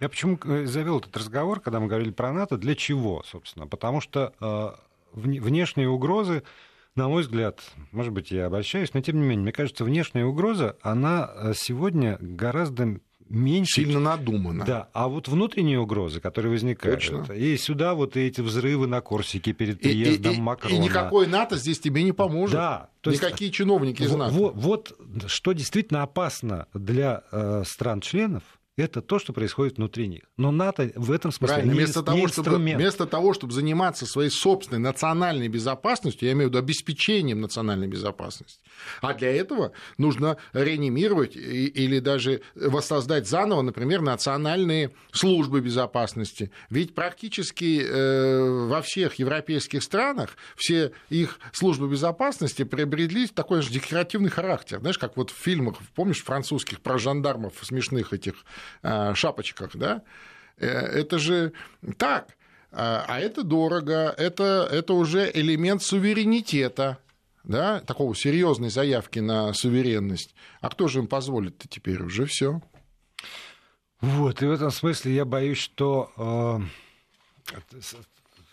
Я 0.00 0.08
почему 0.08 0.38
э, 0.44 0.66
завел 0.66 1.00
этот 1.00 1.16
разговор, 1.16 1.60
когда 1.60 1.80
мы 1.80 1.88
говорили 1.88 2.10
про 2.10 2.32
НАТО, 2.32 2.56
для 2.56 2.74
чего, 2.74 3.22
собственно? 3.24 3.66
Потому 3.66 4.00
что 4.00 4.32
э, 4.40 4.70
внешние 5.12 5.88
угрозы 5.88 6.42
на 6.94 7.08
мой 7.08 7.22
взгляд, 7.22 7.60
может 7.90 8.12
быть, 8.12 8.30
я 8.30 8.46
обольщаюсь, 8.46 8.94
но 8.94 9.00
тем 9.00 9.16
не 9.16 9.22
менее, 9.22 9.42
мне 9.42 9.52
кажется, 9.52 9.84
внешняя 9.84 10.24
угроза, 10.24 10.76
она 10.80 11.28
э, 11.34 11.52
сегодня 11.56 12.18
гораздо 12.20 13.00
меньше. 13.28 13.82
Сильно 13.82 14.00
надумано. 14.00 14.64
Да, 14.64 14.88
а 14.92 15.08
вот 15.08 15.28
внутренние 15.28 15.80
угрозы, 15.80 16.20
которые 16.20 16.52
возникают, 16.52 17.00
Точно. 17.00 17.32
и 17.32 17.56
сюда 17.56 17.94
вот 17.94 18.16
эти 18.16 18.40
взрывы 18.40 18.86
на 18.86 19.00
Корсике 19.00 19.52
перед 19.52 19.80
приездом 19.80 20.32
и, 20.32 20.36
и, 20.36 20.40
Макрона. 20.40 20.74
И 20.74 20.78
никакой 20.78 21.26
НАТО 21.26 21.56
здесь 21.56 21.80
тебе 21.80 22.02
не 22.02 22.12
поможет. 22.12 22.56
Да. 22.56 22.88
То 23.00 23.10
Никакие 23.10 23.48
есть, 23.48 23.56
чиновники 23.56 24.02
из 24.02 24.14
НАТО. 24.14 24.32
Вот, 24.32 24.54
вот 24.56 24.98
что 25.26 25.52
действительно 25.52 26.02
опасно 26.02 26.66
для 26.72 27.22
э, 27.32 27.62
стран-членов, 27.66 28.42
это 28.76 29.00
то, 29.02 29.18
что 29.18 29.32
происходит 29.32 29.76
внутри 29.76 30.08
них. 30.08 30.22
Но 30.36 30.50
НАТО 30.50 30.90
в 30.96 31.12
этом 31.12 31.30
смысле 31.30 31.54
Правильно. 31.54 31.72
не, 31.72 31.78
вместо 31.78 32.00
не 32.00 32.06
того, 32.06 32.28
Чтобы, 32.28 32.56
вместо 32.56 33.06
того, 33.06 33.32
чтобы 33.32 33.52
заниматься 33.52 34.04
своей 34.04 34.30
собственной 34.30 34.80
национальной 34.80 35.48
безопасностью, 35.48 36.26
я 36.26 36.32
имею 36.32 36.48
в 36.48 36.50
виду 36.50 36.58
обеспечением 36.58 37.40
национальной 37.40 37.86
безопасности, 37.86 38.60
а 39.00 39.14
для 39.14 39.34
этого 39.34 39.72
нужно 39.96 40.38
реанимировать 40.52 41.36
или 41.36 42.00
даже 42.00 42.42
воссоздать 42.54 43.28
заново, 43.28 43.62
например, 43.62 44.00
национальные 44.00 44.90
службы 45.12 45.60
безопасности. 45.60 46.50
Ведь 46.68 46.94
практически 46.94 47.80
э, 47.80 48.66
во 48.66 48.82
всех 48.82 49.14
европейских 49.16 49.84
странах 49.84 50.36
все 50.56 50.92
их 51.10 51.38
службы 51.52 51.88
безопасности 51.88 52.64
приобрели 52.64 53.28
такой 53.28 53.62
же 53.62 53.70
декоративный 53.70 54.30
характер. 54.30 54.80
Знаешь, 54.80 54.98
как 54.98 55.16
вот 55.16 55.30
в 55.30 55.36
фильмах, 55.36 55.76
помнишь, 55.94 56.24
французских 56.24 56.80
про 56.80 56.98
жандармов 56.98 57.54
смешных 57.62 58.12
этих 58.12 58.34
шапочках, 59.14 59.76
да, 59.76 60.02
э, 60.58 60.66
это 60.66 61.18
же 61.18 61.52
так. 61.98 62.36
А, 62.76 63.04
а 63.06 63.20
это 63.20 63.44
дорого, 63.44 64.12
это, 64.16 64.68
это 64.70 64.94
уже 64.94 65.30
элемент 65.32 65.82
суверенитета, 65.82 66.98
да, 67.44 67.80
такого 67.80 68.16
серьезной 68.16 68.70
заявки 68.70 69.20
на 69.20 69.52
суверенность. 69.52 70.34
А 70.60 70.70
кто 70.70 70.88
же 70.88 70.98
им 71.00 71.06
позволит-то 71.06 71.68
теперь 71.68 72.02
уже 72.02 72.26
все? 72.26 72.60
Вот, 74.00 74.42
и 74.42 74.46
в 74.46 74.50
этом 74.50 74.70
смысле 74.70 75.14
я 75.14 75.24
боюсь, 75.24 75.58
что 75.58 76.10
э, 76.16 76.60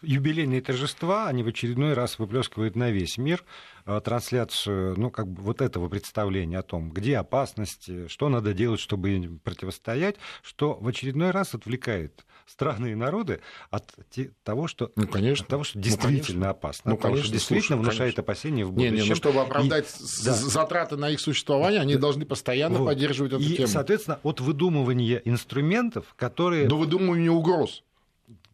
юбилейные 0.01 0.61
торжества, 0.61 1.27
они 1.27 1.43
в 1.43 1.47
очередной 1.47 1.93
раз 1.93 2.19
выплескивают 2.19 2.75
на 2.75 2.91
весь 2.91 3.17
мир 3.17 3.43
э, 3.85 4.01
трансляцию, 4.03 4.99
ну, 4.99 5.11
как 5.11 5.27
бы 5.27 5.41
вот 5.41 5.61
этого 5.61 5.89
представления 5.89 6.59
о 6.59 6.63
том, 6.63 6.91
где 6.91 7.17
опасности, 7.17 8.07
что 8.07 8.29
надо 8.29 8.53
делать, 8.53 8.79
чтобы 8.79 9.11
им 9.11 9.39
противостоять, 9.39 10.17
что 10.41 10.73
в 10.73 10.87
очередной 10.87 11.31
раз 11.31 11.53
отвлекает 11.53 12.25
страны 12.45 12.91
и 12.91 12.95
народы 12.95 13.41
от 13.69 13.93
того, 14.43 14.67
что, 14.67 14.91
ну, 14.95 15.07
конечно. 15.07 15.43
От 15.43 15.49
того, 15.49 15.63
что 15.63 15.79
действительно 15.79 16.45
ну, 16.45 16.51
опасно, 16.51 16.91
ну, 16.91 16.95
от 16.95 17.01
того, 17.01 17.13
конечно, 17.13 17.27
что 17.27 17.33
действительно 17.33 17.77
слушай, 17.77 17.89
внушает 17.89 18.15
конечно. 18.15 18.23
опасения 18.23 18.65
в 18.65 18.71
будущем. 18.71 18.95
Не, 18.95 19.01
не, 19.01 19.09
ну, 19.09 19.15
чтобы 19.15 19.41
оправдать 19.41 19.87
и, 19.87 20.25
да. 20.25 20.33
затраты 20.33 20.97
на 20.97 21.09
их 21.09 21.19
существование, 21.19 21.79
они 21.81 21.95
должны 21.95 22.25
постоянно 22.25 22.79
вот. 22.79 22.87
поддерживать 22.87 23.33
эту 23.33 23.41
и, 23.41 23.55
тему. 23.55 23.67
соответственно, 23.67 24.19
от 24.23 24.41
выдумывания 24.41 25.21
инструментов, 25.25 26.13
которые... 26.17 26.67
До 26.67 26.77
выдумывания 26.77 27.31
угроз. 27.31 27.83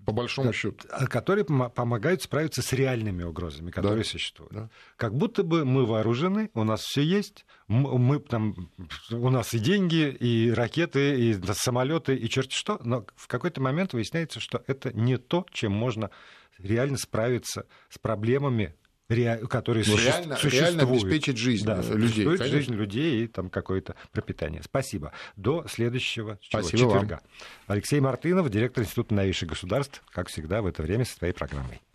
По 0.08 0.14
большому 0.14 0.54
счету. 0.54 0.88
Которые 1.10 1.44
помогают 1.44 2.22
справиться 2.22 2.62
с 2.62 2.72
реальными 2.72 3.24
угрозами, 3.24 3.72
которые 3.72 4.06
да. 4.06 4.10
существуют. 4.10 4.54
Да. 4.54 4.70
Как 4.96 5.14
будто 5.14 5.44
бы 5.44 5.66
мы 5.66 5.86
вооружены, 5.86 6.50
у 6.54 6.64
нас 6.64 6.80
все 6.80 7.04
есть, 7.04 7.46
мы, 7.68 8.20
там, 8.22 8.72
у 9.12 9.30
нас 9.30 9.54
и 9.54 9.60
деньги, 9.60 10.08
и 10.10 10.50
ракеты, 10.50 11.20
и 11.20 11.38
самолеты, 11.52 12.16
и 12.16 12.30
черти 12.30 12.56
что, 12.56 12.80
но 12.86 13.06
в 13.18 13.28
какой-то 13.28 13.60
момент 13.60 13.92
выясняется, 13.92 14.40
что 14.40 14.64
это 14.66 14.94
не 14.94 15.18
то, 15.18 15.46
чем 15.52 15.74
можно 15.74 16.10
реально 16.58 16.98
справиться 16.98 17.66
с 17.90 17.98
проблемами 17.98 18.76
которые 19.08 19.86
ну, 19.88 19.98
реально, 19.98 20.36
существуют. 20.36 20.54
Реально 20.54 20.84
обеспечить 20.84 21.38
жизнь 21.38 21.66
да, 21.66 21.82
людей. 21.82 22.26
Конечно. 22.26 22.48
жизнь 22.48 22.74
людей 22.74 23.24
и 23.24 23.28
там 23.28 23.50
какое-то 23.50 23.96
пропитание. 24.12 24.62
Спасибо. 24.64 25.14
До 25.38 25.66
следующего 25.68 26.38
Спасибо 26.42 26.78
четверга. 26.78 27.14
Вам. 27.14 27.22
Алексей 27.68 28.00
Мартынов, 28.02 28.50
директор 28.50 28.84
Института 28.84 29.14
новейших 29.14 29.50
государств, 29.50 30.04
как 30.12 30.28
всегда 30.28 30.62
в 30.62 30.66
это 30.66 30.84
время 30.84 31.06
со 31.06 31.16
своей 31.16 31.34
программой. 31.34 31.82